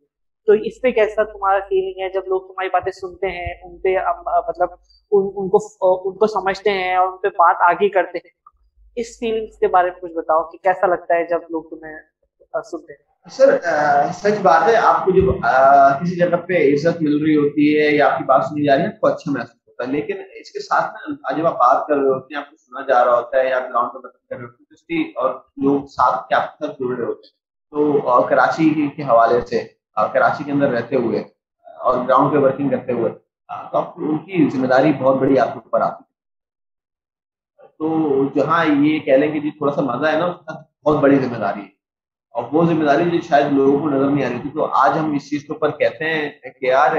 تو 0.46 0.53
اس 0.53 0.81
پہ 0.83 0.90
کیسا 0.90 1.22
تمہارا 1.25 1.59
فیلنگ 1.68 2.05
ہے؟ 2.05 2.09
جب 2.09 2.27
لوگ 2.27 2.40
تمہاری 2.40 2.68
باتیں 2.68 2.92
سنتے 2.92 3.27
ہیں 3.27 3.55
ان 3.64 3.79
پہ 3.79 3.96
مطلب 4.49 4.68
ان, 5.12 5.22
ان 5.37 5.49
کو 5.49 5.59
ان 6.11 6.18
کو 6.18 6.27
سمجھتے 6.27 6.70
ہیں 6.70 6.96
اور 6.96 7.09
ان 7.09 7.18
پہ 7.18 7.29
بات 7.29 7.57
آگے 7.70 7.88
کرتے 7.88 8.18
ہیں۔ 8.18 8.45
اس 8.96 9.18
فیلنگس 9.18 9.59
کے 9.59 9.68
بارے 9.68 9.90
میں 9.90 10.00
کچھ 10.00 10.12
بتاؤ 10.12 10.42
کہ 10.50 10.59
کیسا 10.62 10.87
لگتا 10.87 11.14
ہے 11.14 11.24
جب 11.30 11.50
لوگ 11.50 11.62
تمہیں 11.70 11.96
سنتے 12.64 12.92
ہیں؟ 12.92 13.30
سر 13.32 13.56
سچ 14.14 14.40
بات 14.42 14.66
ہے، 14.68 14.76
آپ 14.78 15.04
کو 15.04 15.11
جب 15.12 15.26
کسی 16.00 16.16
جگہ 16.16 16.37
پہ 16.46 16.62
عزت 16.66 17.02
مل 17.02 17.16
رہی 17.22 17.37
ہوتی 17.37 17.66
ہے 17.78 17.90
یا 17.90 18.06
آپ 18.06 18.18
کی 18.18 18.24
بات 18.24 18.44
سنی 18.44 18.64
جا 18.66 18.76
رہی 18.76 18.82
ہے، 18.82 18.88
آپ 18.88 19.00
کو 19.00 19.06
اچھا 19.06 19.32
محسوس 19.32 19.68
ہوتا 19.68 19.85
ہے، 19.85 19.90
لیکن 19.92 20.20
اس 20.40 20.50
کے 20.52 20.61
ساتھ 20.61 20.94
میں 21.06 21.37
جب 21.37 21.46
آپ 21.46 21.59
بات 21.59 21.87
کر 21.88 21.96
رہے 21.96 22.09
ہوتے 22.09 22.35
ہیں، 22.35 22.40
آپ 22.42 22.50
کو 22.50 22.56
سنا 22.56 22.87
جا 22.88 23.04
رہا 23.04 23.16
ہوتا 23.16 23.38
ہے 23.38 23.48
یا 23.48 23.59
گراؤنڈ 23.61 23.92
پہ 23.92 23.98
بات 23.98 24.28
کر 24.28 24.37
رہے 24.37 24.44
ہوتے 24.44 24.62
ہیں 24.62 24.74
اس 24.74 24.82
کی 24.82 25.02
اور 25.16 25.30
لوگ 25.64 25.85
ساتھ 25.96 26.28
کے 26.28 26.35
آپ 26.35 26.46
کے 26.52 26.66
ساتھ 26.66 26.80
جڑ 26.80 26.96
رہے 26.96 27.04
ہوتے 27.04 27.26
ہیں، 27.26 27.35
تو 27.72 28.20
کراچی 28.28 28.88
کے 28.96 29.02
حوالے 29.02 29.40
سے 29.46 29.62
کراچی 30.12 30.44
کے 30.44 30.52
اندر 30.52 30.70
رہتے 30.70 30.96
ہوئے 30.96 31.22
اور 31.80 31.98
گراؤنڈ 31.98 32.32
پہ 32.32 32.38
ورکنگ 32.38 32.68
کرتے 32.68 32.92
ہوئے 32.92 33.11
تو 33.12 33.78
آپ 33.78 33.98
ان 33.98 34.18
کی 34.18 34.48
ذمہ 34.52 34.66
داری 34.66 34.92
بہت 35.00 35.16
بڑی 35.20 35.38
آپ 35.38 35.52
کے 35.52 35.59
اوپر 35.59 35.80
آتی 35.80 36.02
ہے۔ 36.02 36.04
تو 37.78 38.24
جہاں 38.34 38.64
یہ 38.82 38.98
کہہ 38.98 39.12
لیں 39.12 39.32
کہ 39.32 39.40
جی 39.40 39.50
تھوڑا 39.50 39.72
سا 39.72 39.80
مزہ 39.82 40.06
ہے 40.06 40.18
نا، 40.18 40.26
اس 40.26 40.44
کا 40.46 40.54
بہت 40.84 41.00
بڑی 41.02 41.18
ذمہ 41.18 41.38
داری 41.38 41.60
ہے۔ 41.60 41.74
اور 42.34 42.44
وہ 42.52 42.64
ذمہ 42.64 42.84
داری 42.84 43.10
جو 43.10 43.18
شاید 43.28 43.52
لوگوں 43.52 43.78
کو 43.78 43.90
نظر 43.90 44.10
نہیں 44.10 44.24
آ 44.24 44.28
رہی 44.28 44.38
تھی، 44.42 44.50
تو 44.54 44.64
آج 44.82 44.98
ہم 44.98 45.12
اس 45.14 45.28
چیز 45.30 45.42
کے 45.42 45.52
اوپر 45.52 45.70
کہتے 45.70 46.04
ہیں، 46.04 46.28
کہ 46.60 46.66
یار، 46.66 46.96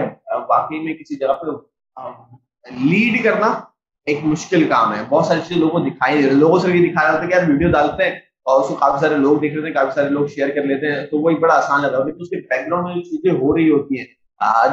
واقعی 0.49 0.79
میں 0.79 0.93
کسی 0.93 1.15
جگہ 1.15 1.33
پہ 1.41 1.45
لیڈ 2.83 3.23
کرنا 3.23 3.47
ایک 4.07 4.19
مشکل 4.23 4.63
کام 4.69 4.93
ہے۔ 4.93 5.01
بہت 5.09 5.25
ساری 5.25 5.39
چیزیں 5.47 5.61
لوگوں 5.61 5.79
کو 5.79 5.87
دکھائی 5.87 6.15
نہیں 6.15 6.27
رہی 6.29 6.39
لوگوں 6.39 6.59
سے 6.59 6.71
بھی 6.71 6.87
دکھایا 6.89 7.11
جاتا 7.11 7.23
ہے 7.23 7.29
کہ 7.29 7.33
یار 7.33 7.49
ویڈیو 7.49 7.71
ڈالتے 7.71 8.03
ہیں 8.03 8.11
اور 8.45 8.61
اس 8.61 8.67
کو 8.67 8.75
کافی 8.75 8.99
سارے 9.01 9.17
لوگ 9.17 9.37
دیکھ 9.39 9.53
لیتے 9.53 9.67
ہیں، 9.67 9.73
کافی 9.73 9.91
سارے 9.95 10.09
لوگ 10.09 10.27
شیئر 10.35 10.49
کر 10.55 10.63
لیتے 10.63 10.91
ہیں۔ 10.91 11.05
تو 11.07 11.19
وہ 11.19 11.29
ایک 11.29 11.39
بڑا 11.39 11.53
آسان 11.53 11.81
لگتا 11.81 11.97
ہے 11.97 12.03
لیکن 12.05 12.21
اس 12.21 12.29
کے 12.29 12.35
بیک 12.49 12.67
گراؤنڈ 12.67 12.87
میں 12.87 12.95
جو 12.95 13.01
چیزیں 13.01 13.31
ہو 13.39 13.55
رہی 13.57 13.69
ہوتی 13.71 13.99
ہیں 13.99 14.05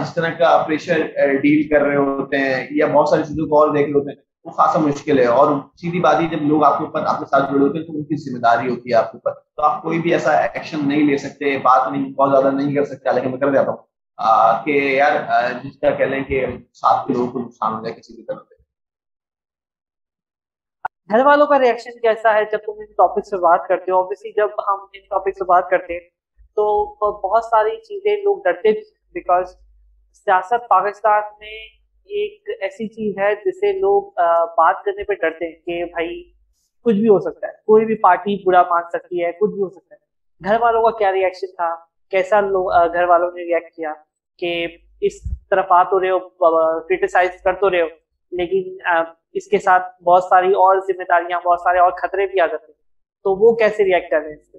جس 0.01 0.15
طرح 0.15 0.31
کا 0.39 0.57
پریشر 0.67 1.01
ڈیل 1.43 1.69
کر 1.69 1.83
رہے 1.83 1.97
ہوتے 1.97 2.39
ہیں 2.39 2.67
یا 2.71 2.87
بہت 2.93 3.09
ساری 3.09 3.23
چیزوں 3.23 3.47
کو 3.47 3.61
اور 3.61 3.75
دیکھ 3.77 3.87
رہے 3.87 3.95
ہوتے 3.95 4.11
ہیں۔ 4.11 4.23
وہ 4.45 4.51
خاصا 4.51 4.79
مشکل 4.79 5.19
ہے 5.19 5.27
اور 5.27 5.53
سیدھی 5.77 6.01
بات 6.01 6.17
ہی 6.21 6.29
جب 6.29 6.43
لوگ 6.43 6.65
آپ 6.65 6.79
کے 6.79 6.85
اوپر 6.85 7.03
آپ 7.07 7.19
کے 7.19 7.25
ساتھ 7.25 7.53
جڑے 7.53 7.65
ہوتے 7.65 7.79
ہیں 7.79 7.87
تو 7.87 7.93
ان 7.93 8.05
کی 8.05 8.17
ذمہ 8.17 8.41
داری 8.41 8.71
ہوتی 8.71 8.91
ہے 8.91 8.95
آپ 8.95 9.13
کے 9.13 9.19
اوپر۔ 9.19 9.41
تو 9.57 9.63
آپ 9.63 9.83
کوئی 9.83 9.99
بھی 9.99 10.13
ایسا 10.13 10.33
ایکشن 10.33 10.89
نہیں 10.89 11.03
لے 11.03 11.17
سکتے، 11.17 11.59
بات 11.59 11.93
نہیں، 11.93 12.13
بہت 12.13 12.31
زیادہ 12.31 12.55
نہیں 12.55 12.75
کر 12.75 12.85
سکتے 12.85 13.15
لیکن 13.15 13.31
میں 13.31 13.39
کر 13.39 13.51
دیتا 13.51 13.71
ہوں۔ 13.71 13.83
کہ 14.65 14.71
یار 14.71 15.13
جس 15.63 15.79
کا 15.81 15.91
کہہ 15.91 16.05
لیں 16.05 16.25
کہ 16.25 16.47
ساتھ 16.75 17.07
کے 17.07 17.13
لوگوں 17.13 17.33
کو 17.33 17.39
نقصان 17.39 17.75
ہو 17.75 17.83
جائے 17.83 18.01
کسی 18.01 18.15
بھی 18.15 18.25
طرح 18.25 18.39
سے۔ 18.49 18.55
گھر 21.11 21.27
والوں 21.27 21.47
کا 21.47 21.59
ریئیکشن 21.59 21.99
کیسا 21.99 22.35
ہے 22.35 22.45
جب 22.45 22.59
تم 22.59 22.73
ان 22.79 22.85
ٹاپک 22.85 23.27
سے 23.27 23.37
بات 23.37 23.69
کرتے 23.69 23.91
ہو؟ 23.93 23.97
اوبیسلی 23.97 24.33
جب 24.33 24.49
ہم 24.69 24.79
ان 24.93 25.01
ٹاپک 25.01 25.39
سے 25.39 25.45
بات 25.45 25.71
کرتے 25.71 25.93
ہیں 25.93 26.09
تو 26.57 26.65
بہت 27.29 27.45
ساری 27.45 27.77
چیزیں 27.77 28.17
لوگ 28.17 28.43
ڈرتے 28.45 28.73
بیکاز 29.13 29.51
سیاست 30.13 30.69
پاکستان 30.69 31.23
میں 31.39 31.84
ایک 32.07 32.49
ایسی 32.61 32.87
چیز 32.89 33.19
ہے 33.19 33.35
جسے 33.45 33.73
لوگ 33.73 34.03
بات 34.57 34.83
کرنے 34.85 35.05
پہ 35.05 35.15
ڈرتے 35.15 35.47
ہیں 35.47 35.55
کہ 35.67 35.85
بھائی 35.85 36.23
کچھ 36.85 36.97
بھی 36.97 37.09
ہو 37.09 37.19
سکتا 37.21 37.47
ہے، 37.47 37.53
کوئی 37.67 37.85
بھی 37.85 37.95
پارٹی 38.03 38.37
برا 38.45 38.63
مان 38.63 38.83
سکتی 38.93 39.25
ہے، 39.25 39.31
کچھ 39.33 39.51
بھی 39.51 39.63
ہو 39.63 39.69
سکتا 39.69 39.95
ہے۔ 39.95 40.49
گھر 40.49 40.61
والوں 40.61 40.83
کا 40.83 40.91
کیا 40.99 41.13
ریئیکشن 41.13 41.55
تھا؟ 41.57 41.75
کیسا 42.11 42.41
لوگ 42.41 42.71
گھر 42.93 43.05
والوں 43.09 43.31
نے 43.35 43.43
ریئیکٹ 43.43 43.75
کیا 43.75 43.93
کہ 44.39 44.67
اس 45.01 45.21
طرف 45.51 45.73
آ 45.73 45.83
تو 45.83 46.01
رہے 46.01 46.11
ہو 46.11 46.19
کرٹیسائز 46.81 47.31
کر 47.45 47.55
تو 47.61 47.71
رہے 47.71 47.83
ہو، 47.83 47.89
لیکن 48.33 48.77
اس 49.33 49.47
کے 49.47 49.59
ساتھ 49.59 50.03
بہت 50.03 50.25
ساری 50.25 50.53
اور 50.63 50.81
ذمہ 50.89 51.05
داریاں، 51.09 51.41
بہت 51.45 51.61
سارے 51.61 51.79
اور 51.79 51.93
خطرے 51.93 52.27
بھی 52.27 52.41
آ 52.41 52.47
جاتے 52.47 52.67
ہیں۔ 52.67 52.83
تو 53.25 53.35
وہ 53.37 53.55
کیسے 53.57 53.85
ریئیکٹ 53.85 54.11
کر 54.11 54.21
رہے 54.21 54.31
ہیں 54.31 54.37
اس 54.37 54.53
پہ؟ 54.53 54.59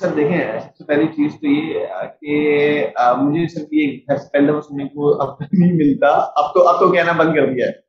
سر 0.00 0.08
دیکھیں 0.08 0.60
سب 0.60 0.76
سے 0.76 0.84
پہلی 0.84 1.06
چیز 1.06 1.32
تو 1.40 1.46
یہ 1.46 1.86
کہ 2.20 2.86
مجھے 3.18 3.46
صرف 3.48 3.68
یہ 3.72 3.98
پہلے 4.32 4.52
سننے 4.68 4.84
کو 4.84 5.20
اب 5.22 5.36
تک 5.36 5.54
نہیں 5.58 5.72
ملتا۔ 5.72 6.08
اب 6.36 6.54
تو 6.54 6.68
اب 6.68 6.80
تو 6.80 6.92
کہنا 6.92 7.12
بند 7.12 7.34
کر 7.34 7.46
دیا 7.46 7.66
ہے۔ 7.66 7.82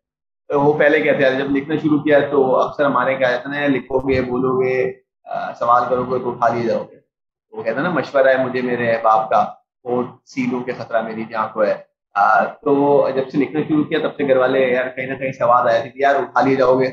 وہ 0.55 0.73
پہلے 0.79 0.99
کہتے 1.01 1.23
ہیں، 1.23 1.39
جب 1.39 1.51
لکھنا 1.51 1.75
شروع 1.75 1.99
کیا 1.99 2.19
تو 2.31 2.55
اکثر 2.55 2.85
ہمارے 2.85 3.15
کیا 3.15 3.29
کہتے 3.31 3.57
ہیں 3.57 3.67
لکھو 3.67 3.99
گے، 3.99 4.21
بولو 4.21 4.51
گے 4.61 4.75
سوال 5.59 5.83
کرو 5.89 6.03
گے 6.03 6.19
تو 6.19 6.29
اٹھا 6.31 6.47
لیے 6.53 6.63
جاؤ 6.67 6.83
گے۔ 6.91 6.97
وہ 7.51 7.63
کہتے 7.63 7.75
ہیں 7.75 7.83
نا، 7.83 7.89
مشورہ 7.89 8.27
ہے 8.27 8.43
مجھے، 8.45 8.61
میرے 8.61 8.93
باپ 9.03 9.29
کا۔ 9.29 9.45
وہ 9.83 10.03
سیلوں 10.25 10.61
کے 10.63 10.71
خطرہ 10.71 11.01
میری 11.01 11.23
جی 11.23 11.33
جہاں 11.33 11.47
کو 11.53 11.63
ہے۔ 11.65 11.73
تو 12.63 12.73
جب 13.15 13.29
سے 13.31 13.37
لکھنا 13.37 13.61
شروع 13.67 13.83
کیا 13.83 13.99
تب 13.99 14.15
سے 14.17 14.27
گھر 14.27 14.37
والے 14.37 14.59
یار 14.73 14.87
کہیں 14.95 15.07
نہ 15.07 15.15
کہیں 15.15 15.31
سوال 15.31 15.67
آیا 15.69 15.81
تھے 15.81 15.89
کہ 15.89 15.99
یار 16.01 16.15
اٹھا 16.15 16.41
لیے 16.41 16.55
جاؤ 16.55 16.79
گے۔ 16.79 16.89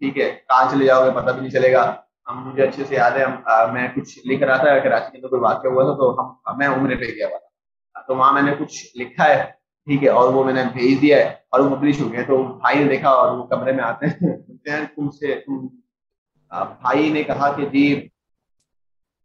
ٹھیک 0.00 0.18
ہے، 0.18 0.30
کہاں 0.48 0.70
چلے 0.70 0.84
جاؤ 0.84 1.04
گے؟ 1.04 1.10
پتہ 1.10 1.30
بھی 1.30 1.40
نہیں 1.40 1.50
چلے 1.50 1.72
گا۔ 1.72 1.84
ہم 2.28 2.48
مجھے 2.48 2.62
اچھے 2.62 2.84
سے 2.84 2.94
یاد 2.94 3.16
ہے 3.18 3.24
میں 3.72 3.86
کچھ 3.94 4.18
لکھ 4.28 4.42
رہا 4.42 4.56
تھا 4.56 4.78
کراچی 4.84 5.10
کے 5.10 5.16
اندر 5.16 5.28
کوئی 5.28 5.42
واقعہ 5.42 5.70
ہوا 5.70 5.82
تھا 5.84 5.94
تو 5.98 6.04
ہم، 6.20 6.58
میں 6.58 6.68
عمرے 6.68 6.96
پہ 7.00 7.06
گیا 7.16 7.26
ہوا 7.28 7.38
تھا۔ 7.38 8.00
تو 8.06 8.16
وہاں 8.16 8.32
میں 8.32 8.42
نے 8.42 8.52
کچھ 8.58 8.96
لکھا 8.98 9.28
ہے، 9.28 9.42
ٹھیک 9.86 10.02
ہے، 10.04 10.08
اور 10.18 10.32
وہ 10.34 10.44
میں 10.44 10.52
نے 10.54 10.62
بھیج 10.72 11.00
دیا 11.02 11.16
ہے، 11.18 11.28
اور 11.50 11.60
وہ 11.60 11.74
پبلش 11.76 12.00
ہو 12.00 12.12
گئے۔ 12.12 12.22
تو 12.28 12.42
بھائی 12.42 12.78
نے 12.78 12.88
دیکھا 12.90 13.10
اور 13.20 13.36
وہ 13.38 13.44
کمرے 13.52 13.72
میں 13.72 13.84
آتے 13.84 14.06
ہیں۔ 14.06 14.84
تم 14.96 15.10
سے 15.10 15.34
بھائی 16.80 17.08
نے 17.12 17.22
کہا 17.22 17.52
کہ 17.56 17.66
جی 17.72 17.86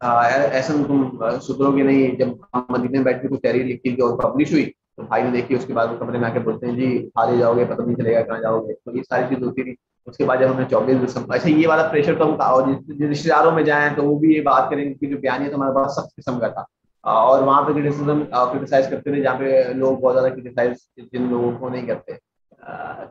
ایسا 0.01 0.73
تم 0.87 1.03
سدھرو 1.41 1.71
گے 1.75 1.83
نہیں، 1.83 2.15
جب 2.19 2.27
ہم 2.53 2.61
مدینے 2.69 2.97
میں 2.97 3.05
بیٹھ 3.05 3.21
کے 3.21 3.27
کچھ 3.27 3.41
تحریر 3.41 3.65
لکھی 3.65 3.95
تھی 3.95 4.01
اور 4.03 4.17
پبلش 4.19 4.51
ہوئی، 4.51 4.65
تو 4.95 5.01
بھائی 5.03 5.23
نے 5.23 5.29
دیکھی، 5.31 5.55
اس 5.55 5.65
کے 5.65 5.73
بعد 5.73 5.87
وہ 5.87 5.97
کمرے 5.99 6.17
میں 6.17 6.29
آ 6.29 6.33
کے 6.33 6.39
بولتے 6.39 6.65
ہیں 6.65 6.75
جی 6.75 6.87
کھا 7.09 7.25
لے 7.29 7.37
جاؤ 7.37 7.55
گے، 7.57 7.65
پتہ 7.65 7.81
نہیں 7.81 7.95
چلے 7.95 8.15
گا 8.15 8.21
کہاں 8.21 8.39
جاؤ 8.41 8.59
گے۔ 8.67 8.73
تو 8.73 8.95
یہ 8.97 9.03
ساری 9.09 9.23
چیز 9.29 9.43
ہوتی 9.43 9.63
تھی 9.63 9.73
اس 10.05 10.17
کے 10.17 10.25
بعد 10.25 10.37
جب 10.37 10.51
ہم 10.51 10.59
نے 10.59 10.65
چوبیس 10.69 10.97
دسمبر 11.09 11.35
اچھا 11.35 11.49
یہ 11.49 11.67
والا 11.67 11.87
پریشر 11.87 12.15
تو 12.15 12.41
اور 12.41 12.63
رشتے 13.11 13.29
داروں 13.29 13.51
میں 13.51 13.63
جائیں 13.63 13.95
تو 13.95 14.03
وہ 14.03 14.19
بھی 14.19 14.33
یہ 14.33 14.41
بات 14.41 14.69
کریں 14.69 14.93
کہ 14.93 15.07
جو 15.07 15.17
بیانی 15.17 15.45
ہے 15.45 15.49
تو 15.49 15.55
ہمارے 15.55 15.75
پاس 15.75 15.95
سخت 15.95 16.15
قسم 16.15 16.39
کا 16.39 16.47
تھا۔ 16.47 16.63
اور 17.03 17.43
وہاں 17.43 17.61
پہ 17.61 17.73
کرٹیسزم 17.73 18.23
کرٹیسائز 18.31 18.85
کرتے 18.89 19.13
تھے 19.13 19.23
جہاں 19.23 19.35
پہ 19.39 19.63
لوگ 19.75 19.97
بہت 19.97 20.13
زیادہ 20.13 20.27
کرٹیسائز 20.27 20.77
جن 21.11 21.21
لوگوں 21.29 21.51
کو 21.59 21.69
نہیں 21.69 21.87
کرتے۔ 21.87 22.11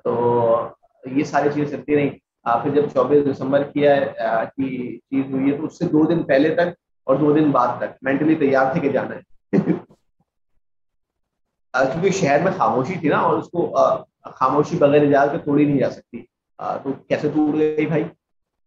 تو 0.04 0.68
یہ 1.04 1.24
ساری 1.24 1.48
چیزیں 1.54 1.76
چلتی 1.76 1.96
رہیں۔ 1.96 2.10
پھر 2.62 2.70
جب 2.70 2.82
چوبیس 2.94 3.36
دسمبر 3.36 3.62
کیا 3.62 3.94
کی 4.44 4.98
چیز 4.98 5.24
ہوئی 5.30 5.52
ہے، 5.52 5.56
تو 5.56 5.64
اس 5.64 5.78
سے 5.78 5.84
دو 5.84 6.06
دن 6.06 6.22
پہلے 6.22 6.54
تک 6.54 6.68
اور 7.04 7.16
دو 7.16 7.32
دن 7.32 7.50
بعد 7.50 7.68
تک 7.78 7.96
مینٹلی 8.02 8.34
تیار 8.34 8.72
تھے 8.72 8.80
کہ 8.80 8.88
جانا 8.88 9.14
ہے۔ 9.14 9.20
کیونکہ 11.72 12.10
شہر 12.10 12.42
میں 12.42 12.52
خاموشی 12.56 12.94
تھی 13.00 13.08
نا، 13.08 13.16
اور 13.16 13.38
اس 13.38 13.48
کو 13.48 13.74
خاموشی 14.24 14.76
بغیر 14.76 15.02
اجازت 15.02 15.32
کے 15.32 15.38
توڑی 15.38 15.64
نہیں 15.64 15.78
جا 15.78 15.90
سکتی۔ 15.90 16.22
تو 16.82 16.92
کیسے 17.08 17.28
ٹوٹ 17.28 17.54
گئی 17.54 17.86
بھائی 17.86 18.04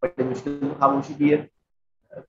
بڑی 0.03 0.23
مشکل 0.23 0.67
خاموشی 0.79 1.13
کی 1.13 1.34
ہے 1.34 1.45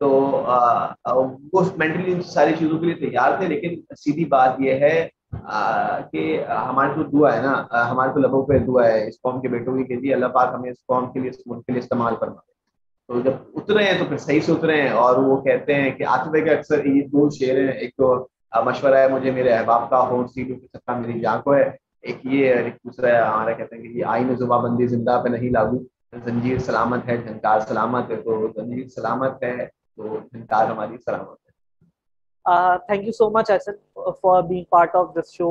تو 0.00 0.08
وہ 0.10 1.62
مینٹلی 1.76 2.22
ساری 2.26 2.52
چیزوں 2.58 2.78
کے 2.78 2.86
لیے 2.86 2.94
تیار 3.00 3.36
تھے 3.38 3.48
لیکن 3.48 3.80
سیدھی 3.96 4.24
بات 4.24 4.60
یہ 4.60 4.80
ہے 4.80 5.08
کہ 6.12 6.22
ہمارے 6.48 6.94
تو 6.94 7.02
دعا 7.02 7.34
ہے 7.36 7.42
نا 7.42 7.54
ہمارے 7.90 8.12
تو 8.12 8.20
لبوں 8.20 8.46
پہ 8.46 8.58
دعا 8.58 8.86
ہے 8.86 9.06
اس 9.08 9.20
قوم 9.22 9.40
کے 9.40 9.48
بیٹوں 9.48 9.76
کی 9.76 9.84
کہ 9.84 9.96
جی 9.96 10.12
اللہ 10.14 10.26
پاک 10.26 10.54
ہمیں 10.54 10.70
اس 10.70 10.76
قوم 10.86 11.12
کے 11.12 11.20
لیے 11.20 11.30
اس 11.30 11.46
ملک 11.46 11.66
کے 11.66 11.72
لیے 11.72 11.80
استعمال 11.80 12.16
کرنا 12.16 12.40
تو 13.08 13.20
جب 13.20 13.32
اترے 13.54 13.84
ہیں 13.84 13.98
تو 13.98 14.04
پھر 14.04 14.18
صحیح 14.18 14.40
سے 14.40 14.52
اترے 14.52 14.80
ہیں 14.82 14.90
اور 14.98 15.16
وہ 15.16 15.36
کہتے 15.42 15.74
ہیں 15.74 15.90
کہ 15.90 16.04
آتبے 16.08 16.40
کے 16.40 16.50
اکثر 16.50 16.84
یہ 16.84 17.02
دو 17.06 17.28
شعر 17.30 17.58
ہیں، 17.58 17.72
ایک 17.72 17.90
تو 17.96 18.14
مشورہ 18.64 18.98
ہے 18.98 19.08
مجھے 19.08 19.30
میرے 19.30 19.52
احباب 19.52 19.88
کا 19.90 20.00
ہو 20.08 20.26
سیٹوں 20.26 20.56
کی 20.56 20.66
سطح 20.66 20.98
میری 20.98 21.20
جان 21.20 21.42
کو 21.42 21.54
ہے۔ 21.54 21.70
ایک 22.04 22.16
یہ 22.22 22.54
ایک 22.54 22.74
دوسرا 22.84 23.10
ہمارا 23.28 23.52
کہتے 23.52 23.76
ہیں 23.76 23.82
کہ 23.82 23.88
یہ 23.88 24.04
آئین 24.04 24.34
زبا 24.36 24.56
بندی 24.58 24.86
زندہ 24.86 25.20
پہ 25.24 25.28
نہیں 25.28 25.50
لاگو۔ 25.50 25.78
زنجیر 26.24 26.58
سلامت 26.58 27.08
ہے، 27.08 27.16
جھنکار 27.16 27.60
سلامت 27.60 28.10
ہے، 28.10 28.16
تو 28.16 28.46
زنجیر 28.56 28.86
سلامت 28.88 29.42
ہے، 29.42 29.66
تو 29.96 30.16
جھنکار 30.32 30.66
ہماری 30.66 30.96
سلامت 31.04 31.36
ہے۔ 31.46 32.76
Thank 32.86 33.06
you 33.06 33.12
so 33.12 33.30
much 33.30 33.50
Ahsan 33.50 33.72
for 34.22 34.42
being 34.42 34.64
part 34.70 34.94
of 34.94 35.06
this 35.14 35.32
show 35.32 35.50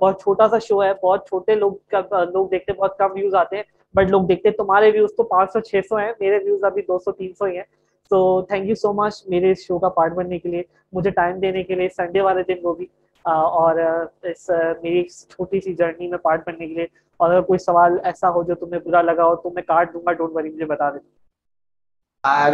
بہت 0.00 0.20
چھوٹا 0.22 0.48
سا 0.48 0.58
شو 0.58 0.82
ہے، 0.82 0.92
بہت 1.02 1.26
چھوٹے 1.28 1.54
لوگ 1.54 1.94
لوگ 2.32 2.48
دیکھتے 2.48 2.72
بہت 2.72 2.96
کم 2.98 3.12
ویوز 3.14 3.34
آتے 3.34 3.56
ہیں۔ 3.56 3.62
بٹ 3.94 4.10
لوگ 4.10 4.22
دیکھتے 4.28 4.50
تمہارے 4.50 4.90
ویوز 4.90 5.10
تو 5.16 5.22
پانچ 5.22 5.52
سو، 5.52 5.60
چھ 5.60 5.80
سو 5.88 5.96
ہیں، 5.96 6.12
میرے 6.20 6.38
ویوز 6.44 6.64
ابھی 6.64 6.82
دو 6.82 6.98
سو، 6.98 7.12
تین 7.12 7.32
سو 7.38 7.44
ہی 7.44 7.56
ہیں۔ 7.56 7.64
تو 8.10 8.42
تھینک 8.42 8.68
یو 8.68 8.74
سو 8.74 8.92
مچ 8.92 9.22
میرے 9.26 9.50
اس 9.50 9.66
شو 9.66 9.78
کا 9.78 9.88
پارٹ 9.88 10.12
بننے 10.12 10.38
کے 10.38 10.48
لیے، 10.48 10.62
مجھے 10.92 11.10
ٹائم 11.10 11.38
دینے 11.40 11.62
کے 11.62 11.74
لیے 11.74 11.88
سنڈے 11.96 12.20
والے 12.20 12.42
دن 12.48 12.58
وہ 12.62 12.74
بھی۔ 12.74 12.86
اور 13.24 13.80
اس 14.22 14.48
میری 14.82 15.02
چھوٹی 15.08 15.60
سی 15.60 15.74
جرنی 15.74 16.08
میں 16.08 16.18
پارٹ 16.18 16.46
بننے 16.46 16.66
کے 16.66 16.74
لیے، 16.74 16.86
اور 17.16 17.30
اگر 17.30 17.40
کوئی 17.40 17.58
سوال 17.58 17.98
ایسا 18.04 18.30
ہو 18.30 18.42
جو 18.42 18.54
تمہیں 18.54 18.80
برا 18.84 19.02
لگا 19.02 19.24
ہو، 19.24 19.34
تو 19.36 19.50
میں 19.50 19.62
کاٹ 19.62 19.92
دوں 19.94 20.00
گا 20.06 20.12
ڈونٹ 20.12 20.34
وری 20.34 20.50
مجھے 20.50 20.64
بتا 20.64 20.90
دینا 20.90 21.10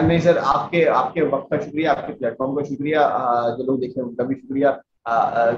نہیں 0.03 0.19
سر 0.19 0.39
آپ 0.45 0.71
کے 0.71 0.89
آپ 0.89 1.13
کے 1.15 1.23
وقت 1.23 1.49
کا 1.51 1.59
شکریہ، 1.59 1.89
آپ 1.89 2.07
کے 2.07 2.13
پلیٹ 2.13 2.37
فارم 2.39 2.55
کا 2.55 2.63
شکریہ۔ 2.63 2.97
جو 3.59 3.65
لوگ 3.65 3.79
دیکھیں 3.79 4.03
ان 4.03 4.15
کا 4.15 4.23
بھی 4.23 4.35
شکریہ۔ 4.35 4.69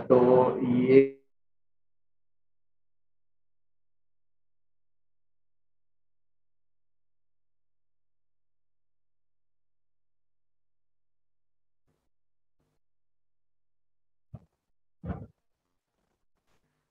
تو 0.08 0.18
یہ 0.68 1.10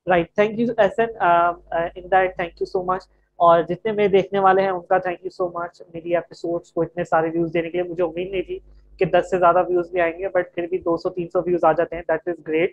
right 0.10 0.34
thank 0.36 0.60
you 0.60 0.68
Ahsan 0.78 1.08
in 1.22 2.12
that 2.12 2.36
thank 2.36 2.62
you 2.62 2.66
so 2.66 2.84
much 2.84 3.08
اور 3.40 3.62
جتنے 3.70 3.92
میرے 3.92 4.08
دیکھنے 4.08 4.40
والے 4.40 4.62
ہیں 4.62 4.70
ان 4.70 4.82
کا 4.90 4.98
تھینک 4.98 5.24
یو 5.24 5.30
سو 5.30 5.48
مچ 5.54 5.82
میری 5.94 6.16
ایپیسوڈس 6.16 6.72
کو 6.74 6.82
اتنے 6.82 7.04
سارے 7.04 7.30
ویوز 7.34 7.54
دینے 7.54 7.70
کے 7.70 7.78
لیے 7.78 7.90
مجھے 7.90 8.04
امید 8.04 8.32
نہیں 8.32 8.42
تھی 8.48 8.60
کہ 9.00 9.06
دس 9.06 9.30
سے 9.30 9.38
زیادہ 9.40 9.64
ویوز 9.68 9.90
بھی 9.92 10.02
آئیں 10.02 10.18
گے 10.20 10.28
بٹ 10.30 10.54
پھر 10.56 10.68
بھی 10.70 10.78
دو 10.86 10.98
سو 10.98 11.10
تین 11.10 11.28
سو 11.34 11.42
ویوز 11.46 11.64
آ 11.64 11.72
جاتے 11.72 11.96
ہیں. 11.96 12.04
دیٹ 12.08 12.28
از 12.28 12.48
گریٹ 12.48 12.72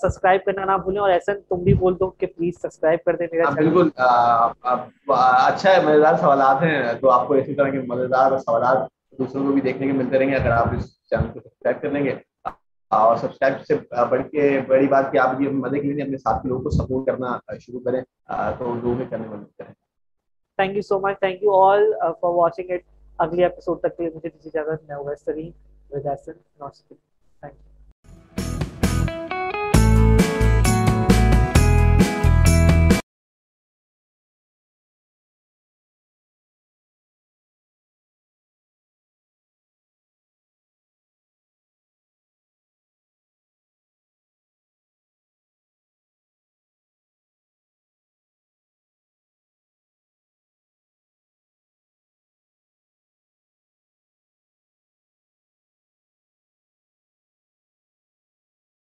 سبسکرائب 0.00 0.44
کرنا 0.44 0.64
نہ 0.64 0.76
بھولیں. 0.82 1.00
اور 1.00 1.10
ایسا 1.10 1.32
تم 1.48 1.62
بھی 1.62 1.74
بول 1.74 1.94
دو 2.00 2.10
کہ 2.10 2.26
پلیز 2.26 2.60
سبسکرائب 2.62 2.98
کر 3.04 3.16
دیں 3.16 3.26
میرا 3.32 3.50
بالکل. 3.50 3.88
اچھا 5.08 5.70
ہے 5.70 5.80
مزیدار 5.84 6.14
سوالات 6.20 6.62
ہیں. 6.62 6.92
تو 7.00 7.10
آپ 7.10 7.26
کو 7.28 7.34
اسی 7.34 7.54
طرح 7.54 7.68
کے 7.70 7.80
مزیدار 7.88 8.38
سوالات 8.38 8.90
دوسروں 9.18 9.46
کو 9.46 9.52
بھی 9.52 9.60
دیکھنے 9.60 9.86
کے 9.86 9.92
ملتے 9.92 10.18
رہیں 10.18 10.30
گے 10.30 10.36
اگر 10.36 10.50
آپ 10.50 10.74
اس 10.76 10.84
چینل 11.10 11.32
کو 11.32 11.40
سبسکرائب 11.40 11.80
کر 11.82 11.90
لیں 11.90 12.04
گے. 12.04 12.14
اور 12.92 13.16
سبسکرائب 13.16 13.64
سے 13.64 13.74
بڑھ 14.10 14.22
کے 14.28 14.48
بڑی 14.66 14.86
بات 14.88 15.10
کہ 15.12 15.18
آپ 15.18 15.40
یہ 15.40 15.48
مدد 15.56 15.82
کے 15.82 15.92
لیے 15.92 16.02
اپنے 16.02 16.18
ساتھ 16.18 16.42
کے 16.42 16.48
لوگوں 16.48 16.62
کو 16.62 16.70
سپورٹ 16.72 17.06
کرنا 17.06 17.36
شروع 17.58 17.80
کریں 17.80 18.00
تو 18.58 18.74
لوگ 18.74 18.96
میں 18.96 19.06
کرنے 19.10 19.28
مدد 19.28 19.56
کریں 19.58 19.72
thank 20.58 20.76
you 20.76 20.82
so 20.82 20.98
much 21.00 21.18
thank 21.20 21.42
you 21.42 21.54
all 21.56 21.82
for 22.20 22.34
watching 22.34 22.70
it 22.70 22.82
اگلی 23.18 23.42
ایپیسوڈ 23.42 23.80
تک 23.80 23.96
کے 23.96 24.02
لیے 24.02 24.12
مجھے 24.14 24.28
دیجیے 24.28 24.50
اجازت، 24.52 24.88
میں 24.88 24.96
ہوگا 24.96 25.14
Saleem 25.16 25.50
with 25.90 26.06
Ahsan 26.06 26.32
thank 26.32 27.54
you 27.54 27.71